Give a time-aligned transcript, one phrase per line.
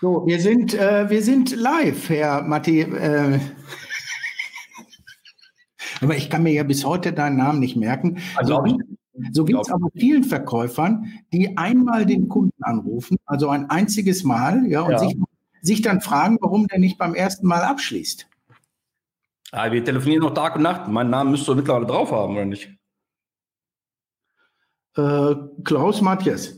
[0.00, 2.82] So, wir sind, äh, wir sind live, Herr Matti.
[2.82, 3.40] Äh,
[6.00, 8.18] aber ich kann mir ja bis heute deinen Namen nicht merken.
[8.36, 8.64] Also,
[9.32, 14.66] so gibt es aber vielen Verkäufern, die einmal den Kunden anrufen, also ein einziges Mal,
[14.66, 14.98] ja, und Ja.
[14.98, 15.16] Sich,
[15.62, 18.28] sich dann fragen, warum der nicht beim ersten Mal abschließt.
[19.50, 20.86] Ah, wir telefonieren noch Tag und Nacht.
[20.88, 22.70] Meinen Namen müsst ihr mittlerweile drauf haben, oder nicht?
[24.96, 25.34] Äh,
[25.64, 26.54] Klaus Matthias.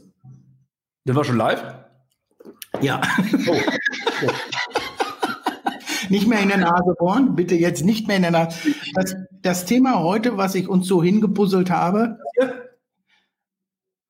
[1.06, 1.79] Der war schon live?
[2.82, 3.00] Ja.
[3.46, 3.56] Oh.
[6.08, 8.58] Nicht mehr in der Nase bohren, bitte jetzt nicht mehr in der Nase.
[8.94, 12.18] Das, das Thema heute, was ich uns so hingepuzzelt habe.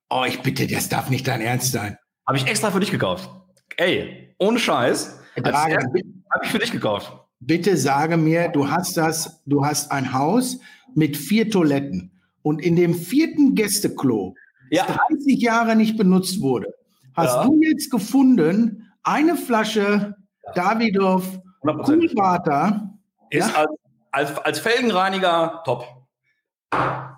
[0.09, 1.97] Oh, ich bitte, das darf nicht dein Ernst sein.
[2.27, 3.29] Habe ich extra für dich gekauft.
[3.77, 5.19] Ey, ohne Scheiß.
[5.43, 7.13] Habe ich für dich gekauft.
[7.39, 10.59] bitte sage mir, du hast das, du hast ein Haus
[10.95, 14.35] mit vier Toiletten und in dem vierten Gästeklo,
[14.69, 14.85] Ja.
[14.85, 16.73] 30 Jahre nicht benutzt wurde,
[17.15, 17.43] hast Ja.
[17.45, 20.15] du jetzt gefunden eine Flasche
[20.55, 21.85] Davidoff 100%.
[21.85, 22.89] Coolwater.
[23.29, 23.55] Ist Ja?
[23.55, 23.69] als,
[24.11, 25.85] als, als Felgenreiniger top.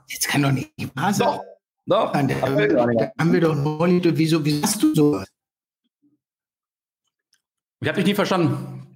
[0.07, 1.27] Jetzt kann doch nicht wahr sein.
[1.27, 1.43] Doch.
[1.85, 2.11] Doch.
[2.13, 3.11] Da, Felgenreiniger.
[3.17, 5.27] da haben wir doch neulich, wieso, wieso hast du sowas?
[7.81, 8.87] Ich habe dich nie verstanden.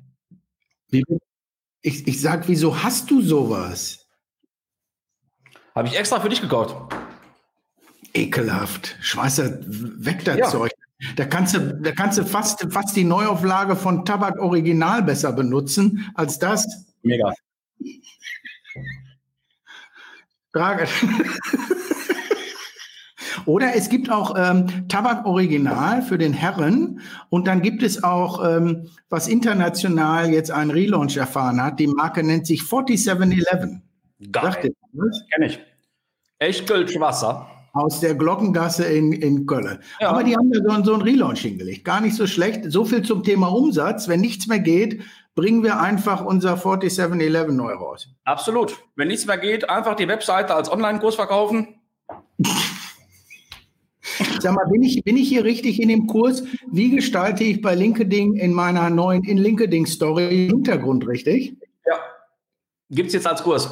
[1.81, 4.07] Ich, ich sag, wieso hast du sowas?
[5.75, 6.75] Habe ich extra für dich gekauft.
[8.13, 8.95] Ekelhaft.
[9.01, 10.49] Schweißer, weg das Ja.
[10.49, 10.71] Zeug.
[11.15, 16.09] Da kannst du, da kannst du fast, fast die Neuauflage von Tabak Original besser benutzen
[16.15, 16.65] als das.
[17.03, 17.31] Mega.
[20.51, 20.87] Frage.
[23.45, 28.43] Oder es gibt auch ähm, Tabak Original für den Herren und dann gibt es auch,
[28.45, 33.81] ähm, was international jetzt einen Relaunch erfahren hat, die Marke nennt sich 4711.
[34.33, 34.73] Sagt ihr Geil.
[34.93, 35.23] das?
[35.31, 35.59] Kenn ich.
[36.39, 37.56] Echt Wasser.
[37.77, 39.79] Aus der Glockengasse in, in Köln.
[39.99, 40.09] Ja.
[40.09, 41.85] Aber die haben da so, einen- so einen Relaunch hingelegt.
[41.85, 42.61] Gar nicht so schlecht.
[42.71, 44.07] So viel zum Thema Umsatz.
[44.07, 45.01] Wenn nichts mehr geht,
[45.35, 48.09] bringen wir einfach unser 4711 neu raus.
[48.23, 48.75] Absolut.
[48.95, 51.67] Wenn nichts mehr geht, einfach die Webseite als Online-Kurs verkaufen.
[54.39, 56.43] Sag mal, bin ich, bin ich hier richtig in dem Kurs?
[56.71, 61.55] Wie gestalte ich bei LinkedIn in meiner neuen in LinkedIn Story Hintergrund richtig?
[61.85, 61.99] Ja.
[62.89, 63.69] Gibt es jetzt als Kurs.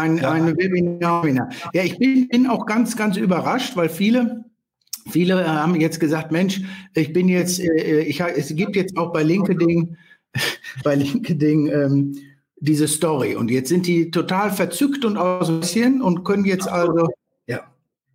[0.00, 0.30] Ein, Ja.
[0.32, 1.26] Eine Webinar.
[1.72, 4.44] Ja, ich bin, bin auch ganz, ganz überrascht, weil viele,
[5.10, 6.60] viele haben jetzt gesagt, Mensch,
[6.94, 9.96] ich bin jetzt, äh, ich, ha- es gibt jetzt auch bei LinkedIn,
[10.84, 12.16] bei LinkedIn ähm,
[12.56, 13.34] diese Story.
[13.36, 17.08] Und jetzt sind die total verzückt und aus dem Häuschen und können jetzt also,
[17.46, 17.60] ja.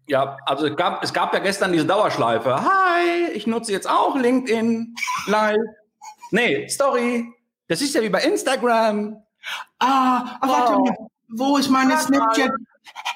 [0.08, 2.56] Ja, also es gab, es gab ja gestern diese Dauerschleife.
[2.64, 4.94] Hi, ich nutze jetzt auch LinkedIn
[5.28, 5.58] live.
[6.32, 7.26] Nee, Story.
[7.68, 9.18] Das ist ja wie bei Instagram.
[9.80, 10.86] Ah, ah, warte Oh.
[10.86, 10.96] mal,
[11.38, 11.98] wo ist meine.
[11.98, 12.52] Snapchat?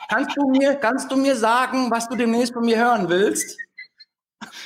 [0.09, 3.57] Kannst du mir, kannst du mir sagen, was du demnächst von mir hören willst?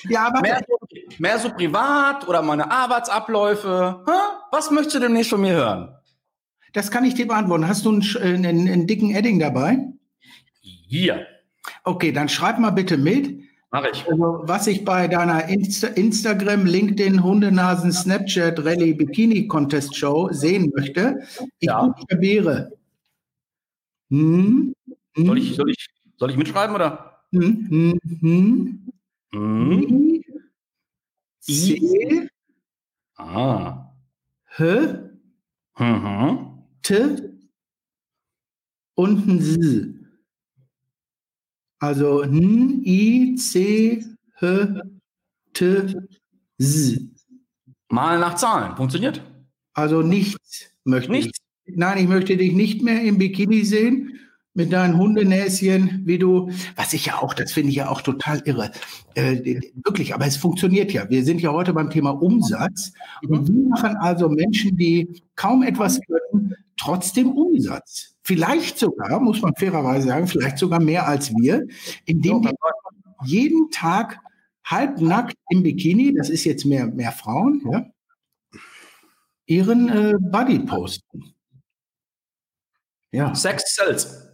[0.08, 0.78] Ja, aber Mehr so,
[1.18, 4.04] mehr so privat oder meine Arbeitsabläufe?
[4.08, 4.12] Hä?
[4.52, 5.96] Was möchtest du demnächst von mir hören?
[6.74, 7.68] das kann ich dir beantworten.
[7.68, 9.78] Hast du einen, einen, einen dicken Edding dabei?
[10.62, 11.28] Hier.
[11.84, 13.42] Okay, dann schreib mal bitte mit.
[13.72, 14.04] Mach ich.
[14.10, 20.72] Also, was ich bei deiner Insta Instagram, LinkedIn, Hundenasen, Snapchat, Rallye, Bikini Contest Show sehen
[20.76, 21.20] möchte,
[21.60, 21.84] ich Ja.
[21.88, 22.72] buchstabiere.
[24.14, 24.76] Hm,
[25.16, 25.88] hm, Soll ich, soll ich,
[26.18, 27.20] soll ich mitschreiben oder?
[27.32, 28.88] hm, hm,
[29.32, 30.24] hm.
[31.48, 32.30] I, C,
[33.18, 33.92] Ah.
[34.58, 35.10] H,
[35.80, 36.64] Mhm.
[36.84, 36.94] T
[38.98, 39.88] und ein S.
[41.82, 44.04] Also N, I, C,
[44.42, 44.82] H,
[45.54, 45.96] T,
[46.60, 47.00] S.
[47.90, 48.76] Mal nach Zahlen.
[48.78, 49.22] Funktioniert?
[49.74, 51.40] Also nichts möchte Nichts?
[51.66, 54.20] Nein, ich möchte dich nicht mehr im Bikini sehen
[54.54, 58.42] mit deinen Hundenäschen, wie du, was ich ja auch, das finde ich ja auch total
[58.46, 58.72] irre.
[59.16, 61.10] Äh, wirklich, aber es funktioniert ja.
[61.10, 62.94] Wir sind ja heute beim Thema Umsatz.
[63.28, 68.16] Und wie machen also Menschen, die kaum etwas können, trotzdem Umsatz?
[68.22, 71.66] Vielleicht sogar, muss man fairerweise sagen, vielleicht sogar mehr als wir,
[72.06, 72.50] indem die
[73.26, 74.20] jeden Tag
[74.66, 77.86] halbnackt im Bikini, das ist jetzt mehr, mehr Frauen, ja,
[79.46, 81.33] ihren äh, Body posten.
[83.14, 83.34] Ja.
[83.34, 84.28] Sex sells.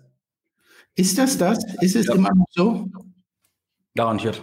[0.95, 1.59] Ist das das?
[1.81, 2.15] Ist es Ja.
[2.15, 2.87] immer noch so?
[3.95, 4.41] Garantiert.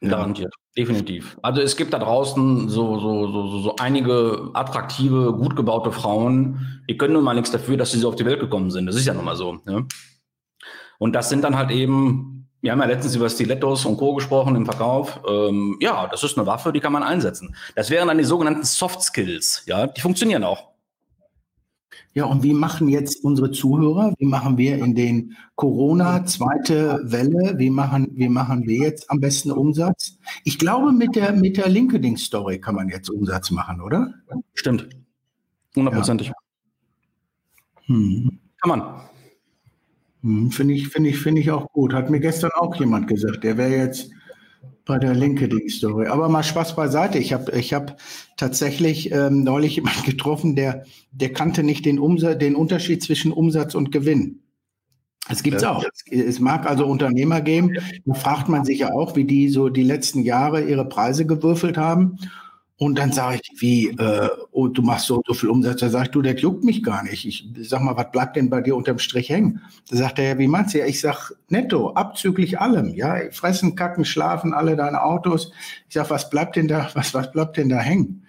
[0.00, 0.08] Ja.
[0.10, 0.54] Garantiert.
[0.76, 1.36] Definitiv.
[1.42, 6.96] Also es gibt da draußen so, so, so, so, einige attraktive, gut gebaute Frauen, die
[6.96, 8.86] können nun mal nichts dafür, dass sie so auf die Welt gekommen sind.
[8.86, 9.60] Das ist ja nun mal so.
[9.64, 9.86] Ne?
[10.98, 14.14] Und das sind dann halt eben, wir haben ja letztens über Stilettos und Co.
[14.14, 15.20] gesprochen im Verkauf.
[15.28, 17.54] Ähm, ja, das ist eine Waffe, die kann man einsetzen.
[17.76, 19.62] Das wären dann die sogenannten Soft Skills.
[19.66, 20.73] Ja, die funktionieren auch.
[22.14, 27.58] Ja, und wie machen jetzt unsere Zuhörer, wie machen wir in den Corona zweite Welle,
[27.58, 30.16] wie machen, wie machen wir jetzt am besten Umsatz?
[30.44, 34.14] Ich glaube, mit der, mit der LinkedIn-Story kann man jetzt Umsatz machen, oder?
[34.54, 34.88] Stimmt.
[35.74, 36.28] Hundertprozentig.
[36.28, 36.34] Ja.
[37.86, 38.38] Hm.
[38.62, 39.00] Kann man.
[40.22, 41.92] Hm, Finde ich, finde ich, finde ich auch gut.
[41.92, 44.10] Hat mir gestern auch jemand gesagt, der wäre jetzt
[44.84, 46.08] bei der LinkedIn-Story.
[46.08, 47.18] Aber mal Spaß beiseite.
[47.18, 47.98] Ich habe ich hab
[48.36, 53.74] tatsächlich ähm, neulich jemanden getroffen, der, der kannte nicht den, Umsatz, den Unterschied zwischen Umsatz
[53.74, 54.40] und Gewinn.
[55.28, 55.82] Es gibt es auch.
[56.10, 59.82] Es mag also Unternehmer geben, da fragt man sich ja auch, wie die so die
[59.82, 62.18] letzten Jahre ihre Preise gewürfelt haben.
[62.76, 65.80] Und dann sage ich, wie, äh, oh, du machst so, so viel Umsatz.
[65.80, 67.24] Da sag ich, du, das juckt mich gar nicht.
[67.24, 69.62] Ich sag mal, was bleibt denn bei dir unterm Strich hängen?
[69.90, 70.78] Da sagt er, ja, wie meinst du?
[70.78, 72.94] Ja, ich sag, netto, abzüglich allem.
[72.94, 75.52] Ja, fressen, kacken, schlafen, alle deine Autos.
[75.88, 78.26] Ich sag, was bleibt denn da, was, was bleibt denn da hängen?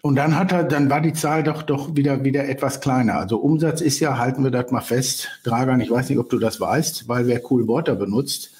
[0.00, 3.16] Und dann hat er, dann war die Zahl doch, doch wieder, wieder etwas kleiner.
[3.16, 6.38] Also Umsatz ist ja, halten wir das mal fest, Dragan, ich weiß nicht, ob du
[6.38, 8.50] das weißt, weil wer Cool Water benutzt,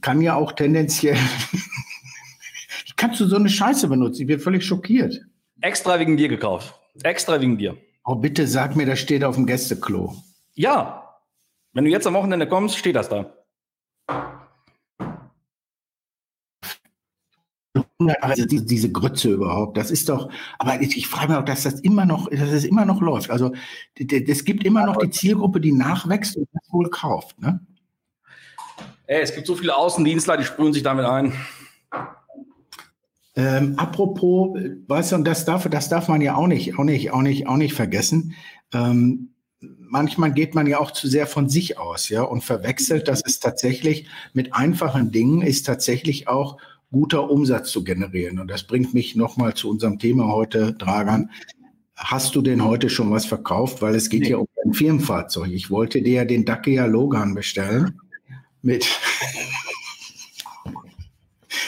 [0.00, 1.16] kann ja auch tendenziell
[2.98, 4.22] kannst du so eine Scheiße benutzen?
[4.22, 5.18] Ich bin völlig schockiert.
[5.62, 6.74] Extra wegen dir gekauft.
[7.02, 7.78] Extra wegen dir.
[8.04, 10.14] Oh, bitte sag mir, das steht auf dem Gästeklo.
[10.54, 11.18] Ja.
[11.72, 13.32] Wenn du jetzt am Wochenende kommst, steht das da.
[18.20, 20.30] Also diese, diese Grütze überhaupt, das ist doch,
[20.60, 23.30] aber ich, ich frage mich auch, dass das immer noch, dass es immer noch läuft.
[23.30, 23.52] Also
[23.96, 27.40] es gibt immer noch die Zielgruppe, die nachwächst und das wohl kauft.
[27.40, 27.60] Ne?
[29.06, 31.32] Ey, es gibt so viele Außendienstler, die sprühen sich damit ein.
[33.38, 34.58] Ähm, apropos,
[34.88, 37.46] weißt du, und das darf, das darf man ja auch nicht, auch nicht, auch nicht,
[37.46, 38.34] auch nicht vergessen.
[38.74, 39.30] Ähm,
[39.60, 43.38] manchmal geht man ja auch zu sehr von sich aus, ja, und verwechselt, dass es
[43.38, 46.58] tatsächlich mit einfachen Dingen ist tatsächlich auch
[46.90, 48.40] guter Umsatz zu generieren.
[48.40, 51.30] Und das bringt mich nochmal zu unserem Thema heute, Dragan.
[51.94, 53.82] Hast du denn heute schon was verkauft?
[53.82, 54.30] Weil es geht nee.
[54.30, 55.52] ja um ein Firmenfahrzeug.
[55.52, 58.00] Ich wollte dir ja den Dacia Logan bestellen
[58.62, 58.84] mit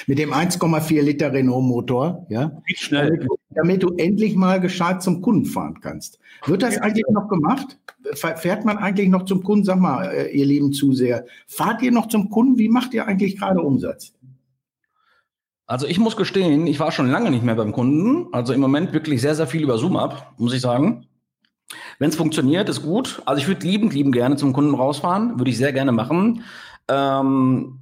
[0.07, 3.11] mit dem 1,4 Liter Renault Motor, ja, schnell.
[3.11, 6.19] Damit, damit, du endlich mal gescheit zum Kunden fahren kannst.
[6.47, 7.79] Wird das eigentlich noch gemacht?
[8.15, 9.65] Fährt man eigentlich noch zum Kunden?
[9.65, 12.59] Sag mal, äh, ihr lieben Zuseher, fahrt ihr noch zum Kunden?
[12.59, 14.15] Wie macht ihr eigentlich gerade Umsatz?
[15.67, 18.27] Also ich muss gestehen, ich war schon lange nicht mehr beim Kunden.
[18.33, 21.07] Also im Moment wirklich sehr, sehr viel über Zoom ab, muss ich sagen.
[22.01, 23.23] Wenn es funktioniert, ist gut.
[23.25, 26.43] Also ich würde liebend, lieben gerne zum Kunden rausfahren, würde ich sehr gerne machen.
[26.89, 27.79] Ähm,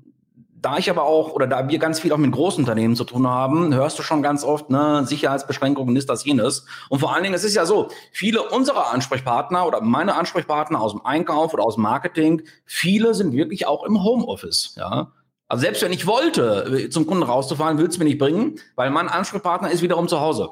[0.60, 3.74] da ich aber auch, oder da wir ganz viel auch mit Großunternehmen zu tun haben,
[3.74, 6.66] hörst du schon ganz oft, ne, Sicherheitsbeschränkungen ist das jenes.
[6.88, 10.92] Und vor allen Dingen, es ist ja so, viele unserer Ansprechpartner oder meine Ansprechpartner aus
[10.92, 15.12] dem Einkauf oder aus dem Marketing, viele sind wirklich auch im Homeoffice, ja.
[15.48, 18.90] Also selbst wenn ich wollte, äh, zum Kunden rauszufahren, will es mir nicht bringen, weil
[18.90, 20.50] mein Ansprechpartner ist wiederum zu Hause.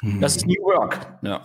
[0.00, 0.20] Hm.
[0.20, 1.42] Das ist New Work, ja.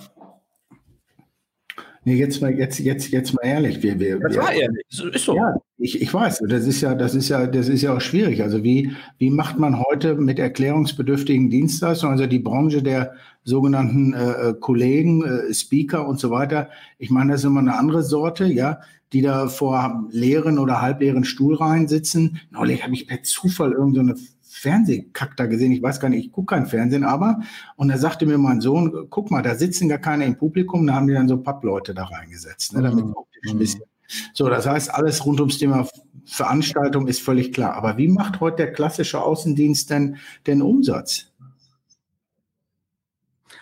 [2.07, 3.81] Nee, jetzt mal, jetzt, jetzt, jetzt mal ehrlich.
[3.81, 4.85] Wir, wir, das war ehrlich.
[4.89, 5.35] Ist so.
[5.35, 6.43] Ja, ich, ich weiß.
[6.47, 8.43] Das ist ja, das ist ja, das ist ja auch schwierig.
[8.43, 14.49] Also wie, wie macht man heute mit erklärungsbedürftigen Dienstleistungen, also die Branche der sogenannten äh,
[14.49, 16.69] äh, Kollegen, äh, Speaker und so weiter.
[16.99, 18.81] Ich meine, das ist immer eine andere Sorte, ja,
[19.11, 22.39] die da vor leeren oder halbleeren Stuhlreihen sitzen.
[22.51, 24.34] Neulich habe ich per Zufall irgendeine so
[24.65, 25.71] Fernsehkack da gesehen.
[25.71, 27.41] Ich weiß gar nicht, ich gucke kein Fernsehen, aber.
[27.75, 30.95] Und da sagte mir mein Sohn, guck mal, da sitzen gar keine im Publikum, da
[30.95, 33.13] haben die dann so Pappleute da reingesetzt, ne, damit mhm.
[33.47, 33.83] ein bisschen.
[34.33, 35.87] So, das heißt, alles rund ums Thema
[36.25, 37.75] Veranstaltung ist völlig klar.
[37.75, 40.17] Aber wie macht heute der klassische Außendienst denn
[40.47, 41.31] den Umsatz?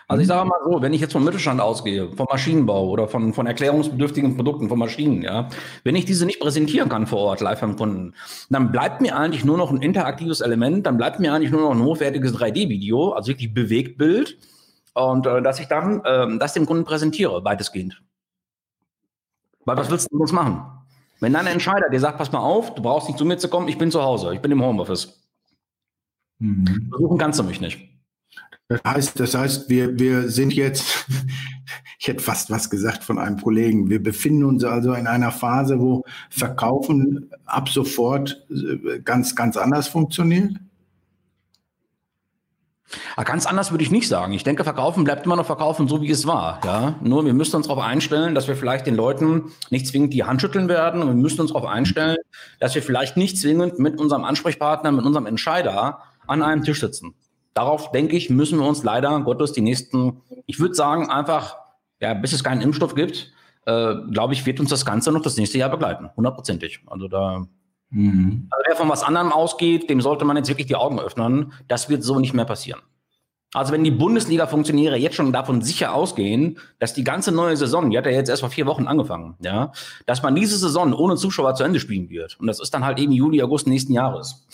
[0.06, 3.32] Also ich sage mal so, wenn ich jetzt vom Mittelstand ausgehe, vom Maschinenbau oder von,
[3.32, 5.48] von erklärungsbedürftigen Produkten, von Maschinen, ja,
[5.82, 8.14] wenn ich diese nicht präsentieren kann vor Ort live am Kunden,
[8.50, 11.70] dann bleibt mir eigentlich nur noch ein interaktives Element, dann bleibt mir eigentlich nur noch
[11.70, 14.36] ein hochwertiges 3D-Video, also wirklich Bewegtbild,
[14.92, 18.02] und äh, dass ich dann äh, das dem Kunden präsentiere, weitestgehend.
[19.64, 20.66] Weil was willst du sonst machen?
[21.20, 23.48] Wenn dann ein Entscheider dir sagt, pass mal auf, du brauchst nicht zu mir zu
[23.48, 25.22] kommen, ich bin zu Hause, ich bin im Homeoffice.
[26.38, 26.88] Mhm.
[26.90, 27.93] Versuchen kannst du mich nicht.
[28.68, 31.06] Das heißt, das heißt, wir, wir sind jetzt,
[31.98, 35.78] ich hätte fast was gesagt von einem Kollegen, wir befinden uns also in einer Phase,
[35.78, 40.54] wo Verkaufen ab sofort äh, ganz, ganz anders funktioniert?
[43.16, 44.32] Ah, ganz anders würde ich nicht sagen.
[44.32, 46.60] Ich denke, Verkaufen bleibt immer noch Verkaufen, so wie es war.
[46.64, 46.94] Ja?
[47.02, 50.40] Nur wir müssen uns darauf einstellen, dass wir vielleicht den Leuten nicht zwingend die Hand
[50.40, 51.02] schütteln werden.
[51.02, 52.18] Und wir müssen uns darauf einstellen,
[52.60, 57.14] dass wir vielleicht nicht zwingend mit unserem Ansprechpartner, mit unserem Entscheider an einem Tisch sitzen
[57.54, 61.56] darauf, denke ich, müssen wir uns leider Gottes die nächsten, ich würde sagen, einfach,
[62.00, 63.32] ja, bis es keinen Impfstoff gibt,
[63.66, 66.10] äh, glaube ich, wird uns das Ganze noch das nächste Jahr begleiten.
[66.16, 66.80] Hundertprozentig.
[66.86, 67.46] Also da,
[67.90, 68.48] mhm.
[68.50, 71.52] also wer von was anderem ausgeht, dem sollte man jetzt wirklich die Augen öffnen.
[71.68, 72.80] Das wird so nicht mehr passieren.
[73.54, 77.96] Also wenn die Bundesliga-Funktionäre jetzt schon davon sicher ausgehen, dass die ganze neue Saison, die
[77.96, 79.70] hat ja jetzt erst vor vier Wochen angefangen, ja,
[80.06, 82.38] dass man diese Saison ohne Zuschauer zu Ende spielen wird.
[82.40, 84.44] Und das ist dann halt eben Juli, August nächsten Jahres.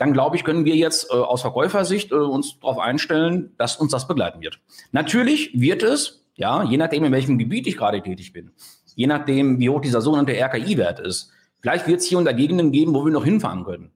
[0.00, 3.92] Dann glaube ich, können wir jetzt äh, aus Verkäufersicht äh, uns darauf einstellen, dass uns
[3.92, 4.58] das begleiten wird.
[4.92, 8.50] Natürlich wird es, ja, je nachdem, in welchem Gebiet ich gerade tätig bin,
[8.94, 12.72] je nachdem, wie hoch dieser sogenannte RKI-Wert ist, vielleicht wird es hier und da Gegenden
[12.72, 13.90] geben, wo wir noch hinfahren können.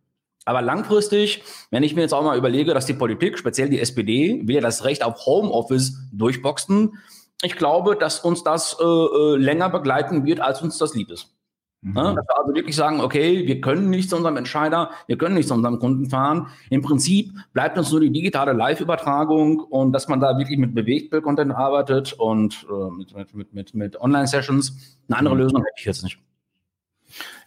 [0.45, 4.45] Aber langfristig, wenn ich mir jetzt auch mal überlege, dass die Politik, speziell die SPD,
[4.47, 6.99] ja das Recht auf Homeoffice durchboxen,
[7.43, 11.34] ich glaube, dass uns das äh, äh, länger begleiten wird, als uns das lieb ist.
[11.85, 11.97] Mhm.
[11.97, 15.35] Ja, dass wir also wirklich sagen, okay, wir können nicht zu unserem Entscheider, wir können
[15.35, 16.49] nicht zu unserem Kunden fahren.
[16.71, 21.53] Im Prinzip bleibt uns nur die digitale Live-Übertragung und dass man da wirklich mit Bewegtbild-Content
[21.53, 24.99] arbeitet und äh, mit, mit, mit, mit Online-Sessions.
[25.09, 25.41] Eine andere mhm.
[25.43, 26.19] Lösung hätte ich jetzt nicht.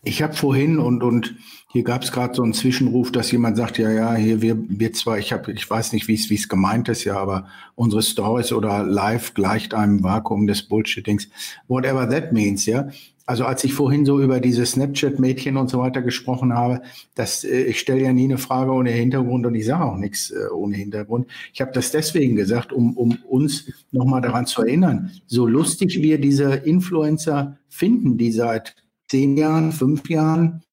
[0.03, 1.35] Ich habe vorhin und, und
[1.71, 4.93] hier gab es gerade so einen Zwischenruf, dass jemand sagt, ja, ja, hier wir, wir
[4.93, 8.83] zwar, ich habe, ich weiß nicht, wie es gemeint ist, ja, aber unsere Stories oder
[8.83, 11.27] live gleicht einem Vakuum des Bullshittings,
[11.67, 12.87] whatever that means, ja.
[13.27, 16.81] Also als ich vorhin so über diese Snapchat-Mädchen und so weiter gesprochen habe,
[17.13, 20.31] das, äh, ich stelle ja nie eine Frage ohne Hintergrund und ich sage auch nichts
[20.31, 21.27] äh, ohne Hintergrund.
[21.53, 26.21] Ich habe das deswegen gesagt, um, um uns nochmal daran zu erinnern, so lustig wir
[26.21, 28.75] diese Influencer finden, die seit
[29.09, 30.63] zehn Jahren, fünf Jahren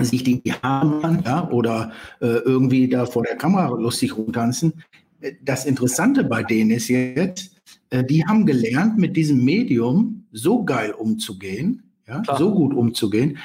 [0.00, 4.84] sich die Haare ja, oder äh, irgendwie da vor der Kamera lustig rumtanzen.
[5.42, 7.57] Das Interessante bei denen ist jetzt,
[7.90, 13.38] äh, die haben gelernt, mit diesem Medium so geil umzugehen, ja, so gut umzugehen,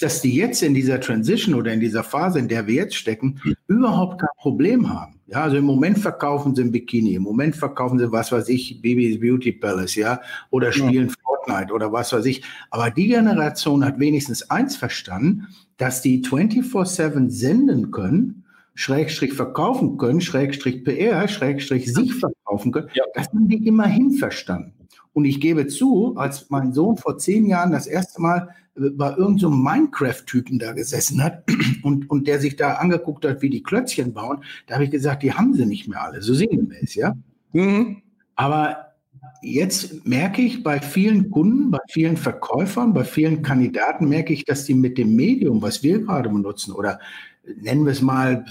[0.00, 3.40] dass die jetzt in dieser Transition oder in dieser Phase, in der wir jetzt stecken,
[3.66, 5.20] überhaupt kein Problem haben.
[5.26, 8.80] Ja, also im Moment verkaufen sie ein Bikini, im Moment verkaufen sie, was weiß ich,
[8.82, 11.14] Baby's Beauty Palace, ja, oder spielen ja.
[11.24, 12.42] Fortnite oder was weiß ich.
[12.70, 18.39] Aber die Generation hat wenigstens eins verstanden, dass die 24-7 senden können,
[18.74, 22.88] Schrägstrich verkaufen können, Schrägstrich PR, Schrägstrich sich verkaufen können.
[22.94, 23.04] Ja.
[23.14, 24.74] Das haben die immerhin verstanden.
[25.12, 29.38] Und ich gebe zu, als mein Sohn vor zehn Jahren das erste Mal bei irgendeinem
[29.38, 31.44] so Minecraft-Typen da gesessen hat
[31.82, 35.22] und, und der sich da angeguckt hat, wie die Klötzchen bauen, da habe ich gesagt,
[35.22, 37.16] die haben sie nicht mehr alle, so sinngemäß, ja.
[37.52, 38.02] Mhm.
[38.36, 38.94] Aber
[39.42, 44.64] jetzt merke ich bei vielen Kunden, bei vielen Verkäufern, bei vielen Kandidaten, merke ich, dass
[44.64, 47.00] die mit dem Medium, was wir gerade benutzen, oder
[47.44, 48.44] nennen wir es mal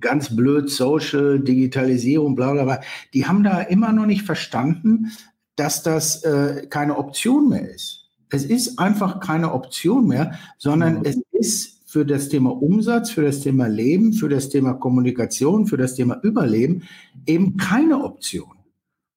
[0.00, 2.80] ganz blöd, Social, Digitalisierung, bla bla bla,
[3.14, 5.12] die haben da immer noch nicht verstanden,
[5.56, 8.08] dass das äh, keine Option mehr ist.
[8.30, 11.04] Es ist einfach keine Option mehr, sondern mhm.
[11.04, 15.78] es ist für das Thema Umsatz, für das Thema Leben, für das Thema Kommunikation, für
[15.78, 16.82] das Thema Überleben
[17.26, 18.58] eben keine Option.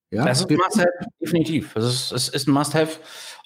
[0.09, 0.25] Ja?
[0.25, 0.89] Das ist ein Must-Have,
[1.21, 1.73] definitiv.
[1.73, 2.99] Das ist, es ist ein Must-Have.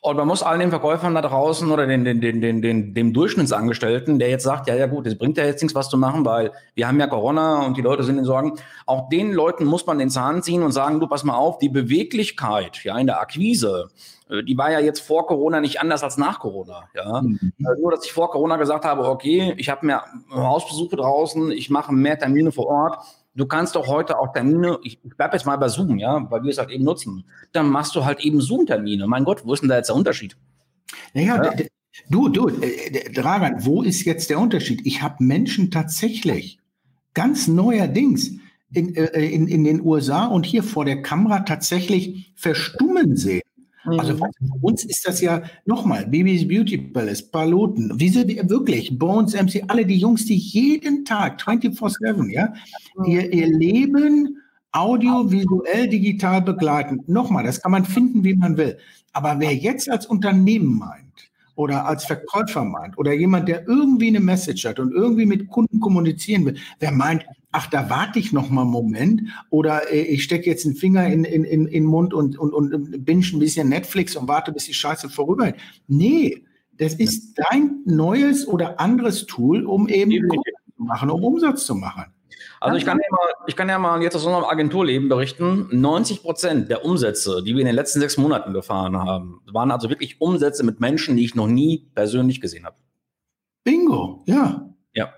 [0.05, 3.11] Und man muss allen den Verkäufern da draußen oder den, den, den, den, den, dem
[3.11, 6.23] Durchschnittsangestellten, der jetzt sagt, ja, ja gut, es bringt ja jetzt nichts, was zu machen,
[6.23, 8.53] weil wir haben ja Corona und die Leute sind in Sorgen.
[8.85, 11.69] Auch den Leuten muss man den Zahn ziehen und sagen, du pass mal auf, die
[11.69, 13.87] Beweglichkeit ja, in der Akquise,
[14.29, 16.83] äh, die war ja jetzt vor Corona nicht anders als nach Corona.
[16.93, 17.21] Ja?
[17.23, 17.39] Mhm.
[17.57, 21.71] Äh, nur, dass ich vor Corona gesagt habe, okay, ich habe mehr Hausbesuche draußen, ich
[21.71, 22.99] mache mehr Termine vor Ort
[23.35, 26.43] du kannst doch heute auch Termine, ich, ich bleibe jetzt mal bei Zoom, ja, weil
[26.43, 29.07] wir es halt eben nutzen, dann machst du halt eben Zoom-Termine.
[29.07, 30.37] Mein Gott, wo ist denn da jetzt der Unterschied?
[31.13, 31.65] Naja, ja.
[32.09, 34.81] du, du, äh, Dragan, wo ist jetzt der Unterschied?
[34.85, 36.59] Ich habe Menschen tatsächlich
[37.13, 38.31] ganz neuerdings
[38.73, 43.41] in, äh, in, in den USA und hier vor der Kamera tatsächlich verstummen sehen.
[43.85, 44.17] Also mhm.
[44.17, 49.33] für uns ist das ja nochmal, Bibis Beauty Palace, Paluten, wie sind wir wirklich, Bones
[49.33, 52.53] MC, alle die Jungs, die jeden Tag, 24-7, ja,
[52.97, 53.05] mhm.
[53.05, 54.37] ihr, ihr Leben
[54.71, 57.01] audiovisuell, digital begleiten.
[57.07, 58.77] Nochmal, das kann man finden, wie man will.
[59.13, 61.05] Aber wer jetzt als Unternehmen meint,
[61.55, 65.79] oder als Verkäufer meint oder jemand, der irgendwie eine Message hat und irgendwie mit Kunden
[65.79, 67.25] kommunizieren will, wer meint,
[67.55, 71.07] ach, da warte ich noch mal einen Moment oder äh, ich stecke jetzt einen Finger
[71.07, 74.51] in, in, in, in den Mund und, und, und binge ein bisschen Netflix und warte,
[74.51, 75.55] bis die Scheiße vorüber ist.
[75.87, 81.75] Nee, das ist dein neues oder anderes Tool, um eben zu machen, um Umsatz zu
[81.75, 82.13] machen.
[82.59, 86.23] Also ich kann, ja mal, ich kann ja mal jetzt aus unserem Agenturleben berichten, 90
[86.23, 90.19] Prozent der Umsätze, die wir in den letzten sechs Monaten gefahren haben, waren also wirklich
[90.19, 92.75] Umsätze mit Menschen, die ich noch nie persönlich gesehen habe.
[93.63, 94.74] Bingo, ja.
[94.95, 95.13] Ja.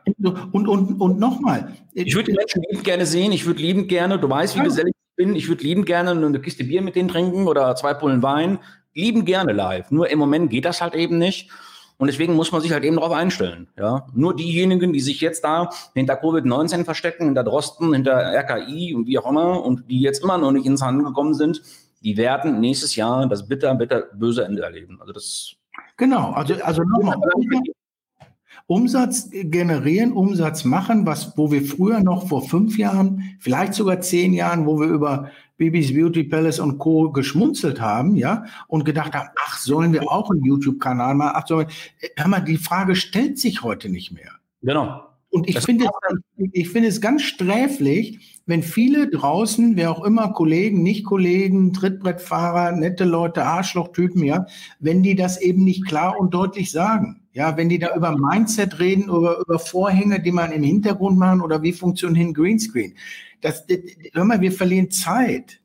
[0.52, 1.74] Und, und, und nochmal.
[1.94, 3.32] Ich würde die Menschen liebend gerne sehen.
[3.32, 4.66] Ich würde liebend gerne, du weißt, wie ja.
[4.66, 5.36] gesellig ich bin.
[5.36, 8.60] Ich würde liebend gerne eine Kiste Bier mit denen trinken oder zwei Pullen Wein.
[8.94, 9.92] Lieben gerne live.
[9.92, 11.52] Nur im Moment geht das halt eben nicht.
[12.00, 13.68] Und deswegen muss man sich halt eben darauf einstellen.
[13.78, 14.08] Ja?
[14.14, 19.18] Nur diejenigen, die sich jetzt da hinter Covid-19 verstecken, hinter Drosten, hinter RKI und wie
[19.20, 21.62] auch immer und die jetzt immer noch nicht ins Handeln gekommen sind,
[22.04, 25.00] die werden nächstes Jahr das bitter, bitter böse Ende erleben.
[25.02, 25.58] Also das
[25.98, 27.18] Genau, also, also nochmal,
[28.68, 34.34] Umsatz generieren, Umsatz machen, was, wo wir früher noch vor fünf Jahren, vielleicht sogar zehn
[34.34, 37.12] Jahren, wo wir über Bibis Beauty Palace und Co.
[37.12, 41.34] geschmunzelt haben, ja, und gedacht haben, ach, sollen wir auch einen YouTube-Kanal machen?
[41.36, 44.32] Ach, sollen wir, hör mal, die Frage stellt sich heute nicht mehr.
[44.62, 45.02] Genau.
[45.30, 50.32] Und ich finde, es, ich finde es ganz sträflich, wenn viele draußen, wer auch immer,
[50.32, 54.46] Kollegen, Nicht-Kollegen, Trittbrettfahrer, nette Leute, Arschlochtypen, ja,
[54.80, 57.22] wenn die das eben nicht klar und deutlich sagen.
[57.38, 61.42] Ja, wenn die da über Mindset reden, über, über Vorhänge, die man im Hintergrund machen
[61.42, 62.96] oder wie funktioniert ein Greenscreen.
[63.42, 63.64] Das,
[64.14, 65.62] hör mal, wir verlieren Zeit.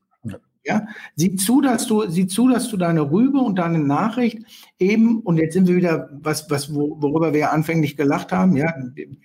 [0.64, 0.86] Ja,
[1.16, 4.40] sieh zu, dass du, sieh zu, dass du deine Rübe und deine Nachricht
[4.78, 8.74] eben, und jetzt sind wir wieder, was, was, worüber wir anfänglich gelacht haben, ja,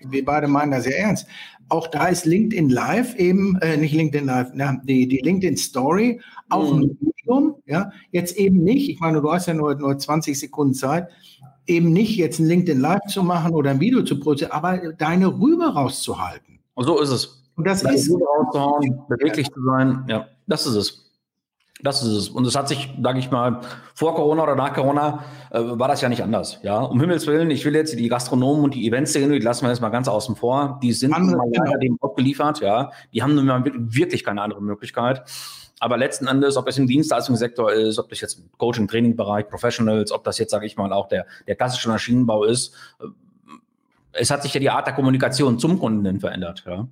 [0.09, 1.27] wir beide meinen das sehr ernst.
[1.67, 6.21] Auch da ist LinkedIn Live eben, äh, nicht LinkedIn Live, na, die, die LinkedIn Story
[6.47, 6.79] auch mhm.
[6.79, 10.73] ein Medium, ja, jetzt eben nicht, ich meine, du hast ja nur, nur 20 Sekunden
[10.73, 11.09] Zeit,
[11.67, 15.27] eben nicht jetzt ein LinkedIn Live zu machen oder ein Video zu produzieren, aber deine
[15.27, 16.59] Rübe rauszuhalten.
[16.73, 17.43] Und so ist es.
[17.55, 21.03] Und das ist rauszuhauen, beweglich zu sein, ja, das ist es.
[21.83, 22.29] Das ist es.
[22.29, 23.61] Und es hat sich, sage ich mal,
[23.93, 26.59] vor Corona oder nach Corona äh, war das ja nicht anders.
[26.63, 29.69] Ja, um Himmels Willen, ich will jetzt die Gastronomen und die Eventszene, die lassen wir
[29.69, 30.79] jetzt mal ganz außen vor.
[30.81, 32.61] Die sind nun mal leider dem Ort geliefert.
[32.61, 35.23] Ja, die haben nun mal wirklich keine andere Möglichkeit.
[35.79, 40.23] Aber letzten Endes, ob es im Dienstleistungssektor ist, ob das jetzt im Coaching-Training-Bereich, Professionals, ob
[40.23, 43.05] das jetzt, sage ich mal, auch der, der klassische Maschinenbau ist, äh,
[44.13, 46.63] es hat sich ja die Art der Kommunikation zum Kunden verändert.
[46.65, 46.87] Ja.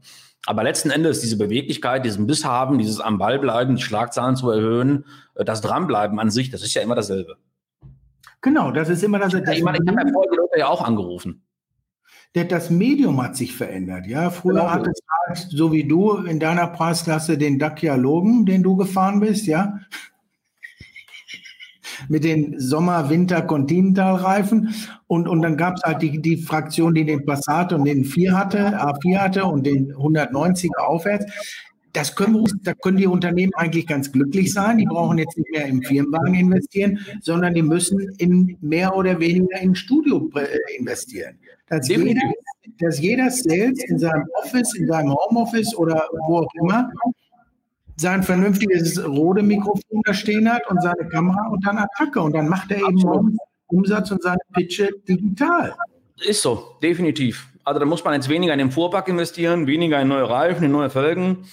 [0.45, 4.51] Aber letzten Endes diese Beweglichkeit, diesen Biss haben, dieses am Ball bleiben, die Schlagzahlen zu
[4.51, 7.37] erhöhen, äh, das Dranbleiben an sich, das ist ja immer dasselbe.
[8.41, 9.55] Genau, das ist immer dasselbe.
[9.55, 11.44] ich meine, ich habe ja vorher die Leute ja auch angerufen.
[12.43, 14.07] Das Medium hat sich verändert.
[14.07, 14.69] Ja, früher genau.
[14.69, 19.47] hattest du halt, so wie du in deiner Preisklasse den Dacia-Logen, den du gefahren bist,
[19.47, 19.79] ja
[22.09, 24.75] mit den Sommer-Winter-Continental-Reifen.
[25.07, 28.37] Und, und dann gab es halt die, die Fraktion, die den Passat und den 4
[28.37, 31.31] hatte, A4 hatte und den 190er aufwärts.
[31.93, 34.77] Das können, wir, da können die Unternehmen eigentlich ganz glücklich sein.
[34.77, 39.61] Die brauchen jetzt nicht mehr im Firmenwagen investieren, sondern die müssen in mehr oder weniger
[39.61, 41.39] in Studio äh, investieren.
[41.67, 42.21] Dass jeder,
[42.79, 46.89] dass jeder Sales in seinem Office, in seinem Homeoffice oder wo auch immer
[47.97, 52.21] sein vernünftiges rote Mikrofon da stehen hat und seine Kamera und dann Attacke.
[52.21, 53.37] Und dann macht er eben morgen
[53.67, 55.73] Umsatz und seine Pitche digital.
[56.23, 57.47] Ist so, definitiv.
[57.63, 60.71] Also da muss man jetzt weniger in den Fuhrpark investieren, weniger in neue Reifen, in
[60.71, 61.45] neue Felgen,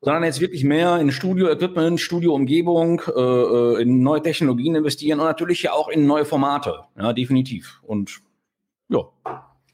[0.00, 5.62] sondern jetzt wirklich mehr in Studio-Equipment, Studio-Umgebung, äh, äh, in neue Technologien investieren und natürlich
[5.62, 6.80] ja auch in neue Formate.
[6.96, 7.80] Ja, definitiv.
[7.82, 8.20] Und
[8.88, 9.00] ja,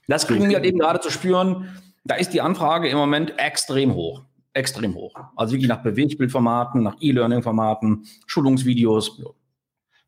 [0.08, 1.68] das kriegen wir halt eben gerade zu spüren.
[2.04, 5.14] Da ist die Anfrage im Moment extrem hoch extrem hoch.
[5.36, 9.22] Also wirklich nach Bewegbildformaten, nach E-Learning-Formaten, Schulungsvideos.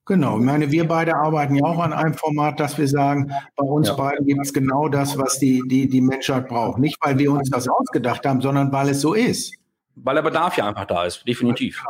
[0.05, 3.65] Genau, ich meine, wir beide arbeiten ja auch an einem Format, dass wir sagen, bei
[3.65, 3.95] uns ja.
[3.95, 6.79] beiden gibt es genau das, was die, die, die Menschheit braucht.
[6.79, 9.55] Nicht, weil wir uns das ausgedacht haben, sondern weil es so ist.
[9.95, 11.85] Weil der Bedarf ja einfach da ist, definitiv.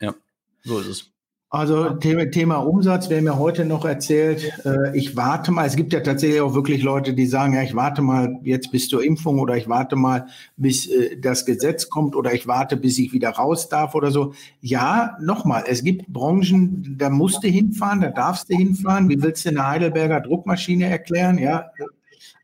[0.00, 0.14] Ja,
[0.62, 1.15] so ist es.
[1.48, 5.92] Also Thema, Thema Umsatz, wer mir heute noch erzählt, äh, ich warte mal, es gibt
[5.92, 9.38] ja tatsächlich auch wirklich Leute, die sagen, ja, ich warte mal jetzt bis zur Impfung
[9.38, 13.30] oder ich warte mal, bis äh, das Gesetz kommt oder ich warte, bis ich wieder
[13.30, 14.34] raus darf oder so.
[14.60, 19.08] Ja, nochmal, es gibt Branchen, da musst du hinfahren, da darfst du hinfahren.
[19.08, 21.38] Wie willst du eine Heidelberger Druckmaschine erklären?
[21.38, 21.70] Ja,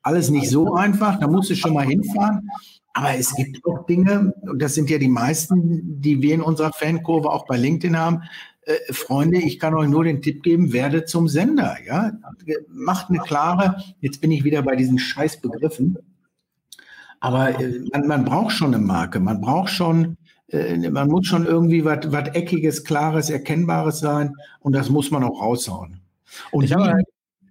[0.05, 2.49] alles nicht so einfach, da musst du schon mal hinfahren.
[2.95, 6.73] Aber es gibt auch Dinge, und das sind ja die meisten, die wir in unserer
[6.73, 8.23] Fankurve auch bei LinkedIn haben,
[8.65, 11.77] äh, Freunde, ich kann euch nur den Tipp geben, werde zum Sender.
[11.85, 12.13] Ja?
[12.69, 15.99] Macht eine klare, jetzt bin ich wieder bei diesen Scheißbegriffen,
[17.19, 20.17] aber äh, man, man, braucht schon eine Marke, man braucht schon,
[20.49, 25.41] äh, man muss schon irgendwie was Eckiges, Klares, Erkennbares sein und das muss man auch
[25.41, 26.01] raushauen.
[26.51, 27.03] Und ich habe,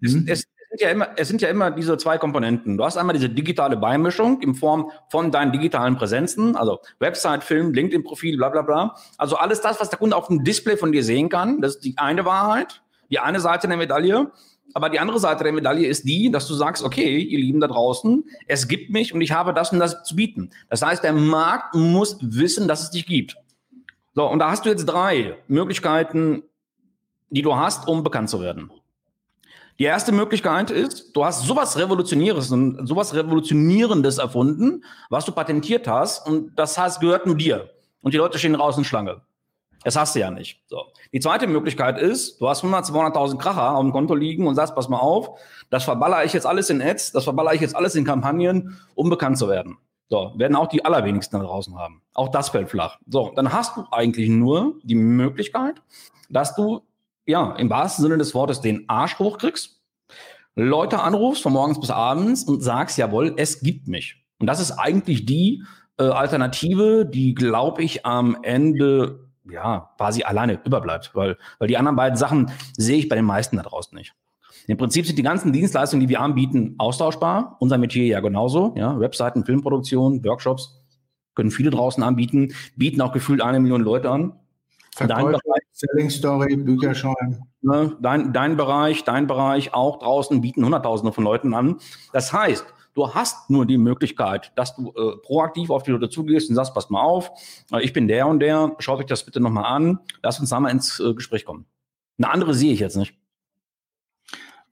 [0.02, 0.26] es, hm?
[0.28, 2.78] es, sind ja immer, es sind ja immer diese zwei Komponenten.
[2.78, 7.74] Du hast einmal diese digitale Beimischung in Form von deinen digitalen Präsenzen, also Website, Film,
[7.74, 8.96] LinkedIn-Profil, bla bla bla.
[9.18, 11.84] Also alles das, was der Kunde auf dem Display von dir sehen kann, das ist
[11.84, 14.32] die eine Wahrheit, die eine Seite der Medaille.
[14.74, 17.68] Aber die andere Seite der Medaille ist die, dass du sagst, okay, ihr Lieben da
[17.68, 20.52] draußen, es gibt mich und ich habe das und das zu bieten.
[20.70, 23.36] Das heißt, der Markt muss wissen, dass es dich gibt.
[24.14, 26.44] So, und da hast du jetzt drei Möglichkeiten,
[27.30, 28.72] die du hast, um bekannt zu werden.
[29.80, 35.88] Die erste Möglichkeit ist, du hast sowas Revolutionäres und sowas Revolutionierendes erfunden, was du patentiert
[35.88, 37.70] hast und das heißt, gehört nur dir.
[38.02, 39.22] Und die Leute stehen draußen Schlange.
[39.84, 40.62] Das hast du ja nicht.
[40.68, 40.84] So.
[41.12, 44.76] Die zweite Möglichkeit ist, du hast 100, 200.000 Kracher auf dem Konto liegen und sagst,
[44.76, 47.96] pass mal auf, das verballere ich jetzt alles in Ads, das verballere ich jetzt alles
[47.96, 49.78] in Kampagnen, um bekannt zu werden.
[50.10, 52.02] So, werden auch die allerwenigsten da draußen haben.
[52.14, 52.98] Auch das fällt flach.
[53.08, 55.82] So, dann hast du eigentlich nur die Möglichkeit,
[56.30, 56.82] dass du
[57.26, 59.82] ja, im wahrsten Sinne des Wortes den Arsch hochkriegst
[60.56, 64.22] Leute anrufst von morgens bis abends und sagst, jawohl, es gibt mich.
[64.40, 65.64] Und das ist eigentlich die
[65.98, 71.96] äh, Alternative, die, glaube ich, am Ende ja quasi alleine überbleibt, weil, weil die anderen
[71.96, 74.14] beiden Sachen sehe ich bei den meisten da draußen nicht.
[74.68, 77.56] Im Prinzip sind die ganzen Dienstleistungen, die wir anbieten, austauschbar.
[77.60, 78.74] Unser Metier ja genauso.
[78.78, 80.82] Ja, Webseiten, Filmproduktion, Workshops
[81.34, 84.34] können viele draußen anbieten, bieten auch gefühlt eine Million Leute an.
[84.96, 87.40] Verkäufe, dein Bereich, Selling Story, Bücher schreiben.
[87.62, 91.78] Ne, dein, dein Bereich, dein Bereich auch draußen bieten Hunderttausende von Leuten an.
[92.12, 96.50] Das heißt, du hast nur die Möglichkeit, dass du äh, proaktiv auf die Leute zugehst
[96.50, 97.32] und sagst, pass mal auf,
[97.72, 100.60] äh, ich bin der und der, schaut euch das bitte nochmal an, lass uns da
[100.60, 101.66] mal ins äh, Gespräch kommen.
[102.18, 103.16] Eine andere sehe ich jetzt nicht.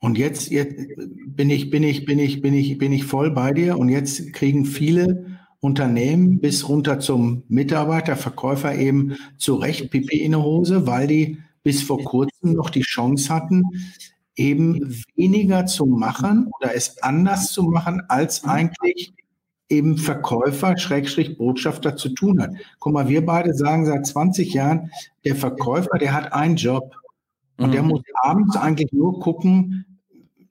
[0.01, 3.51] Und jetzt, jetzt bin ich, bin ich, bin ich, bin ich, bin ich voll bei
[3.51, 3.77] dir.
[3.77, 10.31] Und jetzt kriegen viele Unternehmen bis runter zum Mitarbeiter, Verkäufer eben zu Recht Pipi in
[10.31, 13.63] der Hose, weil die bis vor kurzem noch die Chance hatten,
[14.35, 19.13] eben weniger zu machen oder es anders zu machen, als eigentlich
[19.67, 22.51] eben Verkäufer, Schrägstrich Botschafter zu tun hat.
[22.79, 24.91] Guck mal, wir beide sagen seit 20 Jahren,
[25.25, 26.95] der Verkäufer, der hat einen Job.
[27.57, 27.73] Und mhm.
[27.73, 29.85] der muss abends eigentlich nur gucken,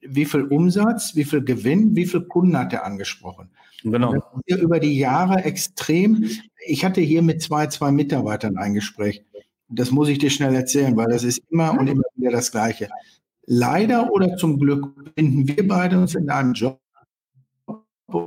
[0.01, 3.49] wie viel Umsatz, wie viel Gewinn, wie viel Kunden hat er angesprochen.
[3.83, 4.15] Genau.
[4.45, 6.29] Hier über die Jahre extrem.
[6.65, 9.23] Ich hatte hier mit zwei, zwei Mitarbeitern ein Gespräch.
[9.69, 12.89] Das muss ich dir schnell erzählen, weil das ist immer und immer wieder das Gleiche.
[13.45, 16.79] Leider oder zum Glück finden wir beide uns in einem Job,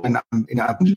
[0.03, 0.95] in einem, in einem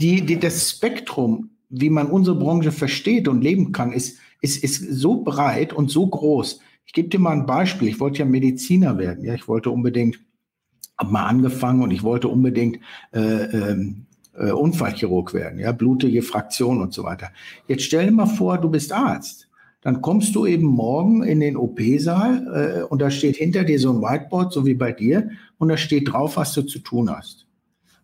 [0.00, 4.80] die, die, das Spektrum, wie man unsere Branche versteht und leben kann, ist, ist, ist
[4.92, 6.60] so breit und so groß.
[6.86, 7.88] Ich gebe dir mal ein Beispiel.
[7.88, 9.24] Ich wollte ja Mediziner werden.
[9.24, 10.20] Ja, ich wollte unbedingt,
[10.98, 12.78] habe mal angefangen und ich wollte unbedingt
[13.12, 15.58] äh, ähm, äh, Unfallchirurg werden.
[15.58, 17.30] Ja, blutige Fraktion und so weiter.
[17.66, 19.48] Jetzt stell dir mal vor, du bist Arzt.
[19.80, 23.92] Dann kommst du eben morgen in den OP-Saal äh, und da steht hinter dir so
[23.92, 27.46] ein Whiteboard, so wie bei dir, und da steht drauf, was du zu tun hast.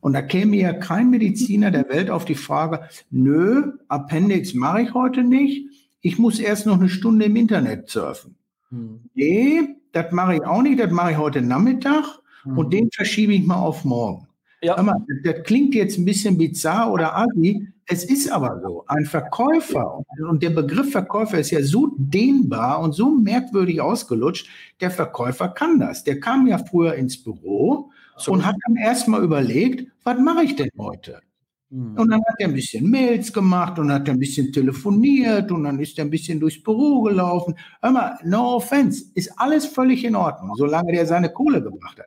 [0.00, 4.94] Und da käme ja kein Mediziner der Welt auf die Frage, nö, Appendix mache ich
[4.94, 5.66] heute nicht,
[6.00, 8.36] ich muss erst noch eine Stunde im Internet surfen.
[8.70, 9.00] Hm.
[9.14, 12.04] Nee, das mache ich auch nicht, das mache ich heute Nachmittag
[12.44, 12.58] hm.
[12.58, 14.28] und den verschiebe ich mal auf morgen.
[14.62, 14.82] Ja.
[14.82, 18.84] Mal, das klingt jetzt ein bisschen bizarr oder assi, es ist aber so.
[18.86, 24.48] Ein Verkäufer, und der Begriff Verkäufer ist ja so dehnbar und so merkwürdig ausgelutscht,
[24.80, 26.02] der Verkäufer kann das.
[26.04, 28.32] Der kam ja früher ins Büro so.
[28.32, 31.20] und hat dann erstmal überlegt, was mache ich denn heute?
[31.68, 31.98] Mhm.
[31.98, 35.78] Und dann hat er ein bisschen Mails gemacht und hat ein bisschen telefoniert und dann
[35.78, 37.54] ist er ein bisschen durchs Büro gelaufen.
[37.82, 42.06] Hör mal, no offense, ist alles völlig in Ordnung, solange der seine Kohle gebracht hat.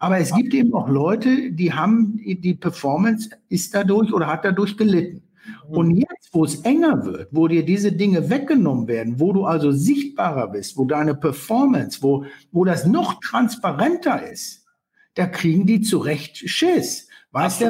[0.00, 4.76] Aber es gibt eben auch Leute, die haben, die Performance ist dadurch oder hat dadurch
[4.78, 5.22] gelitten.
[5.68, 5.76] Mhm.
[5.76, 9.70] Und jetzt, wo es enger wird, wo dir diese Dinge weggenommen werden, wo du also
[9.70, 14.64] sichtbarer bist, wo deine Performance, wo, wo das noch transparenter ist,
[15.14, 17.06] da kriegen die zu Recht Schiss.
[17.32, 17.68] Weißt du,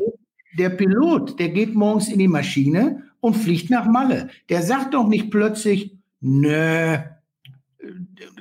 [0.56, 4.28] der Pilot, der geht morgens in die Maschine und fliegt nach Malle.
[4.48, 6.96] Der sagt doch nicht plötzlich, nö,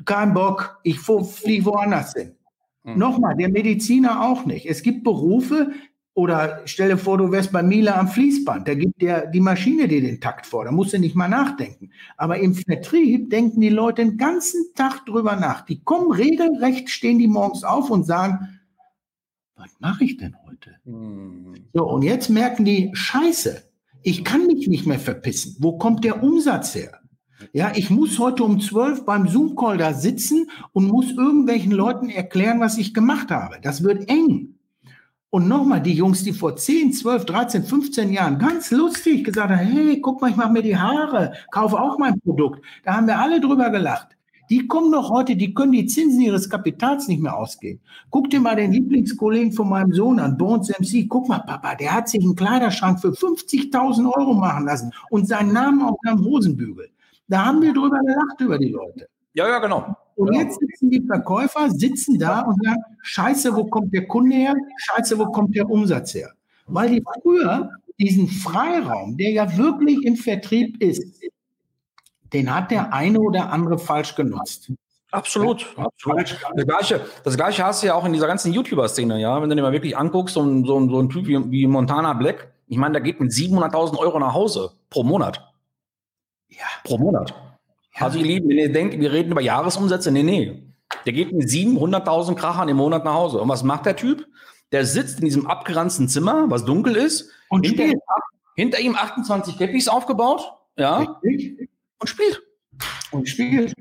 [0.06, 2.36] kein Bock, ich fliege woanders hin.
[2.84, 2.98] Hm.
[2.98, 4.66] Nochmal, der Mediziner auch nicht.
[4.66, 5.72] Es gibt Berufe,
[6.20, 8.68] oder stell dir vor, du wärst bei Miele am Fließband.
[8.68, 10.66] Da gibt der die Maschine dir den Takt vor.
[10.66, 11.92] Da musst du nicht mal nachdenken.
[12.18, 15.62] Aber im Vertrieb denken die Leute den ganzen Tag drüber nach.
[15.62, 18.60] Die kommen regelrecht, stehen die morgens auf und sagen,
[19.56, 20.76] was mache ich denn heute?
[20.84, 21.54] Hm.
[21.74, 23.64] So, und jetzt merken die, scheiße,
[24.04, 25.56] ich kann mich nicht mehr verpissen.
[25.60, 26.99] Wo kommt der Umsatz her?
[27.54, 32.60] Ja, ich muss heute um zwölf beim Zoom-Call da sitzen und muss irgendwelchen Leuten erklären,
[32.60, 33.60] was ich gemacht habe.
[33.62, 34.56] Das wird eng.
[35.32, 39.60] Und nochmal, die Jungs, die vor 10, 12, 13, 15 Jahren ganz lustig gesagt haben,
[39.60, 42.66] hey, guck mal, ich mache mir die Haare, kaufe auch mein Produkt.
[42.84, 44.18] Da haben wir alle drüber gelacht.
[44.50, 47.80] Die kommen doch heute, die können die Zinsen ihres Kapitals nicht mehr ausgeben.
[48.10, 51.08] Guck dir mal den Lieblingskollegen von meinem Sohn an, Bones MC.
[51.08, 55.54] Guck mal, Papa, der hat sich einen Kleiderschrank für 50.000 Euro machen lassen und seinen
[55.54, 56.90] Namen auf seinem Hosenbügel.
[57.30, 59.08] Da haben wir drüber gelacht über die Leute.
[59.34, 59.96] Ja, ja, genau.
[60.16, 64.56] Und jetzt sitzen die Verkäufer, sitzen da und sagen, scheiße, wo kommt der Kunde her?
[64.78, 66.32] Scheiße, wo kommt der Umsatz her?
[66.66, 71.22] Weil die früher diesen Freiraum, der ja wirklich im Vertrieb ist,
[72.34, 74.72] den hat der eine oder andere falsch genutzt.
[75.12, 76.38] Absolut, absolut.
[76.56, 79.42] Das gleiche, das gleiche hast du ja auch in dieser ganzen YouTuber-Szene, ja.
[79.42, 81.68] Wenn du dir mal wirklich anguckst, so ein, so ein, so ein Typ wie, wie
[81.68, 85.49] Montana Black, ich meine, der geht mit 700.000 Euro nach Hause pro Monat.
[86.50, 86.66] Ja.
[86.84, 87.34] Pro Monat.
[87.96, 88.06] Ja.
[88.06, 90.64] Also, ihr Lieben, wenn ihr denkt, wir reden über Jahresumsätze, nee, nee.
[91.06, 93.40] Der geht mit 700.000 Krachern im Monat nach Hause.
[93.40, 94.26] Und was macht der Typ?
[94.72, 97.32] Der sitzt in diesem abgeranzten Zimmer, was dunkel ist.
[97.50, 98.00] Und hinter, ihm,
[98.56, 100.52] hinter ihm 28 Cappies aufgebaut.
[100.78, 101.18] Ja.
[101.24, 102.42] Richtig und spielt.
[103.12, 103.74] Und spielt.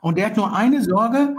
[0.00, 1.34] Und der hat nur eine Sorge,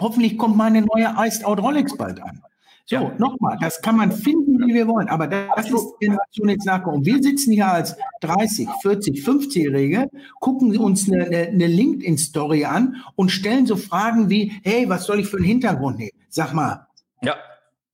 [0.00, 2.42] Hoffentlich kommt meine neue Iced Out Rolex bald an.
[2.90, 3.14] So, ja.
[3.18, 5.82] nochmal, das kann man finden, wie wir wollen, aber das Absolut.
[5.82, 6.96] ist Generation jetzt nachkommen.
[6.98, 10.08] Und wir sitzen hier als 30, 40, 50-Jährige,
[10.40, 15.26] gucken uns eine, eine LinkedIn-Story an und stellen so Fragen wie, hey, was soll ich
[15.26, 16.12] für einen Hintergrund nehmen?
[16.30, 16.86] Sag mal.
[17.20, 17.34] Ja,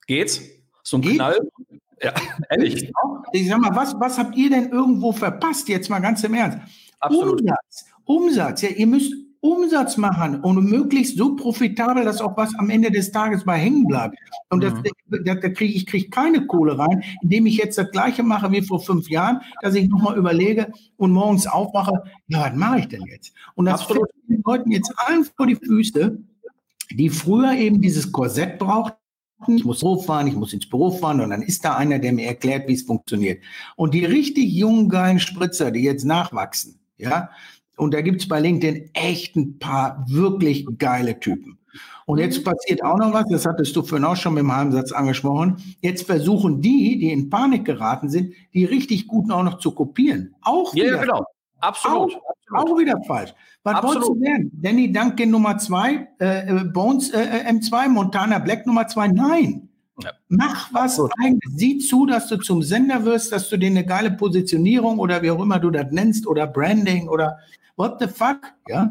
[0.06, 0.40] geht's?
[0.84, 1.16] So ein Geht?
[1.16, 1.40] Knall?
[2.00, 2.12] Ja,
[2.50, 2.92] ehrlich.
[3.32, 5.68] Ich sag mal, was, was habt ihr denn irgendwo verpasst?
[5.68, 6.58] Jetzt mal ganz im Ernst.
[7.00, 7.40] Absolut.
[7.40, 8.62] Umsatz, Umsatz.
[8.62, 9.12] Ja, ihr müsst
[9.44, 13.86] Umsatz machen und möglichst so profitabel, dass auch was am Ende des Tages mal hängen
[13.86, 14.16] bleibt.
[14.48, 15.24] Und das, mhm.
[15.24, 18.62] da, da kriege ich krieg keine Kohle rein, indem ich jetzt das Gleiche mache wie
[18.62, 23.04] vor fünf Jahren, dass ich nochmal überlege und morgens aufwache, ja, was mache ich denn
[23.04, 23.34] jetzt?
[23.54, 26.18] Und das fällt den Leuten jetzt allen vor die Füße,
[26.92, 28.96] die früher eben dieses Korsett brauchten,
[29.46, 32.26] ich muss hochfahren, ich muss ins Büro fahren und dann ist da einer, der mir
[32.26, 33.42] erklärt, wie es funktioniert.
[33.76, 37.28] Und die richtig jungen, geilen Spritzer, die jetzt nachwachsen, ja,
[37.76, 41.58] und da gibt es bei LinkedIn echt ein paar wirklich geile Typen.
[42.06, 42.44] Und jetzt mhm.
[42.44, 45.56] passiert auch noch was, das hattest du vorhin auch schon mit dem Halbsatz angesprochen.
[45.80, 50.34] Jetzt versuchen die, die in Panik geraten sind, die richtig guten auch noch zu kopieren.
[50.42, 50.98] Auch ja, wieder.
[50.98, 51.24] genau.
[51.60, 52.14] Absolut.
[52.14, 52.70] Auch, Absolut.
[52.70, 53.34] auch wieder falsch.
[53.62, 53.94] Was Absolut.
[53.96, 54.50] wolltest du werden?
[54.52, 59.08] Danny Duncan Nummer zwei, äh, äh Bones äh, äh M2, Montana Black Nummer zwei?
[59.08, 59.68] Nein.
[60.02, 60.10] Ja.
[60.28, 61.56] Mach was eigenes.
[61.56, 65.30] Sieh zu, dass du zum Sender wirst, dass du dir eine geile Positionierung oder wie
[65.30, 67.38] auch immer du das nennst oder Branding oder
[67.76, 68.90] what the fuck, ja?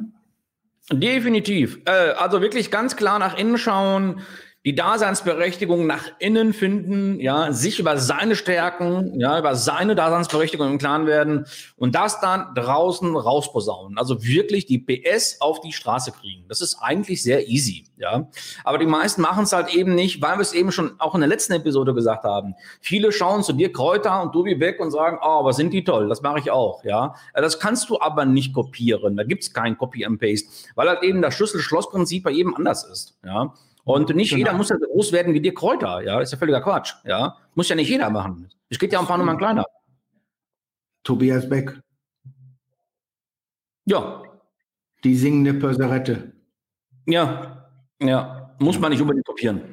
[0.91, 1.79] Definitiv.
[1.85, 4.21] Äh, also wirklich ganz klar nach innen schauen,
[4.65, 10.77] die Daseinsberechtigung nach innen finden, ja, sich über seine Stärken, ja, über seine Daseinsberechtigung im
[10.77, 11.45] Klaren werden
[11.75, 13.97] und das dann draußen rausposaunen.
[13.97, 16.45] Also wirklich die PS auf die Straße kriegen.
[16.47, 18.29] Das ist eigentlich sehr easy, ja.
[18.63, 21.21] Aber die meisten machen es halt eben nicht, weil wir es eben schon auch in
[21.21, 22.55] der letzten Episode gesagt haben.
[22.79, 26.07] Viele schauen zu dir Kräuter und Dubi weg und sagen, oh, was sind die toll,
[26.07, 27.15] das mache ich auch, ja.
[27.33, 29.17] Das kannst du aber nicht kopieren.
[29.17, 32.85] Da gibt es kein Copy and Paste, weil halt eben das Schlüssel-Schloss-Prinzip bei jedem anders
[32.85, 33.53] ist, ja.
[33.85, 34.39] Und nicht genau.
[34.39, 37.37] jeder muss ja so groß werden wie dir Kräuter, ja, ist ja völliger Quatsch, ja.
[37.55, 38.49] Muss ja nicht jeder machen.
[38.69, 39.65] Es geht ja ein paar Nummern kleiner.
[41.03, 41.81] Tobias Beck.
[43.85, 44.23] Ja.
[45.03, 46.31] Die singende Perserette.
[47.05, 47.69] Ja,
[47.99, 48.55] ja.
[48.59, 49.72] Muss man nicht unbedingt kopieren.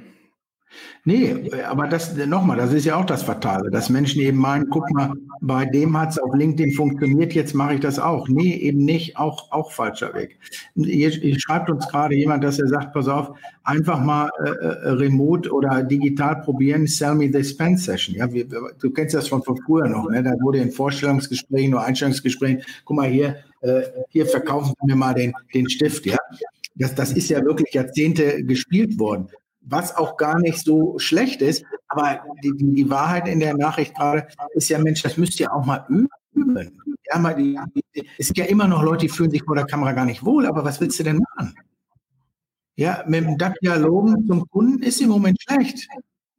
[1.11, 4.89] Nee, aber das nochmal, das ist ja auch das Fatale, dass Menschen eben meinen, guck
[4.93, 8.29] mal, bei dem hat es auf LinkedIn funktioniert, jetzt mache ich das auch.
[8.29, 10.39] Nee, eben nicht, auch, auch falscher Weg.
[10.77, 14.91] Hier, hier schreibt uns gerade jemand, dass er sagt, pass auf, einfach mal äh, äh
[14.91, 18.15] remote oder digital probieren, sell me the spend session.
[18.15, 20.23] Ja, wir, du kennst das von, von früher noch, ne?
[20.23, 25.33] da wurde in Vorstellungsgesprächen oder Einstellungsgesprächen, guck mal hier, äh, hier verkaufen wir mal den,
[25.53, 26.19] den Stift, ja.
[26.77, 29.29] Das, das ist ja wirklich Jahrzehnte gespielt worden
[29.71, 31.65] was auch gar nicht so schlecht ist.
[31.89, 35.65] Aber die, die Wahrheit in der Nachricht gerade ist ja, Mensch, das müsst ihr auch
[35.65, 36.09] mal üben.
[37.07, 37.59] Ja, mal die,
[38.19, 40.47] es gibt ja immer noch Leute, die fühlen sich vor der Kamera gar nicht wohl,
[40.47, 41.55] aber was willst du denn machen?
[42.77, 45.89] Ja, mit dem Dialogen zum Kunden ist im Moment schlecht.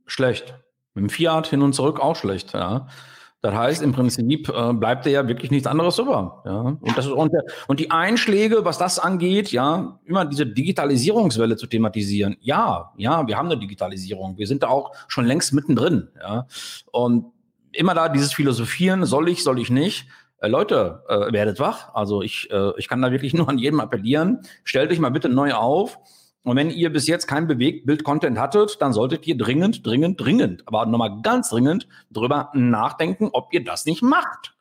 [0.06, 0.56] Schlecht.
[0.94, 2.88] Mit dem Fiat hin und zurück auch schlecht, ja.
[3.42, 6.44] Das heißt, im Prinzip äh, bleibt ja wirklich nichts anderes über.
[6.46, 6.78] Ja?
[6.80, 7.32] Und, das ist, und,
[7.68, 12.38] und die Einschläge, was das angeht, ja, immer diese Digitalisierungswelle zu thematisieren.
[12.42, 14.38] Ja, ja, wir haben eine Digitalisierung.
[14.38, 16.10] Wir sind da auch schon längst mittendrin.
[16.20, 16.46] Ja?
[16.92, 17.32] Und
[17.72, 20.08] immer da dieses Philosophieren, soll ich, soll ich nicht.
[20.38, 21.96] Äh, Leute, äh, werdet wach.
[21.96, 24.42] Also ich, äh, ich kann da wirklich nur an jedem appellieren.
[24.64, 25.98] Stellt euch mal bitte neu auf
[26.44, 30.86] und wenn ihr bis jetzt kein Bewegtbild-Content hattet, dann solltet ihr dringend, dringend, dringend, aber
[30.86, 34.56] nochmal ganz dringend drüber nachdenken, ob ihr das nicht macht.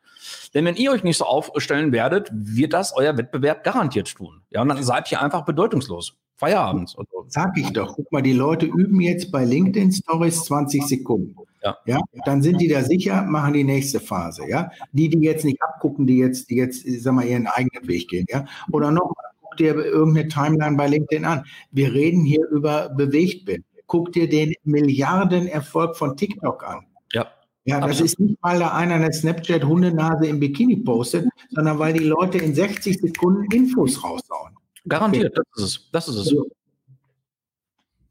[0.53, 4.41] Denn wenn ihr euch nicht so aufstellen werdet, wird das euer Wettbewerb garantiert tun.
[4.51, 6.17] Ja, und dann seid ihr einfach bedeutungslos.
[6.35, 6.95] Feierabend.
[7.27, 7.95] Sag ich doch.
[7.95, 11.35] Guck mal, die Leute üben jetzt bei LinkedIn Stories 20 Sekunden.
[11.63, 11.77] Ja.
[11.85, 14.49] ja, dann sind die da sicher, machen die nächste Phase.
[14.49, 18.09] Ja, die, die jetzt nicht abgucken, die jetzt, die jetzt, sag mal, ihren eigenen Weg
[18.09, 18.25] gehen.
[18.27, 19.13] Ja, oder noch
[19.51, 21.43] guck dir irgendeine Timeline bei LinkedIn an.
[21.71, 23.63] Wir reden hier über Bewegtbild.
[23.87, 26.85] Guck dir den Milliardenerfolg von TikTok an.
[27.13, 27.27] Ja.
[27.65, 28.05] Ja, das Absolut.
[28.05, 32.55] ist nicht, weil da einer eine Snapchat-Hundenase im Bikini postet, sondern weil die Leute in
[32.55, 34.55] 60 Sekunden Infos raushauen.
[34.87, 35.89] Garantiert, das ist es.
[35.91, 36.27] Das ist es.
[36.29, 36.49] Also,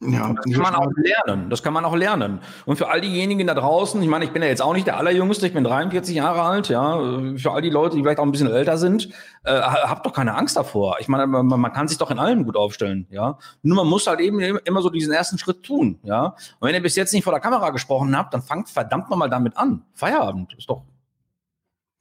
[0.03, 1.51] ja, das kann man auch lernen.
[1.51, 2.41] Das kann man auch lernen.
[2.65, 4.97] Und für all diejenigen da draußen, ich meine, ich bin ja jetzt auch nicht der
[4.97, 6.99] Allerjüngste, ich bin 43 Jahre alt, ja.
[7.37, 9.11] Für all die Leute, die vielleicht auch ein bisschen älter sind,
[9.45, 10.97] äh, habt doch keine Angst davor.
[11.01, 13.39] Ich meine, man, man, kann sich doch in allem gut aufstellen, ja.
[13.63, 16.35] Nur man muss halt eben immer so diesen ersten Schritt tun, ja.
[16.61, 19.29] Und wenn ihr bis jetzt nicht vor der Kamera gesprochen habt, dann fangt verdammt nochmal
[19.29, 19.83] damit an.
[19.93, 20.83] Feierabend ist doch.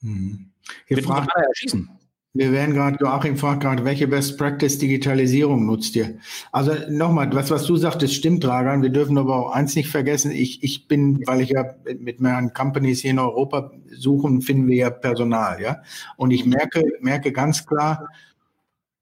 [0.01, 0.51] Hm.
[0.87, 1.98] Hier fragt, erschießen.
[2.33, 6.19] Wir werden gerade, Joachim fragt gerade, welche Best Practice Digitalisierung nutzt ihr?
[6.51, 8.83] Also nochmal, was, was du sagtest, stimmt, Dragan.
[8.83, 10.31] Wir dürfen aber auch eins nicht vergessen.
[10.31, 14.75] Ich, ich bin, weil ich ja mit mehreren Companies hier in Europa suchen, finden wir
[14.75, 15.81] ja Personal, ja.
[16.17, 18.09] Und ich merke, merke ganz klar,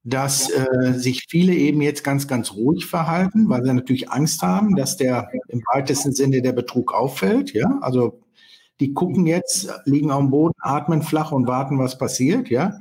[0.06, 4.78] dass äh, sich viele eben jetzt ganz, ganz ruhig verhalten, weil sie natürlich Angst haben,
[4.78, 7.52] dass der im weitesten Sinne der Betrug auffällt.
[7.52, 8.22] Ja, also
[8.80, 12.50] die gucken jetzt, liegen auf dem Boden, atmen flach und warten, was passiert.
[12.50, 12.80] Ja,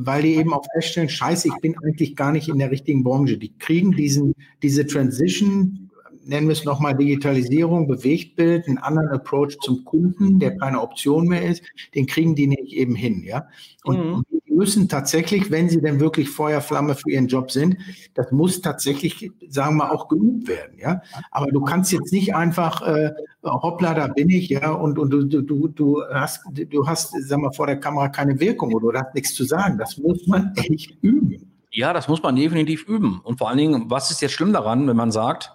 [0.00, 3.36] weil die eben auch feststellen, scheiße, ich bin eigentlich gar nicht in der richtigen Branche.
[3.36, 5.90] Die kriegen diesen, diese Transition,
[6.24, 11.44] nennen wir es nochmal Digitalisierung, Bewegtbild, einen anderen Approach zum Kunden, der keine Option mehr
[11.44, 11.64] ist,
[11.96, 13.48] den kriegen die nicht eben hin, ja.
[13.82, 14.37] Und mhm.
[14.58, 17.76] Müssen tatsächlich, wenn sie denn wirklich Feuerflamme für ihren Job sind,
[18.14, 21.00] das muss tatsächlich, sagen wir, auch geübt werden, ja.
[21.30, 23.12] Aber du kannst jetzt nicht einfach, äh,
[23.44, 27.52] hoppla, da bin ich, ja, und, und du, du, du hast, du hast, sag mal,
[27.52, 29.78] vor der Kamera keine Wirkung oder du hast nichts zu sagen.
[29.78, 31.52] Das muss man echt üben.
[31.70, 33.20] Ja, das muss man definitiv üben.
[33.22, 35.52] Und vor allen Dingen, was ist jetzt schlimm daran, wenn man sagt,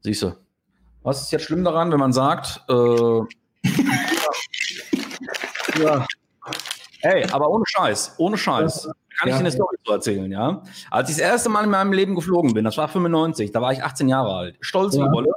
[0.00, 0.32] siehst du,
[1.02, 3.20] was ist jetzt schlimm daran, wenn man sagt, äh,
[5.82, 6.06] ja,
[7.04, 8.88] Hey, aber ohne Scheiß, ohne Scheiß.
[9.18, 10.62] Kann ich dir eine Story zu erzählen, ja?
[10.90, 13.72] Als ich das erste Mal in meinem Leben geflogen bin, das war 95, da war
[13.72, 15.12] ich 18 Jahre alt, stolz wie ja.
[15.12, 15.30] Wolle,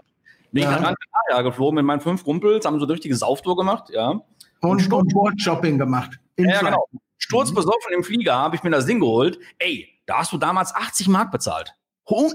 [0.54, 0.76] bin ja.
[0.76, 0.96] ich nach
[1.30, 4.22] Gran geflogen mit meinen fünf Kumpels, haben so eine richtige Sauftour gemacht, ja.
[4.62, 6.18] Und, und Board-Shopping gemacht.
[6.38, 6.88] Ja, genau.
[7.18, 9.38] Sturzbesoffen im Flieger habe ich mir das Ding geholt.
[9.60, 11.76] Ey, da hast du damals 80 Mark bezahlt.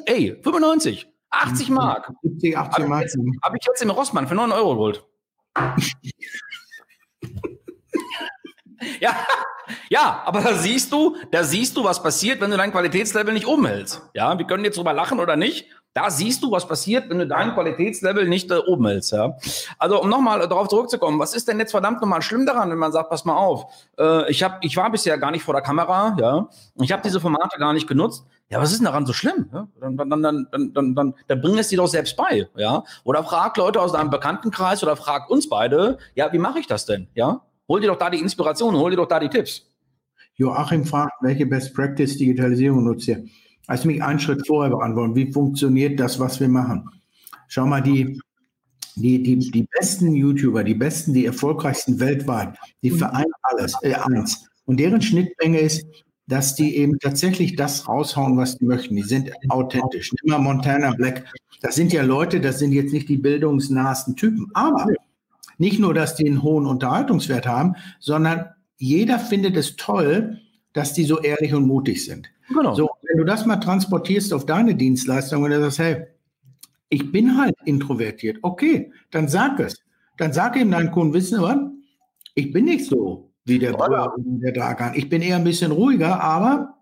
[0.05, 2.13] ey, 95, 80 Mark.
[2.23, 3.09] 70, 80 Mark.
[3.43, 5.07] Habe ich jetzt im Rossmann für 9 Euro geholt.
[9.01, 9.17] Ja,
[9.89, 13.47] ja, aber da siehst du, da siehst du, was passiert, wenn du dein Qualitätslevel nicht
[13.47, 14.03] oben hältst.
[14.15, 15.67] Ja, wir können jetzt drüber lachen oder nicht.
[15.95, 19.13] Da siehst du, was passiert, wenn du dein Qualitätslevel nicht äh, oben hältst.
[19.13, 19.37] Ja?
[19.79, 22.93] Also, um nochmal darauf zurückzukommen, was ist denn jetzt verdammt nochmal schlimm daran, wenn man
[22.93, 23.67] sagt, pass mal auf,
[23.99, 26.49] äh, ich, hab, ich war bisher gar nicht vor der Kamera, ja,
[26.81, 28.25] ich habe diese Formate gar nicht genutzt.
[28.49, 29.51] Ja, was ist denn daran so schlimm?
[29.53, 29.69] Ja?
[29.81, 32.85] Dann, dann, dann, dann, dann, dann, dann bring es dir doch selbst bei, ja.
[33.05, 36.87] Oder frag Leute aus deinem Bekanntenkreis oder frag uns beide, ja, wie mache ich das
[36.87, 37.09] denn?
[37.15, 37.43] Ja,
[37.73, 39.67] Hol dir doch da die Inspiration, hol dir doch da die Tipps.
[40.37, 43.25] Joachim fragt, welche Best Practice Digitalisierung nutzt ihr?
[43.67, 45.15] Lass mich einen Schritt vorher beantworten.
[45.15, 46.87] Wie funktioniert das, was wir machen?
[47.49, 48.21] Schau mal, die,
[48.97, 54.47] die, die, die besten YouTuber, die besten, die erfolgreichsten weltweit, die vereinen alles, äh, eins.
[54.67, 55.87] Und deren Schnittmenge ist,
[56.27, 58.97] dass die eben tatsächlich das raushauen, was die möchten.
[58.97, 60.13] Die sind authentisch.
[60.21, 61.25] Nimm mal Montana Black.
[61.63, 64.89] Das sind ja Leute, das sind jetzt nicht die bildungsnahesten Typen, aber
[65.63, 68.47] nicht nur, dass die einen hohen Unterhaltungswert haben, sondern
[68.79, 70.39] jeder findet es toll,
[70.73, 72.29] dass die so ehrlich und mutig sind.
[72.49, 72.75] Genau.
[72.75, 76.07] So, wenn du das mal transportierst auf deine Dienstleistung und du sagst, hey,
[76.89, 79.81] ich bin halt introvertiert, okay, dann sag es.
[80.19, 81.59] Dann sag ihm deinen Kunden, wissen Sie was?
[82.35, 84.95] Ich bin nicht so wie der Bruder, der Dragan.
[84.97, 86.75] Ich bin eher ein bisschen ruhiger, aber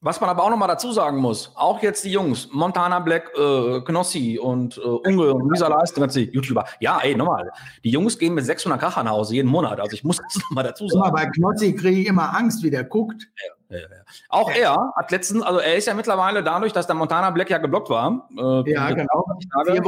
[0.00, 3.80] was man aber auch nochmal dazu sagen muss, auch jetzt die Jungs, Montana Black, äh,
[3.80, 6.64] Knossi und äh, Unge und Lisa Leistung, ganze YouTuber.
[6.78, 7.50] Ja, ey, nochmal.
[7.82, 9.80] Die Jungs gehen mit 600 Kracher nach Hause jeden Monat.
[9.80, 11.04] Also ich muss das nochmal dazu sagen.
[11.04, 13.26] Aber bei Knossi kriege ich immer Angst, wie der guckt.
[13.70, 14.02] Ja, ja, ja.
[14.28, 17.58] Auch er hat letztens, also er ist ja mittlerweile dadurch, dass der Montana Black ja
[17.58, 18.28] geblockt war.
[18.36, 19.26] Äh, ja, genau.
[19.52, 19.82] Tage,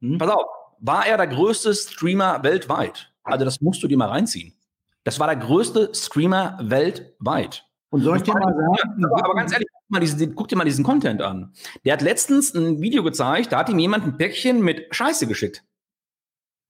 [0.00, 0.18] hm.
[0.18, 0.46] Pass auf,
[0.78, 3.10] war er der größte Streamer weltweit.
[3.24, 4.54] Also das musst du dir mal reinziehen.
[5.02, 7.67] Das war der größte Streamer weltweit.
[7.90, 9.04] Und soll ich dir mal sagen?
[9.04, 11.52] Aber, aber ganz ehrlich, guck, diesen, guck dir mal diesen Content an.
[11.84, 15.64] Der hat letztens ein Video gezeigt, da hat ihm jemand ein Päckchen mit Scheiße geschickt.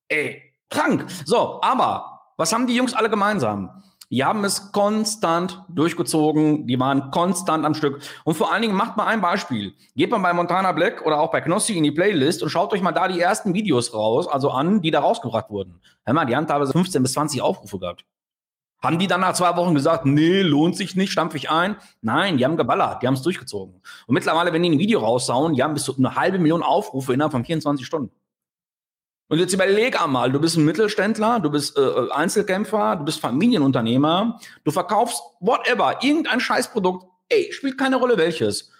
[0.08, 1.06] Ey, krank.
[1.24, 3.82] So, aber was haben die Jungs alle gemeinsam?
[4.10, 8.00] Die haben es konstant durchgezogen, die waren konstant am Stück.
[8.24, 9.74] Und vor allen Dingen macht mal ein Beispiel.
[9.96, 12.80] Geht mal bei Montana Black oder auch bei Knossi in die Playlist und schaut euch
[12.80, 15.80] mal da die ersten Videos raus, also an, die da rausgebracht wurden.
[16.04, 18.06] Hör mal, die haben teilweise 15 bis 20 Aufrufe gehabt.
[18.80, 21.76] Haben die dann nach zwei Wochen gesagt, nee, lohnt sich nicht, stampfe ich ein?
[22.00, 23.74] Nein, die haben geballert, die haben es durchgezogen.
[24.06, 27.12] Und mittlerweile, wenn die ein Video raushauen, die haben bis zu eine halbe Million Aufrufe
[27.12, 28.12] innerhalb von 24 Stunden.
[29.28, 34.38] Und jetzt überleg einmal, du bist ein Mittelständler, du bist äh, Einzelkämpfer, du bist Familienunternehmer,
[34.64, 38.70] du verkaufst whatever, irgendein Scheißprodukt, ey, spielt keine Rolle welches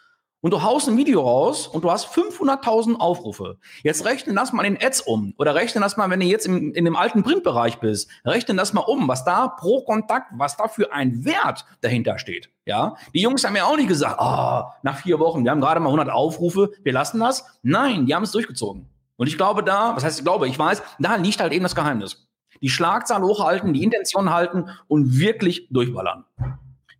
[0.40, 3.58] und du haust ein Video raus und du hast 500.000 Aufrufe.
[3.82, 6.72] Jetzt rechne das mal in Ads um oder rechne das mal, wenn du jetzt im,
[6.74, 10.68] in dem alten Printbereich bist, rechne das mal um, was da pro Kontakt, was da
[10.68, 12.50] für ein Wert dahinter steht.
[12.64, 15.80] Ja, die Jungs haben ja auch nicht gesagt, oh, nach vier Wochen, wir haben gerade
[15.80, 17.44] mal 100 Aufrufe, wir lassen das.
[17.62, 18.88] Nein, die haben es durchgezogen.
[19.16, 21.74] Und ich glaube da, was heißt ich glaube, ich weiß, da liegt halt eben das
[21.74, 22.28] Geheimnis.
[22.60, 26.24] Die Schlagzahl hochhalten, die Intention halten und wirklich durchballern.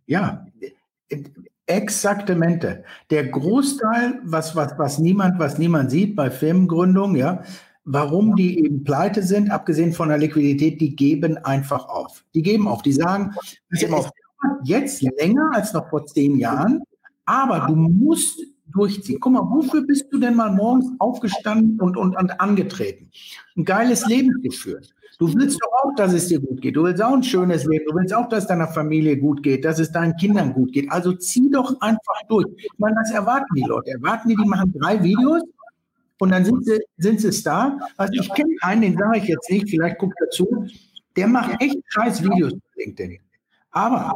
[0.05, 0.45] Ja,
[1.69, 2.83] Exaktamente.
[3.11, 7.43] Der Großteil, was, was, was niemand, was niemand sieht bei Firmengründungen, ja,
[7.85, 12.25] warum die eben pleite sind, abgesehen von der Liquidität, die geben einfach auf.
[12.33, 12.81] Die geben auf.
[12.81, 13.35] Die sagen,
[13.69, 14.11] es ist
[14.63, 16.81] jetzt länger als noch vor zehn Jahren,
[17.25, 19.19] aber du musst durchziehen.
[19.19, 23.11] Guck mal, wofür bist du denn mal morgens aufgestanden und, und, und angetreten?
[23.55, 24.95] Ein geiles Leben geführt.
[25.19, 26.77] Du willst doch auch, dass es dir gut geht.
[26.77, 27.83] Du willst auch ein schönes Leben.
[27.89, 30.89] Du willst auch, dass deiner Familie gut geht, dass es deinen Kindern gut geht.
[30.89, 32.47] Also zieh doch einfach durch.
[32.55, 33.91] Ich meine, was erwarten die Leute?
[33.91, 35.43] Erwarten die, die machen drei Videos
[36.19, 37.79] und dann sind sie, sind sie Star.
[37.97, 40.67] Also ich kenne einen, den sage ich jetzt nicht, vielleicht guckt dazu,
[41.17, 43.19] der macht echt scheiß Videos auf LinkedIn.
[43.71, 44.15] Aber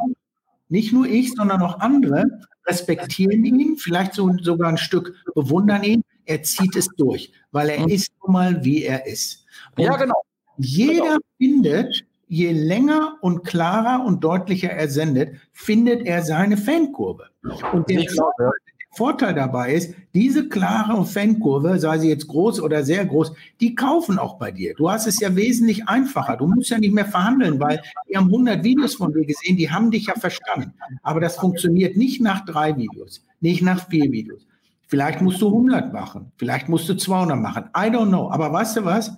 [0.70, 6.04] nicht nur ich, sondern auch andere respektieren ihn, vielleicht so, sogar ein Stück bewundern ihn.
[6.24, 9.46] Er zieht es durch, weil er ist nun mal, wie er ist.
[9.76, 10.16] Und ja, genau.
[10.58, 17.30] Jeder findet, je länger und klarer und deutlicher er sendet, findet er seine Fankurve.
[17.74, 18.52] Und der Vorteil,
[18.96, 24.20] Vorteil dabei ist, diese klare Fankurve, sei sie jetzt groß oder sehr groß, die kaufen
[24.20, 24.76] auch bei dir.
[24.76, 26.38] Du hast es ja wesentlich einfacher.
[26.38, 29.72] Du musst ja nicht mehr verhandeln, weil die haben 100 Videos von dir gesehen, die
[29.72, 30.74] haben dich ja verstanden.
[31.02, 34.46] Aber das funktioniert nicht nach drei Videos, nicht nach vier Videos.
[34.88, 37.64] Vielleicht musst du 100 machen, vielleicht musst du 200 machen.
[37.76, 38.30] I don't know.
[38.30, 39.18] Aber weißt du was?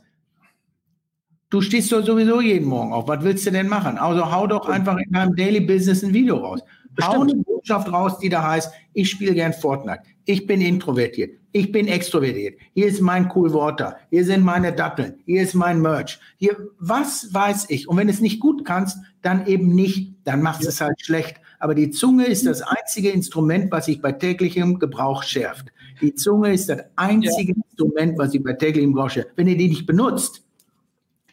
[1.50, 3.08] Du stehst doch sowieso jeden Morgen auf.
[3.08, 3.98] Was willst du denn machen?
[3.98, 6.62] Also hau doch einfach in deinem Daily Business ein Video raus.
[7.02, 10.02] Hau eine Botschaft raus, die da heißt, ich spiele gern Fortnite.
[10.26, 11.40] Ich bin introvertiert.
[11.52, 12.60] Ich bin extrovertiert.
[12.74, 13.98] Hier ist mein Cool Water.
[14.10, 15.16] Hier sind meine Datteln.
[15.26, 16.20] Hier ist mein Merch.
[16.38, 17.88] Hier, was weiß ich?
[17.88, 20.16] Und wenn du es nicht gut kannst, dann eben nicht.
[20.24, 21.40] Dann macht es halt schlecht.
[21.60, 25.68] Aber die Zunge ist das einzige Instrument, was sich bei täglichem Gebrauch schärft.
[26.02, 27.64] Die Zunge ist das einzige ja.
[27.70, 29.32] Instrument, was sich bei täglichem Gebrauch schärft.
[29.36, 30.45] Wenn ihr die nicht benutzt,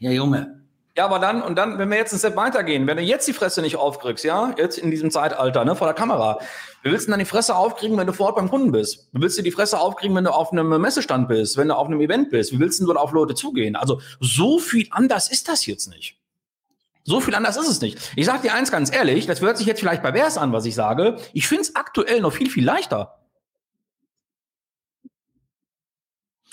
[0.02, 0.60] ja, Junge.
[0.96, 3.32] Ja, aber dann, und dann, wenn wir jetzt einen Step weitergehen, wenn du jetzt die
[3.32, 6.40] Fresse nicht aufkriegst, ja, jetzt in diesem Zeitalter, ne, vor der Kamera,
[6.82, 9.08] wie willst du dann die Fresse aufkriegen, wenn du vor Ort beim Kunden bist?
[9.12, 11.86] Wie willst du die Fresse aufkriegen, wenn du auf einem Messestand bist, wenn du auf
[11.86, 12.52] einem Event bist?
[12.52, 13.76] Wie willst du denn auf Leute zugehen?
[13.76, 16.18] Also, so viel anders ist das jetzt nicht.
[17.04, 17.98] So viel anders ist es nicht.
[18.16, 20.66] Ich sag dir eins ganz ehrlich, das hört sich jetzt vielleicht bei Bärs an, was
[20.66, 21.16] ich sage.
[21.32, 23.21] Ich finde es aktuell noch viel, viel leichter.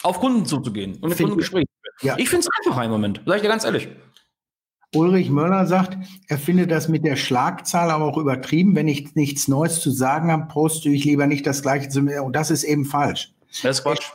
[0.04, 1.68] Auf Kunden zuzugehen und mit Kunden Gespräche
[2.02, 2.16] ja.
[2.18, 3.90] Ich finde es einfacher im Moment, sag ich dir ganz ehrlich.
[4.96, 5.98] Ulrich Möller sagt,
[6.28, 8.76] er findet das mit der Schlagzahl aber auch übertrieben.
[8.76, 12.24] Wenn ich nichts Neues zu sagen habe, poste ich lieber nicht das Gleiche zu mir.
[12.24, 13.34] Und das ist eben falsch.
[13.62, 14.12] Das ist Quatsch.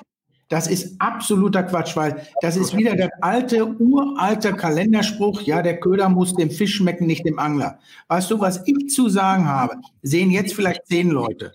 [0.49, 6.09] Das ist absoluter Quatsch, weil das ist wieder der alte, uralte Kalenderspruch, ja, der Köder
[6.09, 7.79] muss dem Fisch schmecken, nicht dem Angler.
[8.09, 11.55] Weißt du, was ich zu sagen habe, sehen jetzt vielleicht zehn Leute.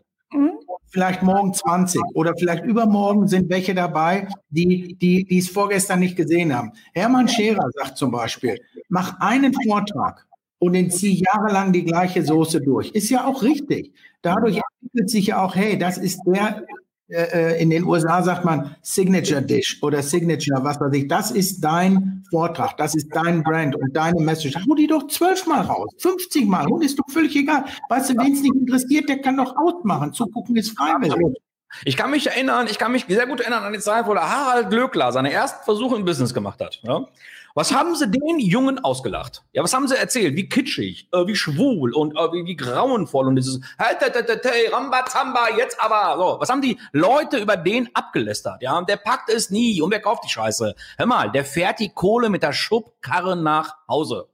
[0.92, 6.16] Vielleicht morgen 20 oder vielleicht übermorgen sind welche dabei, die, die, die es vorgestern nicht
[6.16, 6.72] gesehen haben.
[6.94, 8.60] Hermann Scherer sagt zum Beispiel,
[8.90, 10.26] mach einen Vortrag
[10.58, 12.92] und den zieh jahrelang die gleiche Soße durch.
[12.92, 13.94] Ist ja auch richtig.
[14.22, 16.66] Dadurch entwickelt sich ja auch, hey, das ist der
[17.10, 21.08] äh, äh, in den USA sagt man Signature Dish oder Signature, was weiß ich.
[21.08, 24.56] Das ist dein Vortrag, das ist dein Brand und deine Message.
[24.56, 27.66] Hau die doch zwölfmal raus, 50 Mal und ist doch völlig egal.
[27.90, 30.14] Weißt du, wen es nicht interessiert, der kann doch ausmachen.
[30.14, 31.38] Zugucken ist freiwillig.
[31.86, 34.30] Ich kann mich erinnern, ich kann mich sehr gut erinnern an die Zeit, wo der
[34.30, 36.80] Harald Glöckler seine ersten Versuche im Business gemacht hat.
[36.84, 37.08] Ja?
[37.60, 39.44] Was haben sie den Jungen ausgelacht?
[39.52, 40.38] Ja, was haben sie erzählt?
[40.38, 45.78] Wie kitschig, äh, wie schwul und äh, wie, wie, grauenvoll und dieses hey, Rambazamba, jetzt
[45.84, 46.16] aber.
[46.18, 48.62] So, was haben die Leute über den abgelästert?
[48.62, 50.74] Ja, der packt es nie und wer kauft die Scheiße?
[50.98, 54.30] Hör mal, der fährt die Kohle mit der Schubkarre nach Hause.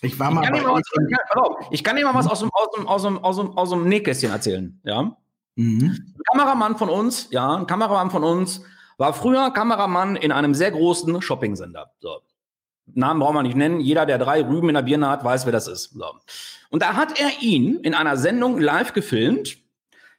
[0.00, 0.44] Ich war mal.
[0.44, 3.18] Ich kann, mal was, ich kann dir mal was aus dem, aus dem, aus dem,
[3.18, 4.80] aus dem, aus dem Nähkästchen erzählen.
[4.82, 5.14] Ja.
[5.56, 5.90] Mhm.
[5.90, 8.62] Ein Kameramann von uns, ja, ein Kameramann von uns
[8.98, 11.92] war früher Kameramann in einem sehr großen Shopping-Sender.
[12.00, 12.20] So.
[12.86, 13.80] Namen brauchen wir nicht nennen.
[13.80, 15.92] Jeder, der drei Rüben in der Birne hat, weiß, wer das ist.
[15.94, 16.06] So.
[16.70, 19.56] Und da hat er ihn in einer Sendung live gefilmt.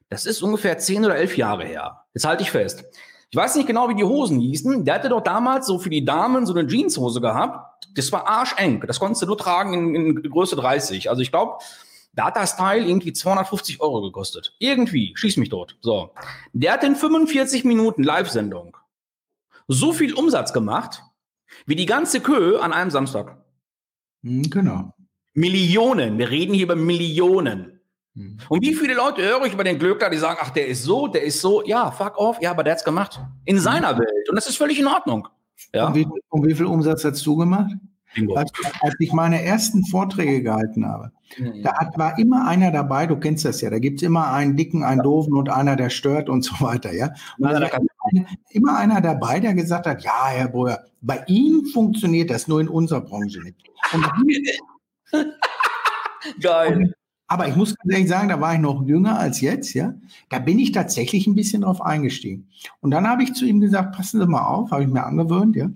[0.09, 2.05] Das ist ungefähr zehn oder elf Jahre her.
[2.13, 2.83] Jetzt halte ich fest.
[3.29, 4.85] Ich weiß nicht genau, wie die Hosen hießen.
[4.85, 7.87] Der hatte doch damals so für die Damen so eine Jeanshose gehabt.
[7.95, 8.83] Das war arscheng.
[8.87, 11.09] Das konntest du nur tragen in, in Größe 30.
[11.09, 11.57] Also ich glaube,
[12.19, 14.53] Data-Style irgendwie 250 Euro gekostet.
[14.59, 15.77] Irgendwie, schieß mich dort.
[15.79, 16.11] So.
[16.51, 18.75] Der hat in 45 Minuten Live-Sendung
[19.69, 21.01] so viel Umsatz gemacht,
[21.65, 23.37] wie die ganze Kö an einem Samstag.
[24.23, 24.93] Hm, genau.
[25.33, 26.17] Millionen.
[26.17, 27.79] Wir reden hier über Millionen.
[28.15, 28.37] Hm.
[28.49, 31.07] Und wie viele Leute höre ich über den Glöckler, die sagen, ach, der ist so,
[31.07, 33.21] der ist so, ja, fuck off, ja, aber der hat's gemacht.
[33.45, 33.63] In hm.
[33.63, 34.27] seiner Welt.
[34.27, 35.29] Und das ist völlig in Ordnung.
[35.73, 35.87] Ja.
[35.87, 37.71] Und, wie, und wie viel Umsatz hast du gemacht?
[38.35, 38.51] Als,
[38.81, 41.61] als, ich meine ersten Vorträge gehalten habe, mhm.
[41.61, 44.55] da hat, war immer einer dabei, du kennst das ja, da gibt es immer einen
[44.55, 47.13] dicken, einen doofen und einer, der stört und so weiter, ja.
[47.37, 47.79] Und da war
[48.11, 52.59] immer, immer einer dabei, der gesagt hat, ja, Herr Breuer, bei Ihnen funktioniert das nur
[52.61, 53.57] in unserer Branche nicht.
[56.41, 56.93] Geil.
[57.27, 59.93] Aber ich muss ganz ehrlich sagen, da war ich noch jünger als jetzt, ja.
[60.29, 62.49] Da bin ich tatsächlich ein bisschen drauf eingestiegen.
[62.81, 65.55] Und dann habe ich zu ihm gesagt, passen Sie mal auf, habe ich mir angewöhnt,
[65.55, 65.69] ja.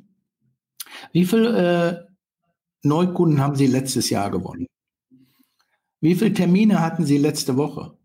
[1.11, 2.12] Wie viel äh,
[2.83, 4.67] Neukunden haben Sie letztes Jahr gewonnen?
[6.01, 7.97] Wie viele Termine hatten Sie letzte Woche?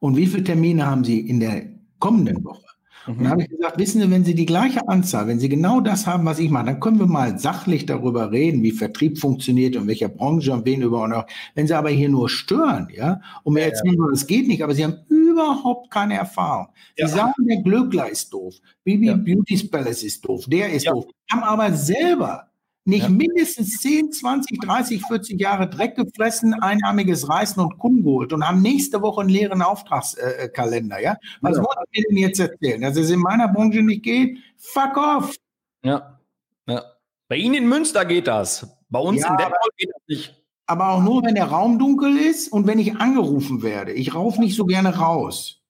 [0.00, 1.68] Und wie viele Termine haben Sie in der
[1.98, 2.66] kommenden Woche?
[3.06, 5.80] Und dann habe ich gesagt, wissen Sie, wenn Sie die gleiche Anzahl, wenn Sie genau
[5.80, 9.76] das haben, was ich mache, dann können wir mal sachlich darüber reden, wie Vertrieb funktioniert
[9.76, 11.26] und welcher Branche und wen über und auch.
[11.54, 14.12] Wenn Sie aber hier nur stören, ja, und mir erzählen, ja.
[14.12, 16.68] es geht nicht, aber Sie haben überhaupt keine Erfahrung.
[16.96, 17.08] Sie ja.
[17.08, 19.16] sagen, der Glöckler ist doof, Bibi ja.
[19.16, 22.49] Beauty's Palace ist doof, der ist doof, haben aber selber
[22.90, 23.08] nicht ja.
[23.08, 28.60] mindestens 10, 20, 30, 40 Jahre Dreck gefressen, einarmiges Reißen und Kunden geholt und haben
[28.60, 31.16] nächste Woche einen leeren Auftragskalender, ja?
[31.40, 31.62] Was ja.
[31.62, 32.82] wollen wir denn jetzt erzählen?
[32.82, 34.38] Dass es in meiner Branche nicht geht?
[34.58, 35.34] Fuck off!
[35.82, 36.20] Ja.
[36.66, 36.82] ja.
[37.28, 38.76] Bei Ihnen in Münster geht das.
[38.90, 40.42] Bei uns ja, in Detmold geht das nicht.
[40.66, 43.92] Aber auch nur, wenn der Raum dunkel ist und wenn ich angerufen werde.
[43.92, 45.62] Ich raufe nicht so gerne raus.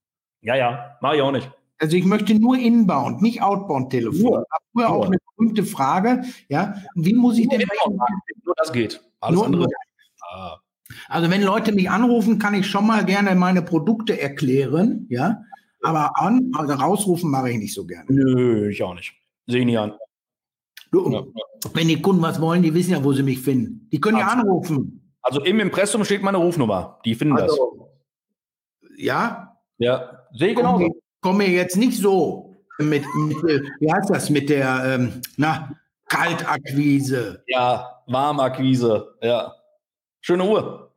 [0.42, 1.50] Ja, ja, mache ich auch nicht.
[1.78, 4.44] Also ich möchte nur inbound, nicht outbound Telefon.
[4.72, 7.62] Früher auch eine berühmte Frage, ja, wie muss ich denn
[8.44, 9.02] nur das geht.
[9.20, 9.66] Alles nur, andere.
[10.20, 10.58] Ah.
[11.08, 15.42] Also wenn Leute mich anrufen, kann ich schon mal gerne meine Produkte erklären, ja,
[15.82, 18.06] aber an, also rausrufen mache ich nicht so gerne.
[18.08, 19.14] Nö, ich auch nicht.
[19.46, 19.94] Sehe ich nicht an.
[20.92, 21.24] Du, ja.
[21.72, 23.88] Wenn die Kunden was wollen, die wissen ja, wo sie mich finden.
[23.92, 25.14] Die können also, ja anrufen.
[25.22, 26.98] Also im Impressum steht meine Rufnummer.
[27.04, 27.90] Die finden also,
[28.80, 28.90] das.
[28.96, 29.56] Ja?
[29.78, 32.49] Ja, sehe ich genauso komme jetzt nicht so
[32.80, 33.42] mit, mit,
[33.80, 35.76] wie heißt das, mit der ähm, na,
[36.08, 37.42] Kaltakquise.
[37.46, 39.54] Ja, Warmakquise, ja.
[40.20, 40.90] Schöne Uhr.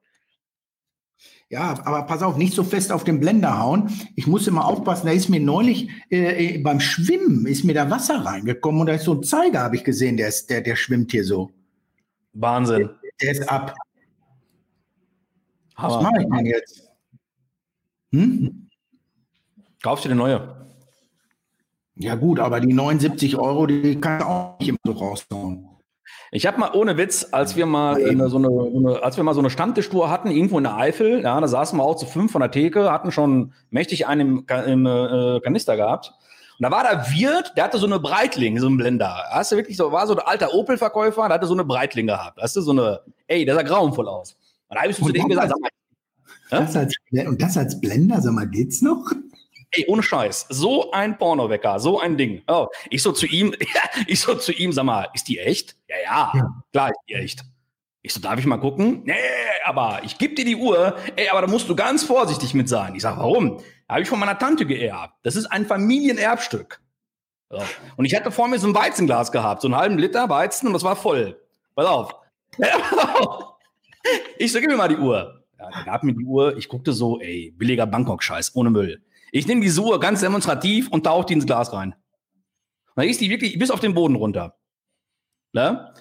[1.50, 3.92] Ja, aber pass auf, nicht so fest auf den Blender hauen.
[4.16, 8.26] Ich muss immer aufpassen, da ist mir neulich äh, beim Schwimmen, ist mir da Wasser
[8.26, 11.12] reingekommen und da ist so ein Zeiger, habe ich gesehen, der, ist, der, der schwimmt
[11.12, 11.52] hier so.
[12.34, 12.90] Wahnsinn.
[13.04, 13.76] Der, der ist ab.
[15.76, 16.90] Was mache ich denn jetzt?
[18.14, 18.70] Hm?
[19.84, 20.56] Kaufst du eine neue?
[21.96, 25.70] Ja gut, aber die 79 Euro, die kann ich auch nicht immer so raushauen.
[26.32, 29.36] Ich habe mal ohne Witz, als wir mal eine, so, eine, eine, als wir mal
[29.36, 32.32] so eine Stammtischtour hatten, irgendwo in der Eifel, ja, da saßen wir auch zu fünf
[32.32, 36.14] von der Theke, hatten schon mächtig einen im, im äh, Kanister gehabt.
[36.58, 39.16] Und da war der Wirt, der hatte so eine Breitling, so ein Blender.
[39.30, 42.42] Hast du wirklich so, war so ein alter Opel-Verkäufer, der hatte so eine Breitling gehabt.
[42.42, 44.36] Hast du so eine, ey, der sah grauenvoll aus.
[44.70, 45.70] Und da habe ich zu dem gesagt, sag mal,
[46.50, 46.96] das als,
[47.28, 49.12] und das als Blender, sag mal, geht's noch?
[49.76, 52.44] Ey, ohne Scheiß, so ein Pornowecker, so ein Ding.
[52.48, 53.56] Oh, ich so zu ihm,
[54.08, 55.76] ich so zu ihm, sag mal, ist die echt?
[55.88, 56.64] Ja, ja, ja.
[56.72, 57.44] klar ist die echt.
[58.04, 59.02] Ich so, darf ich mal gucken?
[59.06, 59.14] Nee,
[59.66, 60.98] aber ich gebe dir die Uhr.
[61.16, 62.94] Ey, aber da musst du ganz vorsichtig mit sein.
[62.96, 63.62] Ich sag, warum?
[63.88, 65.14] Habe ich von meiner Tante geerbt.
[65.24, 66.82] Das ist ein Familienerbstück.
[67.50, 67.62] So.
[67.96, 70.74] Und ich hatte vor mir so ein Weizenglas gehabt, so einen halben Liter Weizen und
[70.74, 71.40] das war voll.
[71.76, 72.16] Pass auf.
[74.38, 75.46] Ich so, gib mir mal die Uhr.
[75.58, 76.58] Ja, er gab mir die Uhr.
[76.58, 79.02] Ich guckte so, ey, billiger Bangkok-Scheiß, ohne Müll.
[79.36, 81.94] Ich nehme die Suhe ganz demonstrativ und tauche die ins Glas rein.
[81.94, 84.60] Und dann ist die wirklich bis auf den Boden runter.
[85.54, 85.92] Ne?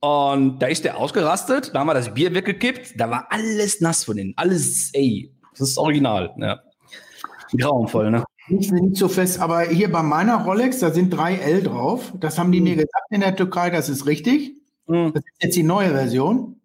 [0.00, 4.04] Und da ist der ausgerastet, da haben wir das Bier weggekippt, da war alles nass
[4.04, 4.34] von innen.
[4.36, 6.34] Alles, ey, das ist original.
[6.36, 6.60] Ja.
[7.56, 8.24] Grauenvoll, ne?
[8.48, 12.12] Nicht, nicht so fest, aber hier bei meiner Rolex, da sind drei L drauf.
[12.20, 12.64] Das haben die mhm.
[12.64, 14.54] mir gesagt in der Türkei, das ist richtig.
[14.86, 15.14] Mhm.
[15.14, 16.60] Das ist jetzt die neue Version.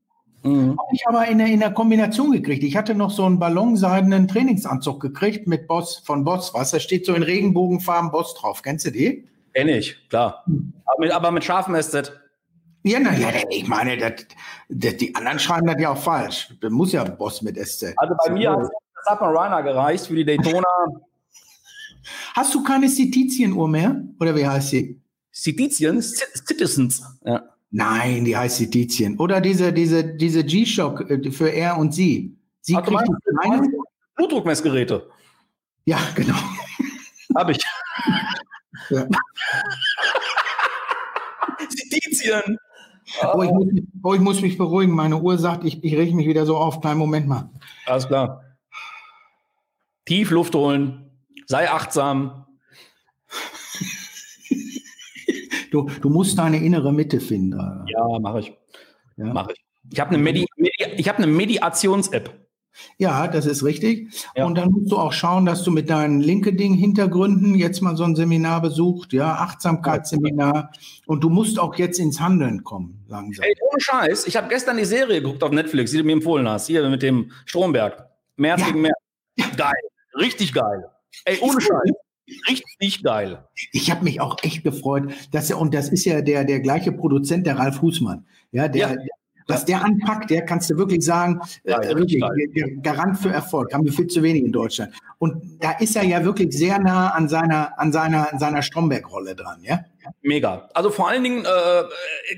[0.47, 0.77] Mhm.
[0.79, 2.63] Habe ich aber in der, in der Kombination gekriegt.
[2.63, 6.53] Ich hatte noch so einen ballonseidenen Trainingsanzug gekriegt mit Boss von Boss.
[6.53, 6.71] Was?
[6.71, 8.61] Da steht so in Regenbogenfarben Boss drauf.
[8.61, 9.27] Kennst du die?
[9.53, 10.43] Kenn ich, klar.
[10.45, 10.73] Mhm.
[10.85, 12.13] Aber mit, aber mit scharfem SZ.
[12.83, 14.25] Ja, naja, ich meine, das,
[14.69, 16.53] das, die anderen schreiben das ja auch falsch.
[16.61, 17.93] Das muss ja Boss mit SZ.
[17.97, 18.69] Also bei mir hat das
[19.09, 20.63] Submariner gereicht für die Daytona.
[22.35, 24.01] Hast du keine Citizien-Uhr mehr?
[24.19, 25.01] Oder wie heißt sie?
[25.33, 26.01] Citizien?
[26.01, 27.03] Citizens.
[27.25, 27.43] Ja.
[27.70, 29.18] Nein, die heißt Citizien.
[29.20, 32.38] Oder diese, diese, diese G-Shock äh, für er und sie.
[32.61, 33.03] Sie Ach, kriegt
[33.43, 33.70] meine
[34.15, 35.09] Blutdruckmessgeräte.
[35.86, 36.36] Ja, genau.
[37.36, 37.59] Habe ich.
[42.24, 42.43] Ja.
[43.34, 43.68] Oh, ich muss,
[44.03, 44.93] oh, ich muss mich beruhigen.
[44.93, 46.82] Meine Uhr sagt, ich, ich reg mich wieder so auf.
[46.82, 47.49] Kleinen Moment mal.
[47.86, 48.43] Alles klar.
[50.05, 51.09] Tief Luft holen.
[51.45, 52.45] Sei achtsam.
[55.86, 57.59] Du, du musst deine innere Mitte finden.
[57.88, 58.53] Ja, mache ich.
[59.17, 59.25] Ja?
[59.25, 59.63] Mache ich.
[59.91, 62.47] Ich habe eine, Medi Medi hab eine Mediations-App.
[62.97, 64.09] Ja, das ist richtig.
[64.36, 64.45] Ja.
[64.45, 68.15] Und dann musst du auch schauen, dass du mit deinen LinkedIn-Hintergründen jetzt mal so ein
[68.15, 70.71] Seminar besucht, ja, Achtsamkeitsseminar.
[71.05, 73.45] Und du musst auch jetzt ins Handeln kommen, langsam.
[73.45, 74.28] Ey, ohne Scheiß.
[74.28, 77.01] Ich habe gestern die Serie geguckt auf Netflix, die du mir empfohlen hast, hier mit
[77.01, 78.07] dem Stromberg.
[78.36, 78.67] März ja.
[78.67, 78.97] gegen März.
[79.55, 79.73] Geil.
[80.15, 80.89] Richtig geil.
[81.25, 81.91] Ey, ohne Scheiß.
[82.49, 83.47] Richtig geil.
[83.71, 86.91] Ich habe mich auch echt gefreut, dass er, und das ist ja der, der gleiche
[86.91, 88.25] Produzent, der Ralf Husmann.
[88.51, 88.97] Ja, der, ja.
[89.47, 92.21] was der anpackt, der kannst du wirklich sagen, ja, äh, wirklich,
[92.53, 93.73] der Garant für Erfolg.
[93.73, 94.93] Haben wir viel zu wenig in Deutschland.
[95.19, 99.36] Und da ist er ja wirklich sehr nah an seiner, an seiner, an seiner Stromberg-Rolle
[99.36, 99.80] dran, ja?
[100.21, 100.69] Mega.
[100.73, 101.84] Also vor allen Dingen, äh,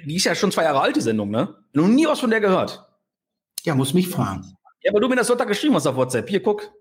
[0.05, 1.55] die ist ja schon zwei Jahre alt, die Sendung, ne?
[1.73, 2.85] Noch nie was von der gehört.
[3.63, 4.55] Ja, muss mich fragen.
[4.83, 6.29] Ja, aber du mir das Sonntag geschrieben hast auf WhatsApp.
[6.29, 6.71] Hier, guck.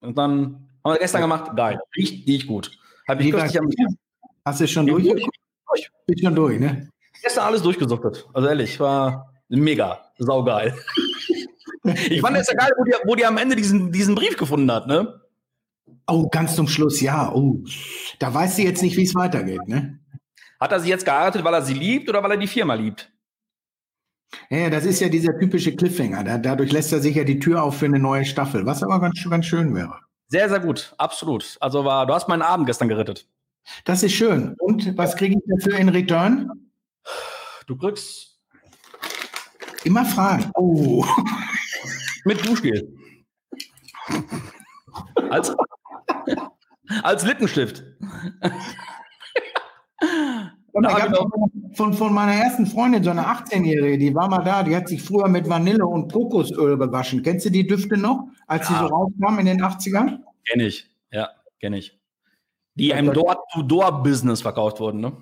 [0.00, 2.70] Und dann haben wir gestern gemacht, geil, richtig gut.
[3.08, 3.68] Hab ich kürzlich am,
[4.44, 5.04] Hast du schon durch?
[5.04, 5.90] durch?
[6.06, 6.88] Bin schon durch, ne?
[7.22, 8.26] Gestern alles durchgesuchtet.
[8.32, 10.74] Also ehrlich, war mega, saugeil.
[11.82, 14.70] ich fand es ja geil, wo die, wo die am Ende diesen, diesen Brief gefunden
[14.70, 15.20] hat, ne?
[16.06, 17.32] Oh, ganz zum Schluss, ja.
[17.32, 17.58] Oh,
[18.20, 19.98] da weiß sie jetzt nicht, wie es weitergeht, ne?
[20.60, 23.10] Hat er sie jetzt geheiratet, weil er sie liebt oder weil er die Firma liebt?
[24.50, 26.24] Ja, das ist ja dieser typische Cliffhanger.
[26.24, 29.00] Da, dadurch lässt er sich ja die Tür auf für eine neue Staffel, was aber
[29.00, 30.05] ganz, ganz schön wäre.
[30.28, 31.56] Sehr, sehr gut, absolut.
[31.60, 33.28] Also war, du hast meinen Abend gestern gerettet.
[33.84, 34.54] Das ist schön.
[34.58, 36.50] Und was kriege ich dafür in Return?
[37.66, 38.38] Du kriegst
[39.84, 40.50] immer Fragen.
[40.54, 41.04] Oh.
[42.24, 42.92] Mit Duschgel.
[45.30, 45.54] als,
[47.02, 47.84] als Lippenstift.
[50.76, 51.26] Und ich habe
[51.72, 55.02] von, von meiner ersten Freundin, so eine 18-Jährige, die war mal da, die hat sich
[55.02, 57.22] früher mit Vanille und Kokosöl bewaschen.
[57.22, 58.74] Kennst du die Düfte noch, als ja.
[58.74, 60.18] sie so rauskamen in den 80ern?
[60.46, 61.98] Kenn ich, ja, kenne ich.
[62.74, 65.12] Die im Door-to-Door-Business verkauft wurden, ne?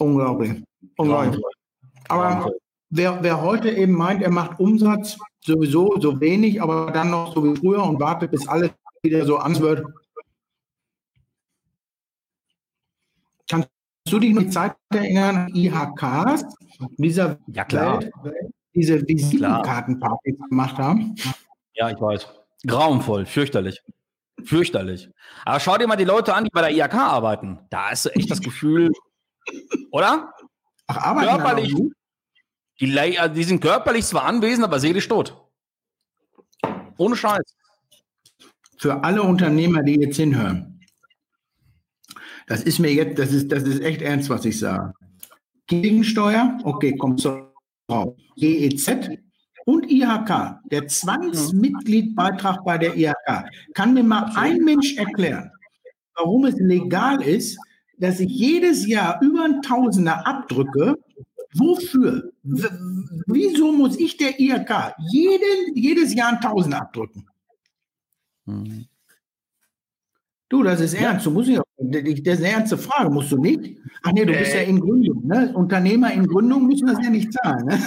[0.00, 0.60] Unglaublich.
[0.96, 1.40] Unglaublich.
[2.08, 2.50] Aber
[2.90, 7.44] wer, wer heute eben meint, er macht Umsatz sowieso so wenig, aber dann noch so
[7.44, 8.72] wie früher und wartet, bis alles
[9.04, 9.86] wieder so an wird,
[13.48, 13.68] kannst
[14.12, 16.44] du dich noch Zeit erinnern, IHKs,
[16.98, 18.00] dieser ja, klar.
[18.00, 18.12] Welt,
[18.74, 21.14] diese Visitenkartenpartys gemacht haben?
[21.74, 22.28] Ja, ich weiß.
[22.66, 23.82] Grauenvoll, fürchterlich.
[24.44, 25.10] Fürchterlich.
[25.44, 27.60] Aber schau dir mal die Leute an, die bei der IHK arbeiten.
[27.70, 28.92] Da ist echt das Gefühl,
[29.90, 30.32] oder?
[30.86, 31.74] Ach, arbeiten körperlich.
[32.80, 35.42] Die, also die sind körperlich zwar anwesend, aber seelisch tot.
[36.98, 37.56] Ohne Scheiß.
[38.78, 40.75] Für alle Unternehmer, die jetzt hinhören.
[42.46, 44.92] Das ist mir jetzt, das ist, das ist echt ernst, was ich sage.
[45.66, 47.50] Gegensteuer, okay, kommt so
[47.90, 48.14] raus.
[48.36, 49.08] GEZ
[49.64, 53.50] und IHK, der Zwangsmitgliedbeitrag bei der IHK.
[53.74, 55.50] Kann mir mal ein Mensch erklären,
[56.14, 57.58] warum es legal ist,
[57.98, 60.96] dass ich jedes Jahr über ein Tausender abdrücke?
[61.54, 62.30] Wofür?
[62.42, 62.68] W
[63.26, 67.26] wieso muss ich der IHK jeden, jedes Jahr ein Tausender abdrücken?
[68.44, 68.86] Mhm.
[70.48, 71.26] Du, das ist ernst.
[71.26, 73.78] Du musst nicht, das ist eine ernste Frage, musst du nicht?
[74.02, 75.26] Ach nee, du bist ja in Gründung.
[75.26, 75.52] Ne?
[75.54, 77.66] Unternehmer in Gründung müssen das ja nicht zahlen.
[77.66, 77.80] Ne?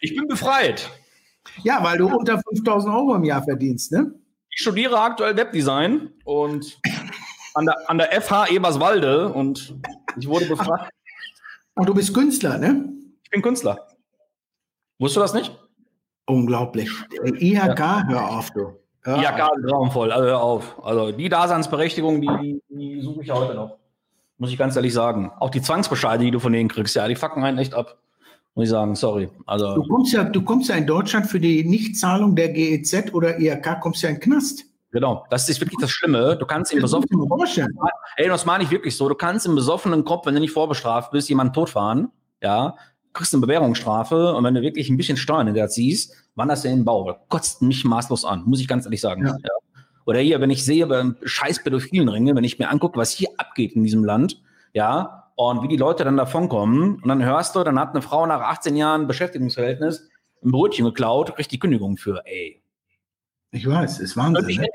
[0.00, 0.90] Ich bin befreit.
[1.62, 4.12] Ja, weil du unter 5000 Euro im Jahr verdienst, ne?
[4.50, 6.78] Ich studiere aktuell Webdesign und
[7.54, 9.74] an der, an der FH Eberswalde und
[10.18, 10.92] ich wurde befragt.
[11.74, 12.92] Und du bist Künstler, ne?
[13.22, 13.88] Ich bin Künstler.
[14.98, 15.63] Wusstest du das nicht?
[16.26, 16.90] Unglaublich.
[17.22, 18.04] IHK, ja.
[18.08, 18.72] hör auf, du.
[19.02, 19.58] Hör IHK auf.
[19.58, 20.84] ist traumvoll, also hör auf.
[20.84, 23.76] Also die Daseinsberechtigung, die, die suche ich heute noch.
[24.38, 25.30] Muss ich ganz ehrlich sagen.
[25.38, 27.98] Auch die Zwangsbescheide, die du von denen kriegst, ja, die fucken einen echt ab.
[28.54, 29.30] Muss ich sagen, sorry.
[29.46, 33.38] Also, du, kommst ja, du kommst ja in Deutschland für die Nichtzahlung der GEZ oder
[33.38, 34.64] IHK, kommst ja in den Knast.
[34.92, 36.36] Genau, das ist wirklich das Schlimme.
[36.36, 37.28] Du kannst im besoffenen
[38.16, 39.08] Ey, das meine ich wirklich so.
[39.08, 42.76] Du kannst im besoffenen Kopf, wenn du nicht vorbestraft bist, jemanden totfahren, ja,
[43.14, 46.68] kriegst eine Bewährungsstrafe und wenn du wirklich ein bisschen Steuern in der ziehst, wanderst du
[46.68, 47.16] in den Bau.
[47.28, 49.24] Kotzt mich maßlos an, muss ich ganz ehrlich sagen.
[49.26, 49.32] Ja.
[49.32, 49.50] Ja.
[50.04, 53.28] Oder hier, wenn ich sehe, beim scheiß pädophilen Ringe, wenn ich mir angucke, was hier
[53.38, 54.42] abgeht in diesem Land,
[54.74, 56.96] ja, und wie die Leute dann davonkommen.
[56.96, 60.08] Und dann hörst du, dann hat eine Frau nach 18 Jahren Beschäftigungsverhältnis
[60.44, 62.62] ein Brötchen geklaut, kriegt die Kündigung für, ey.
[63.50, 64.60] Ich weiß, ist Wahnsinn.
[64.60, 64.68] Ne?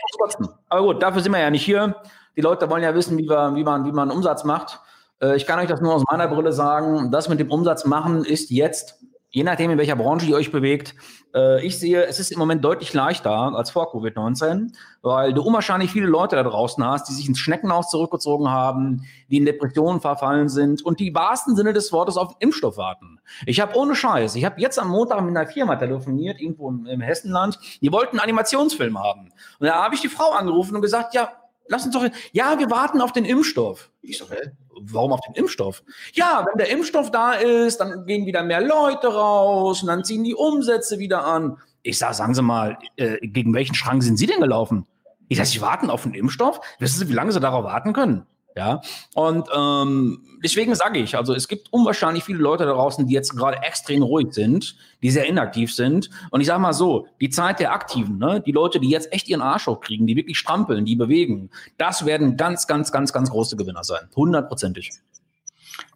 [0.70, 1.96] Aber gut, dafür sind wir ja nicht hier.
[2.36, 4.80] Die Leute wollen ja wissen, wie, wir, wie, man, wie man Umsatz macht.
[5.22, 7.12] Äh, ich kann euch das nur aus meiner Brille sagen.
[7.12, 9.00] Das mit dem Umsatz machen ist jetzt
[9.32, 10.96] je nachdem, in welcher Branche ihr euch bewegt.
[11.36, 15.92] Äh, ich sehe, es ist im Moment deutlich leichter als vor Covid-19, weil du unwahrscheinlich
[15.92, 20.50] viele Leute da draußen hast, die sich ins Schneckenhaus zurückgezogen haben, die in Depressionen verfallen
[20.50, 23.20] sind und die wahrsten Sinne des Wortes auf Impfstoff warten.
[23.46, 26.88] Ich habe ohne Scheiß, ich habe jetzt am Montag mit einer Firma telefoniert, irgendwo im,
[26.88, 29.30] im Hessenland, die wollten einen Animationsfilm haben.
[29.60, 31.32] Und da habe ich die Frau angerufen und gesagt, ja,
[31.70, 33.90] lass uns doch, ja, wir warten auf den Impfstoff.
[34.02, 34.52] Ich so, hä?
[34.82, 35.84] warum auf den Impfstoff?
[36.14, 40.24] Ja, wenn der Impfstoff da ist, dann gehen wieder mehr Leute raus und dann ziehen
[40.24, 41.58] die Umsätze wieder an.
[41.84, 44.86] Ich sage, sagen Sie mal, äh, gegen welchen Schrank sind Sie denn gelaufen?
[45.28, 46.60] Ich sage, Sie warten auf den Impfstoff?
[46.80, 48.26] Wissen Sie, wie lange Sie darauf warten können?
[48.56, 48.82] Ja,
[49.14, 53.36] und ähm, deswegen sage ich, also es gibt unwahrscheinlich viele Leute da draußen, die jetzt
[53.36, 56.10] gerade extrem ruhig sind, die sehr inaktiv sind.
[56.32, 59.30] Und ich sage mal so, die Zeit der Aktiven, ne, die Leute, die jetzt echt
[59.30, 63.56] ihren Arsch hochkriegen, die wirklich strampeln, die bewegen, das werden ganz, ganz, ganz, ganz große
[63.56, 64.10] Gewinner sein.
[64.16, 64.92] Hundertprozentig.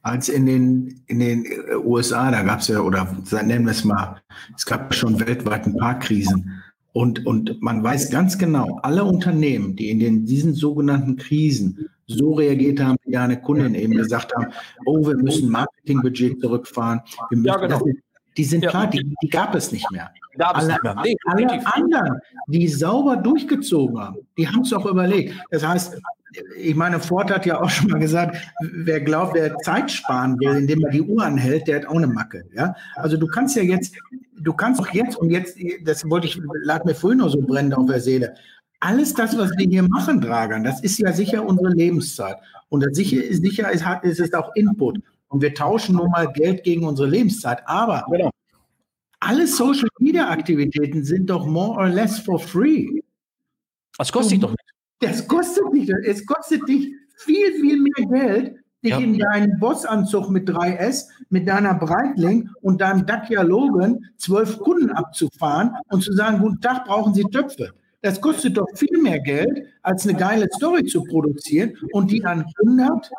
[0.02, 3.84] Als in den, in den äh, USA, da gab es ja, oder nennen wir es
[3.84, 4.22] mal,
[4.56, 6.64] es gab schon weltweit ein paar Krisen.
[6.94, 12.34] Und, und man weiß ganz genau, alle Unternehmen, die in den, diesen sogenannten Krisen so
[12.34, 14.48] reagiert haben, wie eine Kundin eben gesagt haben,
[14.86, 17.02] oh, wir müssen Marketingbudget zurückfahren.
[17.30, 17.80] Wir müssen, ja, genau.
[17.80, 17.98] das, ist,
[18.38, 18.70] Die sind ja.
[18.70, 20.12] klar, die, die, gab es nicht mehr.
[20.38, 20.96] Gab alle, nicht mehr.
[21.04, 25.36] Nee, alle anderen, die sauber durchgezogen haben, die haben es auch überlegt.
[25.52, 26.00] Das heißt,
[26.58, 30.56] ich meine, Ford hat ja auch schon mal gesagt, wer glaubt, wer Zeit sparen will,
[30.56, 32.46] indem er die Uhr anhält, der hat auch eine Macke.
[32.56, 32.76] Ja?
[32.96, 33.96] Also du kannst ja jetzt,
[34.40, 37.76] du kannst auch jetzt, und jetzt, das wollte ich, lag mir früher noch so brennend
[37.76, 38.36] auf der Seele,
[38.84, 42.36] alles das, was wir hier machen, Dragan, das ist ja sicher unsere Lebenszeit.
[42.68, 45.00] Und das sicher, sicher ist, ist es auch Input.
[45.30, 47.62] Und wir tauschen nun mal Geld gegen unsere Lebenszeit.
[47.66, 48.30] Aber genau.
[49.22, 53.02] alle Social Media Aktivitäten sind doch more or less for free.
[53.98, 54.74] Das kostet dich doch nicht.
[55.00, 55.90] Das kostet nicht.
[56.06, 59.00] Es kostet dich viel, viel mehr Geld, dich ja.
[59.00, 65.72] in deinen Bossanzug mit 3S, mit deiner Breitling und deinem Dacia Logan zwölf Kunden abzufahren
[65.88, 67.74] und zu sagen, guten Tag, brauchen Sie Töpfe.
[68.04, 72.46] Das kostet doch viel mehr Geld, als eine geile Story zu produzieren und die an
[72.60, 73.10] 100,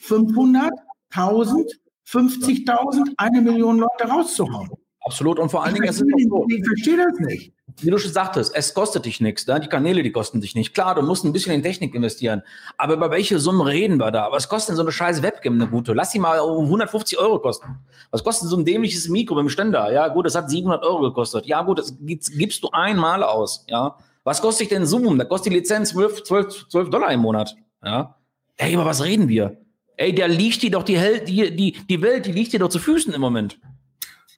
[0.00, 0.70] 500,
[1.10, 4.68] 1000, 50.000, eine Million Leute rauszuhauen.
[5.04, 5.38] Absolut.
[5.38, 5.88] Und vor allen Dingen.
[5.88, 7.52] Ich verstehe das nicht.
[7.80, 9.46] Wie du schon sagtest, es kostet dich nichts.
[9.46, 9.60] Ne?
[9.60, 10.74] Die Kanäle, die kosten dich nicht.
[10.74, 12.42] Klar, du musst ein bisschen in Technik investieren.
[12.76, 14.30] Aber über welche Summen reden wir da?
[14.32, 15.92] Was kostet denn so eine scheiß Webcam, eine gute?
[15.92, 17.78] Lass sie mal um 150 Euro kosten.
[18.10, 19.92] Was kostet so ein dämliches Mikro beim Ständer?
[19.92, 21.46] Ja, gut, das hat 700 Euro gekostet.
[21.46, 23.64] Ja, gut, das gibst du einmal aus.
[23.68, 23.96] Ja.
[24.24, 25.18] Was kostet denn Zoom?
[25.18, 27.56] Da kostet die Lizenz 12, 12, 12 Dollar im Monat.
[27.84, 28.16] Ja.
[28.56, 29.56] Ey, über was reden wir?
[29.96, 32.78] Ey, da liegt dir doch die, die, die, die Welt, die liegt dir doch zu
[32.78, 33.58] Füßen im Moment.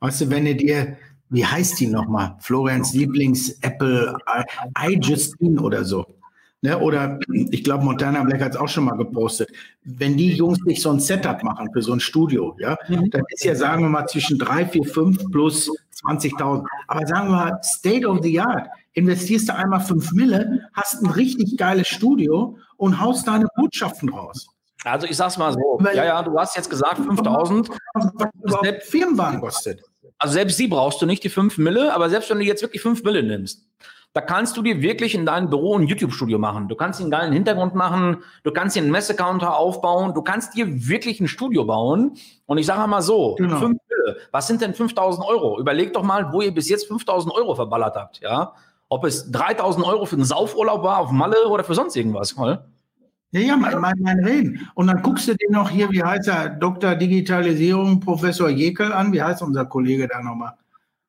[0.00, 0.96] Weißt du, wenn du dir,
[1.30, 2.36] wie heißt die nochmal?
[2.40, 4.16] Florians Lieblings-Apple
[4.86, 6.06] iJustine oder so.
[6.64, 6.78] Ne?
[6.78, 7.18] Oder
[7.50, 9.50] ich glaube, Montana Black hat es auch schon mal gepostet.
[9.82, 13.10] Wenn die Jungs sich so ein Setup machen für so ein Studio, ja, mhm.
[13.10, 15.70] dann ist ja, sagen wir mal, zwischen 3, 4, 5 plus
[16.06, 16.64] 20.000.
[16.88, 18.68] Aber sagen wir mal, State of the Art.
[18.94, 24.46] Investierst du einmal 5 Mille, hast ein richtig geiles Studio und haust deine Botschaften raus.
[24.84, 27.70] Also ich sag's mal so, ja, ja, du hast jetzt gesagt 5000.
[28.62, 29.82] Selbst Firmenwagen kostet.
[30.18, 32.82] Also selbst sie brauchst du nicht, die 5 Mille, aber selbst wenn du jetzt wirklich
[32.82, 33.66] 5 Mille nimmst,
[34.12, 36.68] da kannst du dir wirklich in deinem Büro ein YouTube-Studio machen.
[36.68, 40.66] Du kannst einen geilen Hintergrund machen, du kannst dir einen Messecounter aufbauen, du kannst dir
[40.88, 42.16] wirklich ein Studio bauen.
[42.46, 43.58] Und ich sage mal so, genau.
[43.58, 45.58] 5 Mille, was sind denn 5000 Euro?
[45.58, 48.52] Überleg doch mal, wo ihr bis jetzt 5000 Euro verballert habt, ja?
[48.94, 52.64] Ob es 3000 Euro für einen Saufurlaub war auf Malle oder für sonst irgendwas, mal.
[53.32, 54.68] Ja, ja, mein, mein, mein Reden.
[54.76, 56.94] Und dann guckst du dir noch hier, wie heißt er, Dr.
[56.94, 59.12] Digitalisierung, Professor Jekel an.
[59.12, 60.52] Wie heißt unser Kollege da nochmal?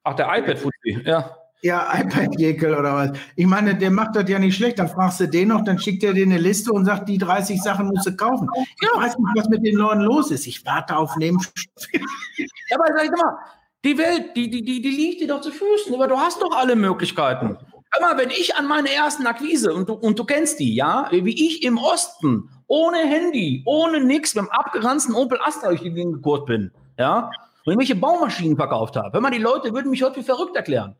[0.03, 1.29] Ach, der iPad-Fuzzi, ja.
[1.61, 3.11] Ja, iPad-Jekel oder was.
[3.35, 4.79] Ich meine, der macht das ja nicht schlecht.
[4.79, 7.61] Dann fragst du den noch, dann schickt er dir eine Liste und sagt, die 30
[7.61, 8.49] Sachen musst du kaufen.
[8.55, 8.99] Ich ja.
[8.99, 10.47] weiß nicht, was mit den Leuten los ist.
[10.47, 11.87] Ich warte auf Nebenstoff.
[11.93, 13.37] Ja, aber sag ich mal,
[13.83, 15.93] die Welt, die, die, die, die liegt dir doch zu Füßen.
[15.93, 17.59] Aber du hast doch alle Möglichkeiten.
[18.01, 21.47] Mal, wenn ich an meine ersten Akquise, und du, und du kennst die, ja, wie
[21.47, 26.15] ich im Osten, ohne Handy, ohne nix, mit dem abgeranzten Opel Astra durch die Gegend
[26.15, 27.29] gekurt bin, ja,
[27.65, 29.13] und irgendwelche Baumaschinen verkauft habe.
[29.13, 30.95] Hör mal, die Leute würden mich heute für verrückt erklären.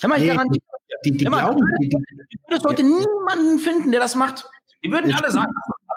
[0.00, 0.62] Hör mal, ich nee, garantiere
[1.04, 4.48] die, die, die, mal, glauben, die, die, du würdest heute niemanden finden, der das macht.
[4.82, 5.52] Die würden alle sagen,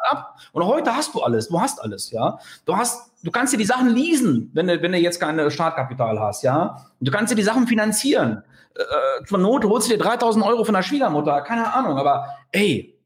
[0.10, 0.38] ab.
[0.52, 1.48] Und heute hast du alles.
[1.48, 2.38] Du hast alles, ja.
[2.66, 6.20] Du hast, du kannst dir die Sachen leasen, wenn du, wenn du jetzt keine Startkapital
[6.20, 6.78] hast, ja.
[7.00, 8.44] Und du kannst dir die Sachen finanzieren.
[8.76, 13.00] Äh, zur Not holst du dir 3000 Euro von der Schwiegermutter, keine Ahnung, aber ey,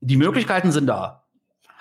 [0.00, 1.24] die Möglichkeiten sind da.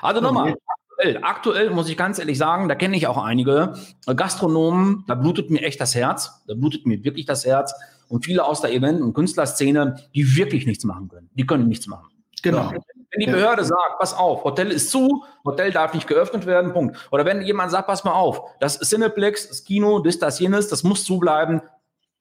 [0.02, 0.56] Also nochmal,
[1.02, 3.74] aktuell, aktuell muss ich ganz ehrlich sagen, da kenne ich auch einige
[4.06, 7.74] Gastronomen, da blutet mir echt das Herz, da blutet mir wirklich das Herz
[8.10, 11.30] und viele aus der Event- und Künstlerszene, die wirklich nichts machen können.
[11.34, 12.08] Die können nichts machen.
[12.44, 12.72] Genau.
[12.72, 16.98] Wenn die Behörde sagt, pass auf, Hotel ist zu, Hotel darf nicht geöffnet werden, Punkt.
[17.12, 20.84] Oder wenn jemand sagt, pass mal auf, das Cineplex, das Kino, das, das, jenes, das
[20.84, 21.62] muss zubleiben.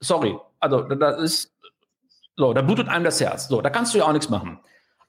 [0.00, 1.52] Sorry, also das ist,
[2.36, 3.48] so, da blutet einem das Herz.
[3.48, 4.58] So, da kannst du ja auch nichts machen.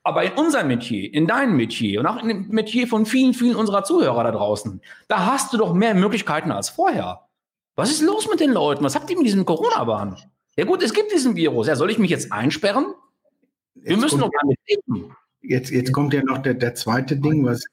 [0.03, 3.55] Aber in unserem Metier, in deinem Metier und auch in dem Metier von vielen, vielen
[3.55, 7.27] unserer Zuhörer da draußen, da hast du doch mehr Möglichkeiten als vorher.
[7.75, 8.83] Was ist los mit den Leuten?
[8.83, 10.17] Was habt ihr mit diesem Corona-Wahn?
[10.57, 11.67] Ja gut, es gibt diesen Virus.
[11.67, 12.87] Ja, soll ich mich jetzt einsperren?
[13.75, 15.15] Wir jetzt müssen doch damit leben.
[15.41, 17.63] Jetzt, jetzt kommt ja noch der, der zweite Ding, was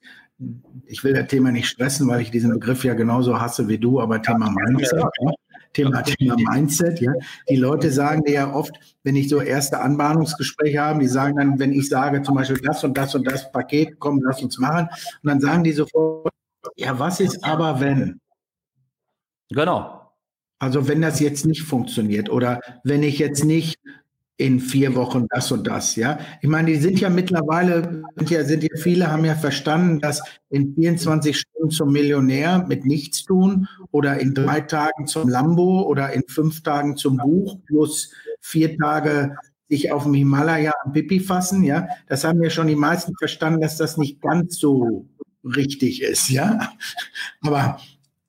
[0.86, 4.00] ich will das Thema nicht stressen, weil ich diesen Begriff ja genauso hasse wie du,
[4.00, 5.00] aber Thema Mindset.
[5.00, 5.32] Ja.
[5.72, 7.12] Thema, Thema Mindset, ja.
[7.48, 11.58] Die Leute sagen dir ja oft, wenn ich so erste Anbahnungsgespräche habe, die sagen dann,
[11.58, 14.88] wenn ich sage zum Beispiel das und das und das Paket, komm, lass uns machen.
[15.22, 16.32] Und dann sagen die sofort,
[16.76, 18.20] ja, was ist aber wenn?
[19.50, 20.12] Genau.
[20.58, 23.78] Also wenn das jetzt nicht funktioniert oder wenn ich jetzt nicht
[24.38, 26.18] in vier Wochen das und das, ja.
[26.40, 30.22] Ich meine, die sind ja mittlerweile, sind ja, sind ja viele, haben ja verstanden, dass
[30.48, 36.12] in 24 Stunden zum Millionär mit nichts tun oder in drei Tagen zum Lambo oder
[36.12, 39.36] in fünf Tagen zum Buch plus vier Tage
[39.68, 41.88] sich auf dem Himalaya am Pipi fassen, ja.
[42.06, 45.04] Das haben ja schon die meisten verstanden, dass das nicht ganz so
[45.44, 46.70] richtig ist, ja.
[47.42, 47.80] Aber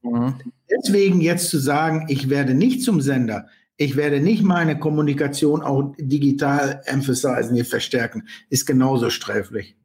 [0.02, 0.36] Mhm.
[0.70, 3.48] Deswegen jetzt zu sagen, ich werde nicht zum Sender,
[3.80, 9.78] ich werde nicht meine Kommunikation auch digital emphasizen, hier verstärken, ist genauso sträflich.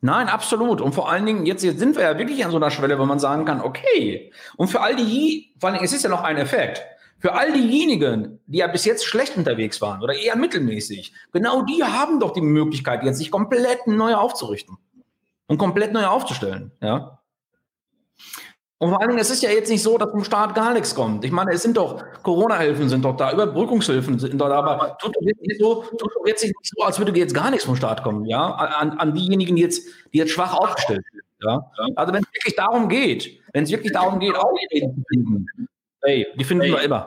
[0.00, 0.80] Nein, absolut.
[0.80, 3.04] Und vor allen Dingen, jetzt, jetzt sind wir ja wirklich an so einer Schwelle, wo
[3.04, 4.32] man sagen kann, okay.
[4.56, 6.80] Und für all die, vor allen Dingen, es ist ja noch ein Effekt.
[7.18, 11.82] Für all diejenigen, die ja bis jetzt schlecht unterwegs waren oder eher mittelmäßig, genau die
[11.82, 14.76] haben doch die Möglichkeit, jetzt sich komplett neu aufzurichten
[15.48, 16.70] und komplett neu aufzustellen.
[16.80, 17.18] Ja.
[18.78, 20.94] Und vor allen Dingen, es ist ja jetzt nicht so, dass vom Staat gar nichts
[20.94, 21.24] kommt.
[21.24, 25.16] Ich meine, es sind doch, Corona-Hilfen sind doch da, Überbrückungshilfen sind doch da, aber tut
[25.16, 27.76] doch jetzt nicht so, tut doch jetzt nicht so, als würde jetzt gar nichts vom
[27.76, 31.70] Staat kommen, ja, an, an diejenigen, die jetzt, die jetzt schwach aufgestellt sind, ja.
[31.94, 35.46] Also wenn es wirklich darum geht, wenn es wirklich darum geht, Ausreden zu finden,
[36.02, 37.06] hey, die finden wir immer.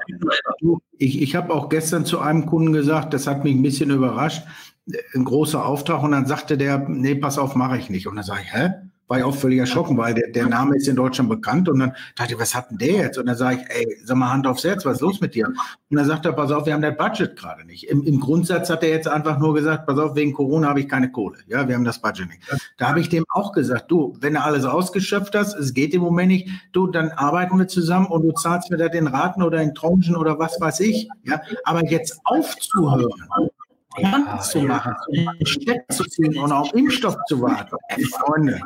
[0.98, 4.44] Ich, ich habe auch gestern zu einem Kunden gesagt, das hat mich ein bisschen überrascht,
[5.14, 8.08] ein großer Auftrag und dann sagte der, nee, pass auf, mache ich nicht.
[8.08, 8.72] Und dann sage ich, hä?
[9.10, 11.68] War ich auch völlig erschrocken, weil der, der Name ist in Deutschland bekannt.
[11.68, 13.18] Und dann dachte ich, was hat denn der jetzt?
[13.18, 15.48] Und dann sage ich, ey, sag mal Hand aufs Herz, was ist los mit dir?
[15.48, 17.90] Und dann sagt er, pass auf, wir haben das Budget gerade nicht.
[17.90, 20.88] Im, Im Grundsatz hat er jetzt einfach nur gesagt, pass auf, wegen Corona habe ich
[20.88, 21.40] keine Kohle.
[21.48, 22.42] Ja, wir haben das Budget nicht.
[22.78, 26.02] Da habe ich dem auch gesagt, du, wenn du alles ausgeschöpft hast, es geht im
[26.02, 29.60] Moment nicht, du, dann arbeiten wir zusammen und du zahlst mir da den Raten oder
[29.60, 31.10] in Tranchen oder was weiß ich.
[31.24, 33.10] Ja, aber jetzt aufzuhören,
[33.98, 34.96] ja, zu machen,
[35.44, 37.76] Steck zu ziehen und auf Impfstoff zu warten.
[38.12, 38.62] Freunde.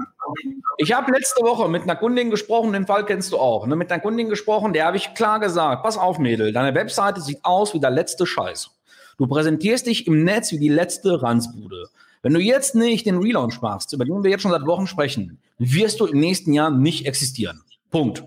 [0.77, 3.91] Ich habe letzte Woche mit einer Kundin gesprochen, den Fall kennst du auch, ne, mit
[3.91, 7.73] einer Kundin gesprochen, der habe ich klar gesagt, pass auf Mädel, deine Webseite sieht aus
[7.73, 8.71] wie der letzte Scheiß.
[9.17, 11.89] Du präsentierst dich im Netz wie die letzte Ranzbude.
[12.23, 15.39] Wenn du jetzt nicht den Relaunch machst, über den wir jetzt schon seit Wochen sprechen,
[15.57, 17.61] wirst du im nächsten Jahr nicht existieren.
[17.91, 18.23] Punkt.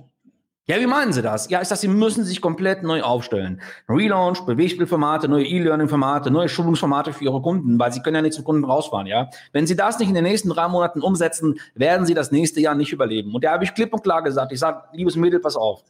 [0.69, 1.49] Ja, wie meinen Sie das?
[1.49, 3.62] Ja, ist das, Sie müssen sich komplett neu aufstellen.
[3.89, 8.43] Relaunch, Bewegspielformate, neue E-Learning-Formate, neue Schulungsformate für Ihre Kunden, weil Sie können ja nicht zum
[8.43, 9.31] Kunden rausfahren, ja.
[9.53, 12.75] Wenn Sie das nicht in den nächsten drei Monaten umsetzen, werden Sie das nächste Jahr
[12.75, 13.33] nicht überleben.
[13.33, 15.85] Und da habe ich klipp und klar gesagt, ich sage, liebes Mädel, pass auf.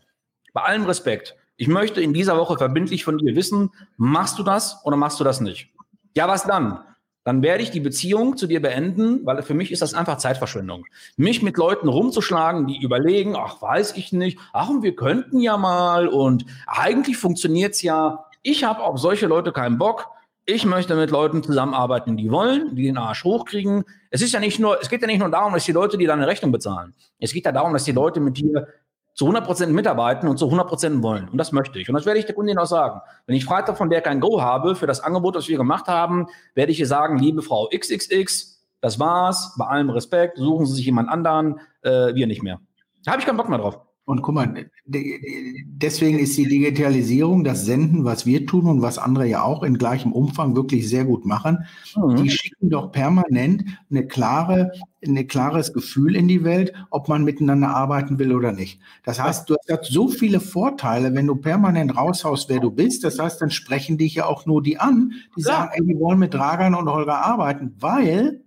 [0.52, 1.36] Bei allem Respekt.
[1.56, 5.24] Ich möchte in dieser Woche verbindlich von dir wissen, machst du das oder machst du
[5.24, 5.70] das nicht?
[6.14, 6.80] Ja, was dann?
[7.26, 10.86] Dann werde ich die Beziehung zu dir beenden, weil für mich ist das einfach Zeitverschwendung.
[11.16, 15.56] Mich mit Leuten rumzuschlagen, die überlegen, ach, weiß ich nicht, ach, und wir könnten ja
[15.56, 18.26] mal und eigentlich funktioniert's ja.
[18.42, 20.06] Ich habe auf solche Leute keinen Bock.
[20.44, 23.82] Ich möchte mit Leuten zusammenarbeiten, die wollen, die den Arsch hochkriegen.
[24.10, 26.06] Es ist ja nicht nur, es geht ja nicht nur darum, dass die Leute dir
[26.06, 26.94] deine Rechnung bezahlen.
[27.18, 28.68] Es geht ja darum, dass die Leute mit dir
[29.16, 31.28] zu 100% mitarbeiten und zu 100% wollen.
[31.30, 31.88] Und das möchte ich.
[31.88, 33.00] Und das werde ich der Kundin auch sagen.
[33.24, 36.26] Wenn ich Freitag von der kein Go habe für das Angebot, das wir gemacht haben,
[36.54, 40.84] werde ich ihr sagen, liebe Frau XXX, das war's, bei allem Respekt, suchen Sie sich
[40.84, 42.60] jemand anderen, äh, wir nicht mehr.
[43.04, 43.80] Da habe ich keinen Bock mehr drauf.
[44.06, 49.26] Und guck mal, deswegen ist die Digitalisierung, das Senden, was wir tun und was andere
[49.26, 51.64] ja auch in gleichem Umfang wirklich sehr gut machen,
[51.96, 52.14] mhm.
[52.14, 54.70] die schicken doch permanent eine klare,
[55.04, 58.78] ein klares Gefühl in die Welt, ob man miteinander arbeiten will oder nicht.
[59.02, 63.02] Das heißt, du hast so viele Vorteile, wenn du permanent raushaust, wer du bist.
[63.02, 65.48] Das heißt, dann sprechen dich ja auch nur die an, die ja.
[65.48, 68.40] sagen, ey, die wollen mit Dragan und Holger arbeiten, weil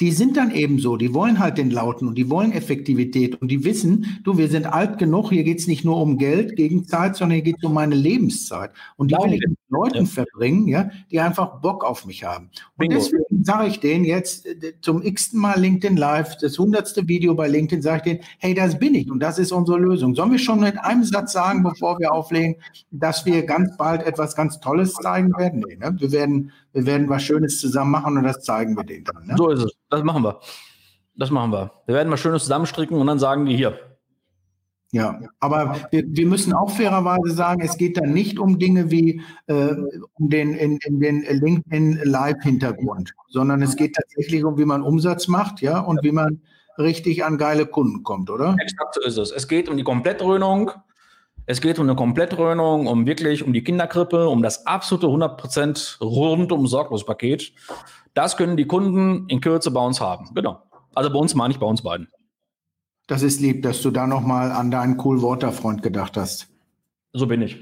[0.00, 3.48] die sind dann eben so, die wollen halt den Lauten und die wollen Effektivität und
[3.50, 7.16] die wissen, du, wir sind alt genug, hier geht's nicht nur um Geld gegen Zeit,
[7.16, 8.70] sondern hier geht's um meine Lebenszeit.
[8.96, 10.04] Und die will ich mit Leuten ja.
[10.06, 12.48] verbringen, ja, die einfach Bock auf mich haben.
[12.78, 17.34] Und deswegen sage ich denen jetzt äh, zum x Mal LinkedIn Live, das hundertste Video
[17.34, 20.14] bei LinkedIn, sage ich denen, hey, das bin ich und das ist unsere Lösung.
[20.14, 22.56] Sollen wir schon mit einem Satz sagen, bevor wir auflegen,
[22.90, 25.62] dass wir ganz bald etwas ganz Tolles zeigen werden?
[25.66, 25.94] Nee, ne?
[25.98, 29.26] Wir werden wir werden was Schönes zusammen machen und das zeigen wir denen dann.
[29.26, 29.34] Ne?
[29.36, 29.72] So ist es.
[29.88, 30.40] Das machen wir.
[31.16, 31.72] Das machen wir.
[31.86, 33.78] Wir werden was Schönes zusammenstricken und dann sagen die hier.
[34.92, 39.22] Ja, aber wir, wir müssen auch fairerweise sagen, es geht dann nicht um Dinge wie
[39.46, 39.74] äh,
[40.14, 45.28] um den, in, in den LinkedIn Live-Hintergrund, sondern es geht tatsächlich um, wie man Umsatz
[45.28, 46.40] macht, ja, und wie man
[46.76, 48.56] richtig an geile Kunden kommt, oder?
[48.58, 49.30] Exakt so ist es.
[49.30, 50.72] Es geht um die Komplettdröhnung
[51.50, 56.68] es geht um eine Komplettröhnung, um wirklich um die Kinderkrippe, um das absolute 100% rundum
[56.68, 57.52] sorglos Paket.
[58.14, 60.32] Das können die Kunden in Kürze bei uns haben.
[60.32, 60.62] Genau.
[60.94, 62.06] Also bei uns meine ich bei uns beiden.
[63.08, 66.46] Das ist lieb, dass du da nochmal an deinen Cool Water Freund gedacht hast.
[67.12, 67.58] So bin ich.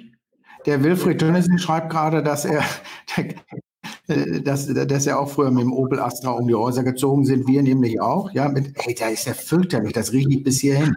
[0.67, 2.63] Der Wilfried Tönnissen schreibt gerade, dass er,
[4.43, 7.47] dass, dass er auch früher mit dem Opel Astra um die Häuser gezogen sind.
[7.47, 8.31] Wir nämlich auch.
[8.33, 10.93] Ja, mit, hey, der ist ja fürchterlich, das riecht nicht bis hierhin.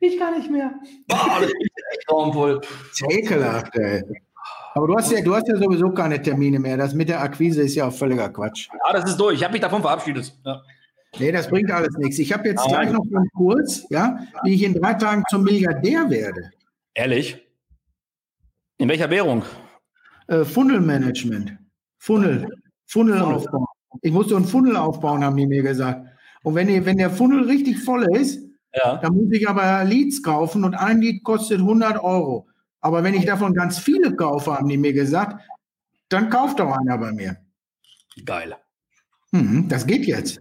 [0.00, 0.72] Ich kann nicht mehr.
[1.06, 1.54] Boah, das ist
[1.92, 2.60] echt traumvoll.
[3.10, 4.02] Ekelhaft, ey.
[4.74, 6.76] Aber du hast, ja, du hast ja sowieso keine Termine mehr.
[6.76, 8.68] Das mit der Akquise ist ja auch völliger Quatsch.
[8.72, 9.34] Ja, das ist durch.
[9.36, 10.32] Ich habe mich davon verabschiedet.
[10.44, 10.62] Ja.
[11.18, 12.18] Nee, das bringt alles nichts.
[12.18, 15.42] Ich habe jetzt ah, gleich noch einen Kurs, ja, wie ich in drei Tagen zum
[15.42, 16.50] Milliardär werde.
[16.94, 17.44] Ehrlich?
[18.78, 19.44] In welcher Währung?
[20.28, 21.58] Äh, Funnelmanagement.
[21.98, 22.48] Funnel.
[22.86, 23.34] Funnel, Funnel.
[23.34, 23.66] aufbauen.
[24.02, 26.06] Ich muss so einen Funnel aufbauen, haben die mir gesagt.
[26.42, 28.42] Und wenn, wenn der Funnel richtig voll ist,
[28.74, 28.96] Ja.
[28.98, 32.46] dann muss ich aber Leads kaufen und ein Lead kostet 100 Euro.
[32.80, 35.42] Aber wenn ich davon ganz viele kaufe, haben die mir gesagt,
[36.08, 37.36] dann kauft doch einer bei mir.
[38.24, 38.56] Geil.
[39.32, 40.40] Hm, das geht jetzt.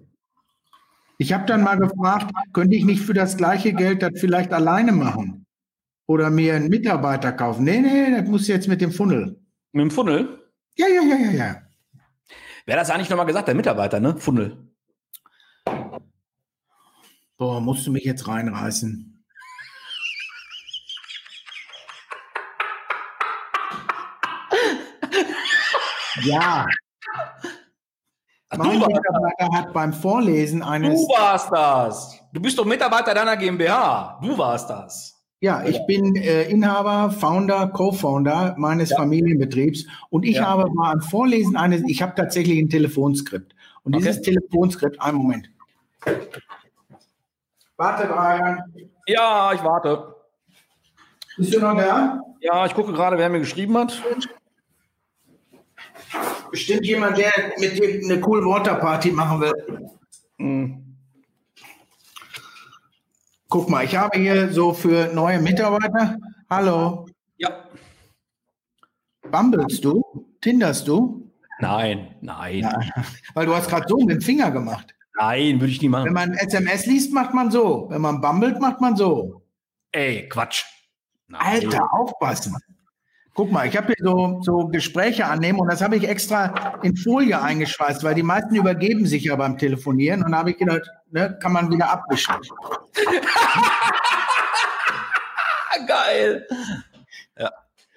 [1.17, 4.91] Ich habe dann mal gefragt, könnte ich nicht für das gleiche Geld das vielleicht alleine
[4.93, 5.45] machen?
[6.07, 7.65] Oder mir einen Mitarbeiter kaufen?
[7.65, 9.39] Nee, nee, das muss jetzt mit dem Funnel.
[9.73, 10.39] Mit dem Funnel.
[10.77, 11.61] Ja, ja, ja, ja, ja.
[12.65, 13.47] Wer hat das eigentlich nochmal gesagt?
[13.47, 14.17] Der Mitarbeiter, ne?
[14.17, 14.57] Funnel.
[17.37, 19.15] Boah, musst du mich jetzt reinreißen.
[26.23, 26.67] Ja,
[28.49, 32.19] Ach, mein Mitarbeiter hat beim Vorlesen eines, du warst das.
[32.33, 34.19] Du bist doch Mitarbeiter deiner GmbH.
[34.23, 35.18] Du warst das.
[35.41, 40.47] Ja, ich bin äh, Inhaber, Founder, Co-Founder meines Familienbetriebs und ich Ja.
[40.47, 44.31] habe beim Vorlesen eines, ich habe tatsächlich ein Telefonskript und dieses Okay.
[44.33, 45.49] Telefonskript, einen Moment.
[47.77, 48.59] Warte, Brian,
[49.07, 50.15] Ja, ich warte.
[51.37, 52.21] bist du noch da?
[52.41, 54.01] Ja, ich gucke gerade, wer mir geschrieben hat.
[56.51, 59.89] Bestimmt jemand, der mit dir eine cool Waterparty machen will.
[60.37, 60.78] Hm.
[63.49, 66.17] Guck mal, ich habe hier so für neue Mitarbeiter.
[66.49, 67.49] Hallo, Ja.
[69.31, 70.03] bumblest du?
[70.41, 71.31] Tinderst du?
[71.59, 72.79] Nein, nein, Ja,
[73.33, 74.93] weil du hast gerade so mit dem Finger gemacht.
[75.17, 76.13] nein, würde ich nie Wenn machen.
[76.13, 77.87] man SMS liest, macht man so.
[77.89, 79.41] Wenn man bummelt, macht man so.
[79.91, 80.63] Ey, Quatsch.
[81.27, 81.41] Nein.
[81.41, 82.55] Alter, aufpassen.
[83.39, 86.97] Guck mal, ich habe hier so, so Gespräche annehmen und das habe ich extra in
[86.97, 90.91] Folie eingeschweißt, weil die meisten übergeben sich ja beim Telefonieren und da habe ich gedacht,
[91.09, 92.35] ne, kann man wieder abwischen.
[95.87, 96.45] Geil.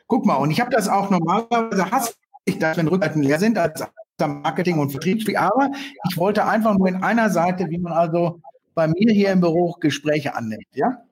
[0.06, 2.12] Guck mal, und ich habe das auch normalerweise hasse
[2.44, 3.84] ich das, wenn Rückseiten leer sind, als
[4.20, 5.28] Marketing und Vertrieb.
[5.36, 5.72] Aber
[6.08, 8.40] ich wollte einfach nur in einer Seite, wie man also
[8.76, 11.02] bei mir hier im Büro Gespräche annimmt, ja?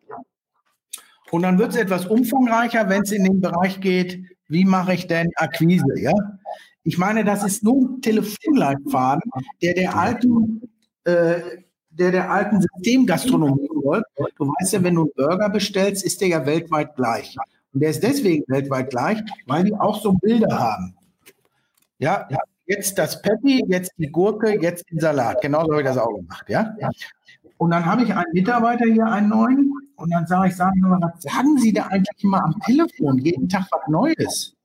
[1.30, 5.06] Und dann wird es etwas umfangreicher, wenn es in den Bereich geht, wie mache ich
[5.06, 6.12] denn Akquise, ja?
[6.82, 9.30] Ich meine, das ist nur ein Telefonleitfaden,
[9.62, 10.62] der der alten,
[11.04, 11.40] äh,
[11.90, 14.06] der der alten Systemgastronomie folgt.
[14.38, 17.36] Du weißt ja, wenn du einen Burger bestellst, ist der ja weltweit gleich.
[17.72, 20.94] Und der ist deswegen weltweit gleich, weil die auch so Bilder haben.
[21.98, 22.26] Ja,
[22.66, 25.42] jetzt das Patty, jetzt die Gurke, jetzt den Salat.
[25.42, 26.74] Genauso habe ich das auch gemacht, ja.
[27.58, 30.80] Und dann habe ich einen Mitarbeiter hier, einen neuen, und dann sage ich, sagen Sie
[30.80, 33.18] mal, was sagen Sie da eigentlich immer am Telefon?
[33.18, 34.56] Jeden Tag was Neues.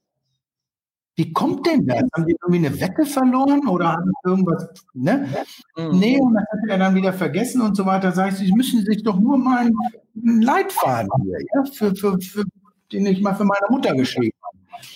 [1.17, 2.03] Wie kommt denn das?
[2.13, 5.27] Haben Sie irgendwie eine Wette verloren oder haben Sie irgendwas, ne?
[5.75, 5.99] Hm.
[5.99, 8.11] Nee, und das hat er dann wieder vergessen und so weiter.
[8.11, 12.43] Sag ich, Sie müssen sich doch nur mal einen Leitfaden hier, ja, für, für, für,
[12.91, 14.37] den ich mal für meine Mutter geschrieben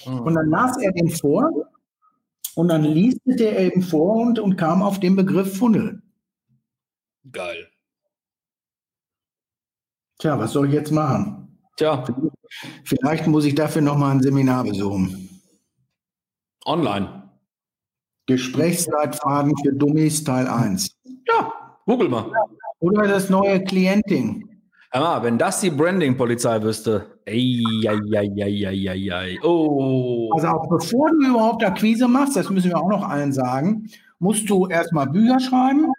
[0.05, 0.21] habe.
[0.23, 1.49] Und dann las er den vor
[2.55, 6.01] und dann liest er eben vor und, und kam auf den Begriff Funnel.
[7.31, 7.68] Geil.
[10.19, 11.57] Tja, was soll ich jetzt machen?
[11.77, 12.03] Tja,
[12.83, 15.29] Vielleicht muss ich dafür nochmal ein Seminar besuchen.
[16.65, 17.23] online.
[18.27, 20.87] Gesprächsleitfaden für Dummies Teil 1.
[21.27, 21.51] Ja,
[21.85, 22.31] google mal.
[22.79, 24.45] Oder das neue Klienting.
[24.91, 27.19] Hör mal, wenn das die Branding-Polizei wüsste.
[27.25, 29.39] Ey, ei, ei, ei, ei, ei, ei.
[29.43, 30.31] Oh.
[30.33, 33.87] Also auch bevor du überhaupt Akquise machst, das müssen wir auch noch allen sagen,
[34.19, 35.91] musst du erstmal Bücher schreiben,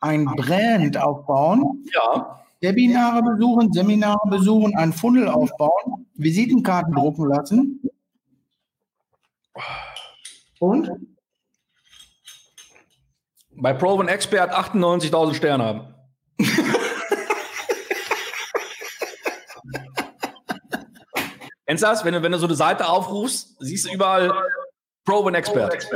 [0.00, 2.39] ein Brand aufbauen, Ja.
[2.60, 7.80] Webinare besuchen, Seminare besuchen, einen Funnel aufbauen, Visitenkarten drucken lassen.
[10.58, 10.90] Und?
[13.52, 15.94] Bei Proven Expert 98.000 Sterne haben.
[21.66, 22.04] Kennst du das?
[22.04, 24.32] Wenn du, wenn du so eine Seite aufrufst, siehst du überall
[25.04, 25.86] Proven Expert.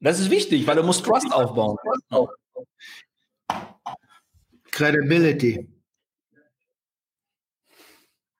[0.00, 1.76] Das ist wichtig, weil du musst Trust aufbauen.
[4.72, 5.68] Credibility.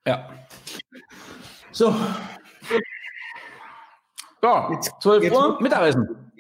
[0.07, 0.29] Ja.
[1.71, 1.95] So,
[4.43, 6.33] Ja, Jetzt- 12 jetzt- Uhr, Mittagessen.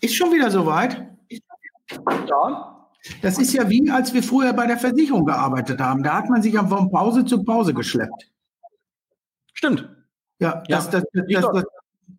[0.00, 1.06] ist schon wieder soweit.
[2.26, 2.88] Ja.
[3.20, 6.02] Das ist ja wie, als wir früher bei der Versicherung gearbeitet haben.
[6.02, 8.30] Da hat man sich ja von Pause zu Pause geschleppt.
[9.52, 9.88] Stimmt.
[10.40, 10.76] Ja, Ja.
[10.78, 11.64] das, das, das, das, das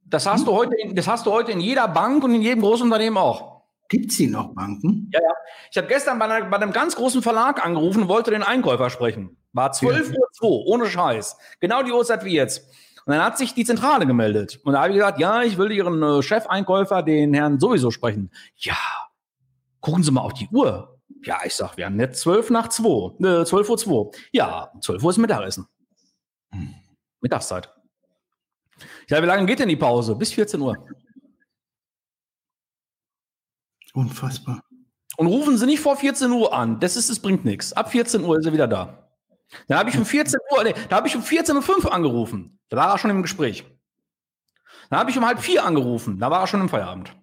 [0.06, 2.62] Das hast du heute, in, das hast du heute in jeder Bank und in jedem
[2.62, 3.59] Großunternehmen auch.
[3.90, 5.10] Gibt sie noch Banken.
[5.12, 5.34] Ja, ja.
[5.72, 9.38] Ich habe gestern bei, einer, bei einem ganz großen Verlag angerufen, wollte den Einkäufer sprechen.
[9.52, 11.38] War 12 Uhr 2, ohne Scheiß.
[11.60, 12.70] Genau die Uhrzeit wie jetzt.
[13.06, 14.60] Und dann hat sich die Zentrale gemeldet.
[14.64, 18.30] Und da habe ich gesagt, ja, ich will Ihren äh, Chefeinkäufer, den Herrn sowieso sprechen.
[18.58, 18.78] Ja,
[19.82, 21.00] gucken Sie mal auf die Uhr.
[21.24, 24.18] Ja, ich sag, wir haben jetzt 12 nach 2, äh, 12 Uhr 2.
[24.32, 25.68] Ja, 12 Uhr ist Mittagessen.
[27.22, 27.74] Mittagszeit.
[29.10, 30.16] Ja, wie lange geht denn die Pause?
[30.16, 30.78] Bis 14 Uhr.
[34.00, 34.64] Unfassbar.
[35.18, 36.80] Und rufen Sie nicht vor 14 Uhr an.
[36.80, 37.74] Das ist, das bringt nichts.
[37.74, 39.10] Ab 14 Uhr ist er wieder da.
[39.68, 42.60] Da habe ich um 14 Uhr, nee, da habe ich um 14.05 Uhr angerufen.
[42.70, 43.66] Da war er schon im Gespräch.
[44.90, 46.18] Da habe ich um halb vier angerufen.
[46.18, 47.14] Da war er schon im Feierabend.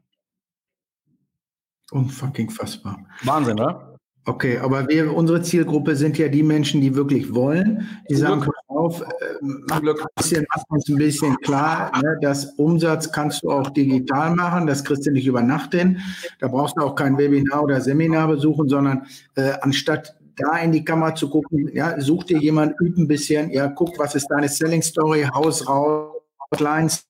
[1.92, 2.98] Unfucking fassbar.
[3.22, 3.98] Wahnsinn, ne?
[4.26, 7.88] Okay, aber wir, unsere Zielgruppe sind ja die Menschen, die wirklich wollen.
[8.10, 8.44] Die sagen,
[8.76, 9.04] auf, äh,
[9.40, 14.34] mach, ein bisschen, mach uns ein bisschen klar, ne, das Umsatz kannst du auch digital
[14.34, 16.00] machen, das kriegst du nicht über Nacht hin.
[16.38, 19.06] Da brauchst du auch kein Webinar oder Seminar besuchen, sondern
[19.36, 23.50] äh, anstatt da in die Kamera zu gucken, ja, such dir jemand, üb ein bisschen,
[23.50, 26.12] ja, guck, was ist deine Selling Story, Haus raus,
[26.50, 27.08] Clients,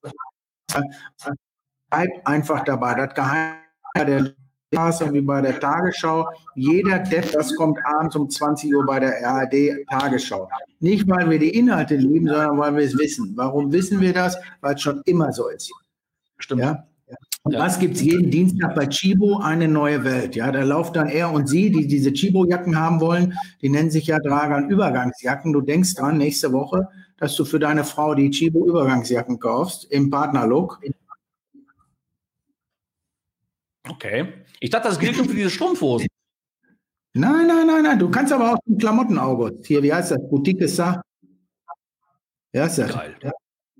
[1.90, 2.94] bleib einfach dabei.
[2.94, 6.28] Das Geheimnis der wie bei der Tagesschau.
[6.54, 9.54] Jeder Depp, das kommt abends um 20 Uhr bei der RAD
[9.88, 10.48] Tagesschau.
[10.80, 13.32] Nicht, weil wir die Inhalte lieben, sondern weil wir es wissen.
[13.36, 14.36] Warum wissen wir das?
[14.60, 15.70] Weil es schon immer so ist.
[16.38, 16.62] Stimmt.
[16.62, 16.84] Ja?
[17.44, 17.60] Und ja.
[17.60, 19.38] was gibt es jeden Dienstag bei Chibo?
[19.38, 20.34] Eine neue Welt.
[20.34, 24.08] Ja, da lauft dann er und sie, die diese Chibo-Jacken haben wollen, die nennen sich
[24.08, 25.52] ja Dragan Übergangsjacken.
[25.52, 26.88] Du denkst dran, nächste Woche,
[27.18, 30.80] dass du für deine Frau die Chibo Übergangsjacken kaufst im Partnerlook.
[33.88, 34.32] Okay.
[34.60, 36.08] Ich dachte, das gilt nur für diese Strumpfhosen.
[37.14, 37.98] Nein, nein, nein, nein.
[37.98, 39.58] Du kannst aber auch ein Klamottenauge.
[39.64, 40.18] Hier, wie heißt das?
[40.28, 41.00] Boutique Sa.
[42.52, 42.92] Ja, ist das.
[42.92, 43.16] Geil.
[43.22, 43.32] Ja.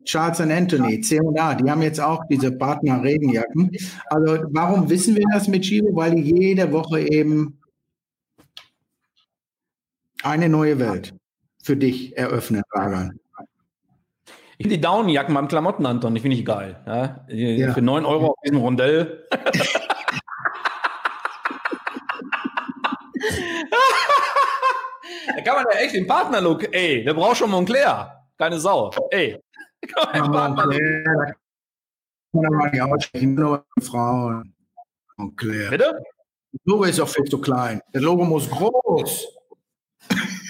[0.07, 3.72] Charles and Anthony, C&A, die haben jetzt auch diese Partner-Regenjacken.
[4.07, 5.95] Also warum wissen wir das mit Chibo?
[5.97, 7.59] Weil die jede Woche eben
[10.22, 11.12] eine neue Welt
[11.62, 13.18] für dich eröffnen, Ragan.
[14.59, 16.81] Ich finde die Downjacken beim Klamotten-Anton, die finde ich geil.
[16.87, 17.27] Ja?
[17.29, 17.74] Ja.
[17.74, 19.27] Für 9 Euro auf diesem Rondell.
[25.37, 28.24] da kann man ja echt den Partnerlook, ey, der braucht schon Montclair.
[28.39, 28.91] Keine Sau.
[29.11, 29.39] Ey.
[30.14, 31.37] Ja, Montclair.
[32.32, 34.55] Nur Frauen.
[35.16, 35.70] Montclair.
[35.70, 36.03] Bitte?
[36.53, 37.82] Das Logo ist auch viel zu klein.
[37.93, 39.26] Das Logo muss groß.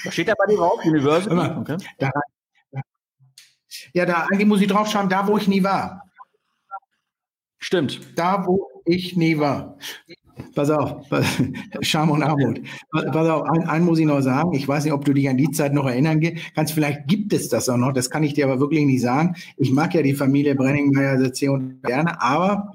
[0.04, 1.58] Da steht ja bei dir drauf, Universal.
[1.58, 1.76] Okay.
[1.98, 2.10] Da,
[3.92, 6.02] ja, da eigentlich muss ich drauf schauen, da wo ich nie war.
[7.58, 8.16] Stimmt.
[8.16, 9.78] Da wo ich nie war.
[10.54, 11.06] Pass auf,
[11.80, 12.60] Scham und Armut.
[12.90, 14.52] Pass auf, einen muss ich noch sagen.
[14.54, 16.20] Ich weiß nicht, ob du dich an die Zeit noch erinnern
[16.54, 16.72] kannst.
[16.72, 17.92] Vielleicht gibt es das auch noch.
[17.92, 19.34] Das kann ich dir aber wirklich nicht sagen.
[19.56, 22.72] Ich mag ja die Familie Brenningmeier sehr und gerne, aber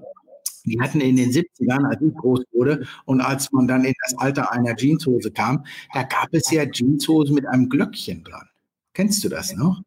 [0.66, 4.18] die hatten in den 70ern, als ich groß wurde und als man dann in das
[4.18, 8.48] Alter einer Jeanshose kam, da gab es ja Jeanshosen mit einem Glöckchen dran.
[8.94, 9.82] Kennst du das noch?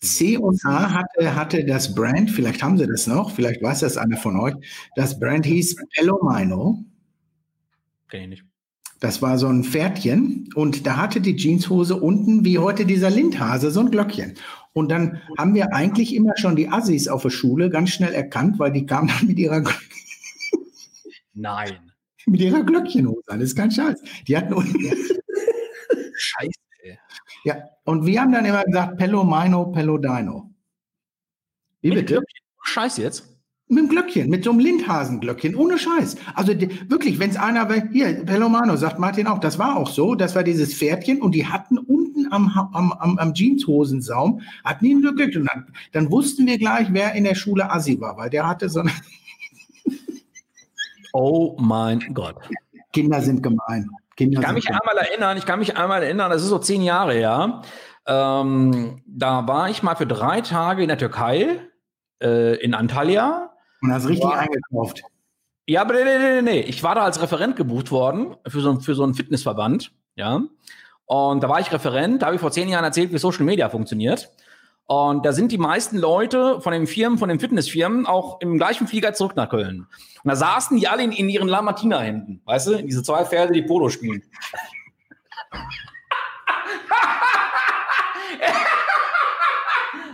[0.00, 3.96] C und A hatte, hatte das Brand, vielleicht haben sie das noch, vielleicht weiß das
[3.96, 4.54] einer von euch,
[4.94, 6.84] das Brand hieß Pelomino.
[8.08, 8.44] Kenn ich nicht.
[9.00, 13.70] Das war so ein Pferdchen und da hatte die Jeanshose unten, wie heute dieser Lindhase,
[13.70, 14.34] so ein Glöckchen.
[14.72, 18.58] Und dann haben wir eigentlich immer schon die Assis auf der Schule ganz schnell erkannt,
[18.58, 19.62] weil die kamen dann mit ihrer
[21.34, 21.92] Nein.
[22.26, 23.38] mit ihrer Glöckchenhose an.
[23.38, 24.02] Das ist kein Scheiß.
[24.26, 24.78] Die hatten unten.
[27.48, 30.50] Ja, und wir haben dann immer gesagt, Pello Mino, Pello Dino.
[31.80, 32.20] Wie mit bitte?
[32.62, 33.38] Scheiß jetzt.
[33.68, 36.16] Mit dem Glöckchen, mit so einem Lindhasenglöckchen, ohne Scheiß.
[36.34, 40.14] Also die, wirklich, wenn es einer, hier, Pelomano, sagt Martin auch, das war auch so,
[40.14, 45.00] das war dieses Pferdchen und die hatten unten am, am, am, am Jeanshosensaum, hatten ein
[45.00, 45.42] Glöckchen.
[45.42, 48.68] Und dann, dann wussten wir gleich, wer in der Schule Assi war, weil der hatte
[48.68, 48.90] so eine.
[51.14, 52.36] oh mein Gott.
[52.92, 53.88] Kinder sind gemein.
[54.18, 56.82] Kinder ich kann mich einmal erinnern, ich kann mich einmal erinnern, das ist so zehn
[56.82, 57.62] Jahre her.
[58.04, 61.60] Ähm, da war ich mal für drei Tage in der Türkei,
[62.20, 63.52] äh, in Antalya.
[63.80, 65.02] Und hast richtig war, eingekauft.
[65.68, 66.60] Ja, aber nee, nee, nee, nee.
[66.62, 69.92] Ich war da als Referent gebucht worden für so, für so einen Fitnessverband.
[70.16, 70.42] Ja.
[71.04, 73.68] Und da war ich Referent, da habe ich vor zehn Jahren erzählt, wie Social Media
[73.68, 74.32] funktioniert.
[74.88, 78.86] Und da sind die meisten Leute von den Firmen, von den Fitnessfirmen auch im gleichen
[78.86, 79.86] Flieger zurück nach Köln.
[80.24, 82.82] Und da saßen die alle in, in ihren Lamartina-Händen, weißt du?
[82.82, 84.22] Diese zwei Pferde, die Polo spielen.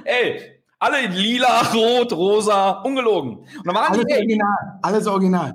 [0.02, 3.38] Ey, alle in lila, rot, rosa, ungelogen.
[3.38, 5.55] Und dann waren alles die, original, alles original.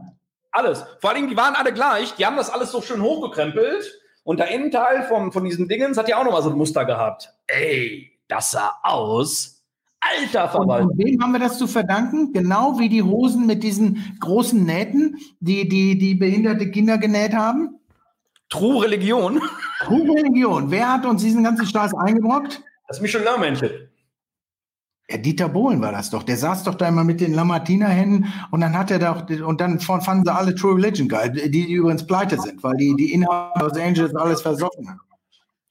[0.51, 0.85] Alles.
[1.01, 2.15] Vor allem, die waren alle gleich.
[2.15, 3.99] Die haben das alles so schön hochgekrempelt.
[4.23, 7.33] Und der Innenteil von, von diesen Dingens hat ja auch nochmal so ein Muster gehabt.
[7.47, 9.61] Ey, das sah aus.
[9.99, 10.85] Alter Verwalter.
[10.85, 12.31] Und wem haben wir das zu verdanken?
[12.31, 17.75] Genau wie die Hosen mit diesen großen Nähten, die die, die behinderte Kinder genäht haben?
[18.47, 19.41] True Religion.
[19.81, 20.71] True Religion.
[20.71, 22.63] Wer hat uns diesen ganzen Spaß eingebrockt?
[22.87, 23.89] Das Michelin-Männchen.
[25.09, 26.23] Ja, Dieter Bohlen war das doch.
[26.23, 29.79] Der saß doch da immer mit den Lamartina-Händen und dann hat er doch, und dann
[29.79, 33.59] fanden sie alle True Religion geil, die, die übrigens pleite sind, weil die, die Inhaber
[33.59, 35.01] Los Angeles alles versoffen haben.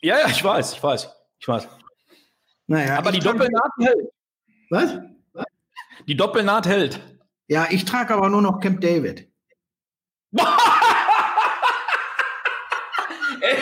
[0.02, 1.08] Ja, ja, ich weiß, ich weiß,
[1.40, 1.68] ich weiß.
[2.68, 4.12] Naja, aber die Doppelnaht hält.
[4.70, 4.98] Was?
[6.06, 7.00] Die Doppelnaht hält.
[7.48, 9.26] Ja, ich trage aber nur noch Camp David.
[13.40, 13.56] ey,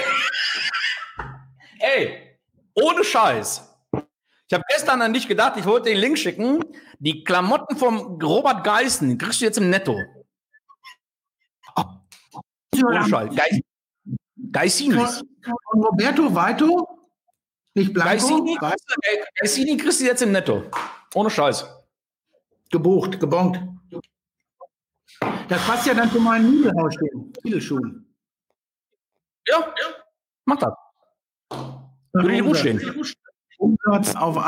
[1.79, 2.37] ey,
[2.75, 3.63] ohne Scheiß.
[4.49, 6.65] Ich habe gestern an dich gedacht, ich wollte den Link schicken.
[6.99, 9.97] Die Klamotten vom Robert Geißen kriegst du jetzt im Netto.
[12.85, 13.35] Ohne Scheiß.
[13.35, 13.61] Geis
[14.53, 15.23] Geisinis.
[15.73, 16.96] Und Roberto Vaito?
[17.77, 18.43] Nicht Blanco?
[19.39, 20.65] Geissini kriegst du jetzt im Netto.
[21.15, 21.67] Ohne Scheiß.
[22.71, 23.61] Gebucht, gebongt.
[25.49, 28.15] Das passt ja dann zu meinen Niedelhausstehen, Niedelschuhen.
[29.47, 29.95] Ja, ja,
[30.47, 30.73] mach das.
[32.13, 33.05] Würde dir gut stehen.
[33.59, 34.39] Umsatz auf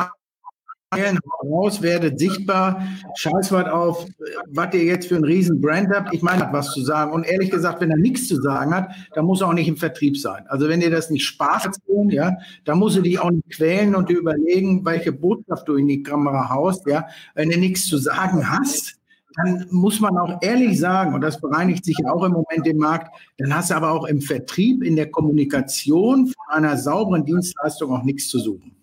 [0.93, 2.83] raus, werdet sichtbar,
[3.17, 4.07] scheiß was auf,
[4.49, 6.15] was ihr jetzt für einen riesen Brand habt.
[6.15, 7.13] Ich meine, was zu sagen.
[7.13, 9.77] Und ehrlich gesagt, wenn er nichts zu sagen hat, dann muss er auch nicht im
[9.77, 10.47] Vertrieb sein.
[10.49, 13.95] Also wenn dir das nicht Spaß tun, ja, dann musst du dich auch nicht quälen
[13.95, 17.07] und dir überlegen, welche Botschaft du in die Kamera haust, ja.
[17.35, 18.97] Wenn du nichts zu sagen hast,
[19.37, 23.15] dann muss man auch ehrlich sagen, und das bereinigt sich auch im Moment im Markt,
[23.39, 28.03] dann hast du aber auch im Vertrieb, in der Kommunikation von einer sauberen Dienstleistung auch
[28.03, 28.75] nichts zu suchen.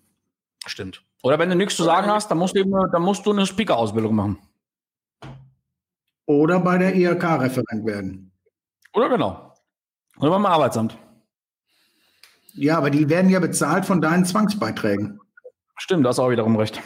[0.66, 1.05] Stimmt.
[1.26, 3.46] Oder wenn du nichts zu sagen hast, dann musst du, eben, dann musst du eine
[3.46, 4.38] Speaker-Ausbildung machen.
[6.24, 8.30] Oder bei der IHK-Referent werden.
[8.92, 9.52] Oder genau.
[10.18, 10.96] Oder beim Arbeitsamt.
[12.54, 15.18] Ja, aber die werden ja bezahlt von deinen Zwangsbeiträgen.
[15.78, 16.80] Stimmt, das ist auch wiederum recht.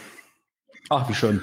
[0.88, 1.42] Ach, wie schön.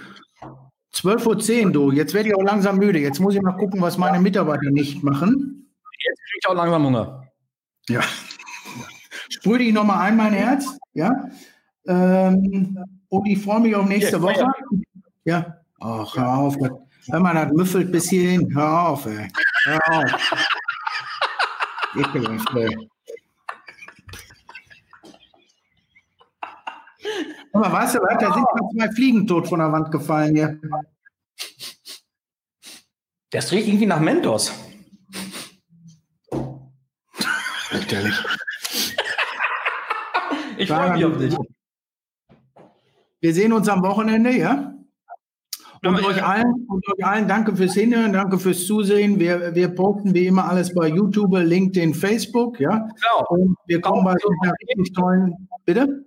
[0.96, 1.92] 12.10 Uhr, du.
[1.92, 2.98] Jetzt werde ich auch langsam müde.
[2.98, 5.72] Jetzt muss ich mal gucken, was meine Mitarbeiter nicht machen.
[6.00, 7.28] Jetzt kriege ich auch langsam Hunger.
[7.90, 8.02] Ja.
[9.30, 10.80] Sprühe dich nochmal ein, mein Herz.
[10.96, 11.30] Ja.
[11.88, 12.78] Ähm,
[13.10, 14.46] und ich freue mich auf nächste Woche.
[15.24, 15.58] Ja.
[15.80, 16.58] Ach, hör auf.
[17.10, 18.54] Hör mal, das müffelt bis hierhin.
[18.54, 19.28] Hör auf, ey.
[19.66, 20.48] Hör auf.
[21.96, 22.90] Ekelhaft, ey.
[27.54, 30.60] Aber weißt du was, da sind mal zwei Fliegen tot von der Wand gefallen hier.
[33.32, 34.54] Das riecht irgendwie nach Mentos.
[37.72, 38.16] Natürlich.
[40.58, 41.36] Ich freue mich auf dich.
[43.28, 44.74] Wir sehen uns am Wochenende, ja?
[45.84, 49.20] Und euch allen, und euch allen danke fürs Hinhören, danke fürs Zusehen.
[49.20, 52.88] Wir, wir posten wie immer alles bei YouTube, LinkedIn, Facebook, ja?
[52.88, 53.26] Genau.
[53.28, 56.06] Und wir kommen bei so einer richtig tollen, bitte?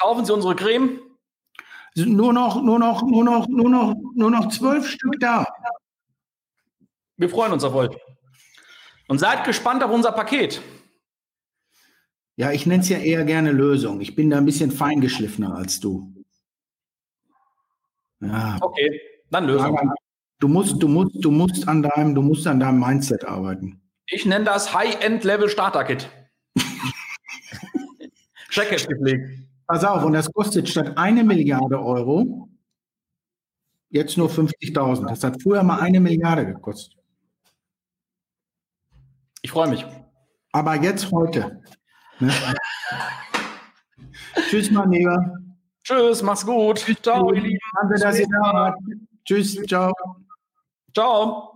[0.00, 1.00] Kaufen Sie unsere Creme.
[1.96, 5.44] Nur noch, nur noch, nur noch, nur noch, nur noch zwölf Stück da.
[7.16, 7.90] Wir freuen uns auf euch.
[9.08, 10.62] Und seid gespannt auf unser Paket.
[12.36, 14.00] Ja, ich nenne es ja eher gerne Lösung.
[14.00, 16.19] Ich bin da ein bisschen feingeschliffener als du.
[18.20, 18.58] Ja.
[18.60, 19.78] Okay, dann Lösung.
[20.38, 23.80] Du musst, du musst, du musst an deinem, du musst an deinem Mindset arbeiten.
[24.06, 26.08] Ich nenne das High-End-Level Starter-Kit.
[28.50, 29.30] Check gepflegt.
[29.66, 32.48] Pass auf, und das kostet statt eine Milliarde Euro
[33.90, 35.08] jetzt nur 50.000.
[35.08, 36.96] Das hat früher mal eine Milliarde gekostet.
[39.42, 39.84] Ich freue mich.
[40.52, 41.62] Aber jetzt heute.
[42.18, 42.32] Ne?
[44.48, 45.38] Tschüss, mein Lieber.
[45.90, 46.86] Tschüss, mach's gut.
[47.02, 47.58] Ciao, ihr Lieben.
[47.80, 48.78] Danke, dass ihr da wart.
[49.24, 49.92] Tschüss, ciao.
[50.94, 51.49] Ciao.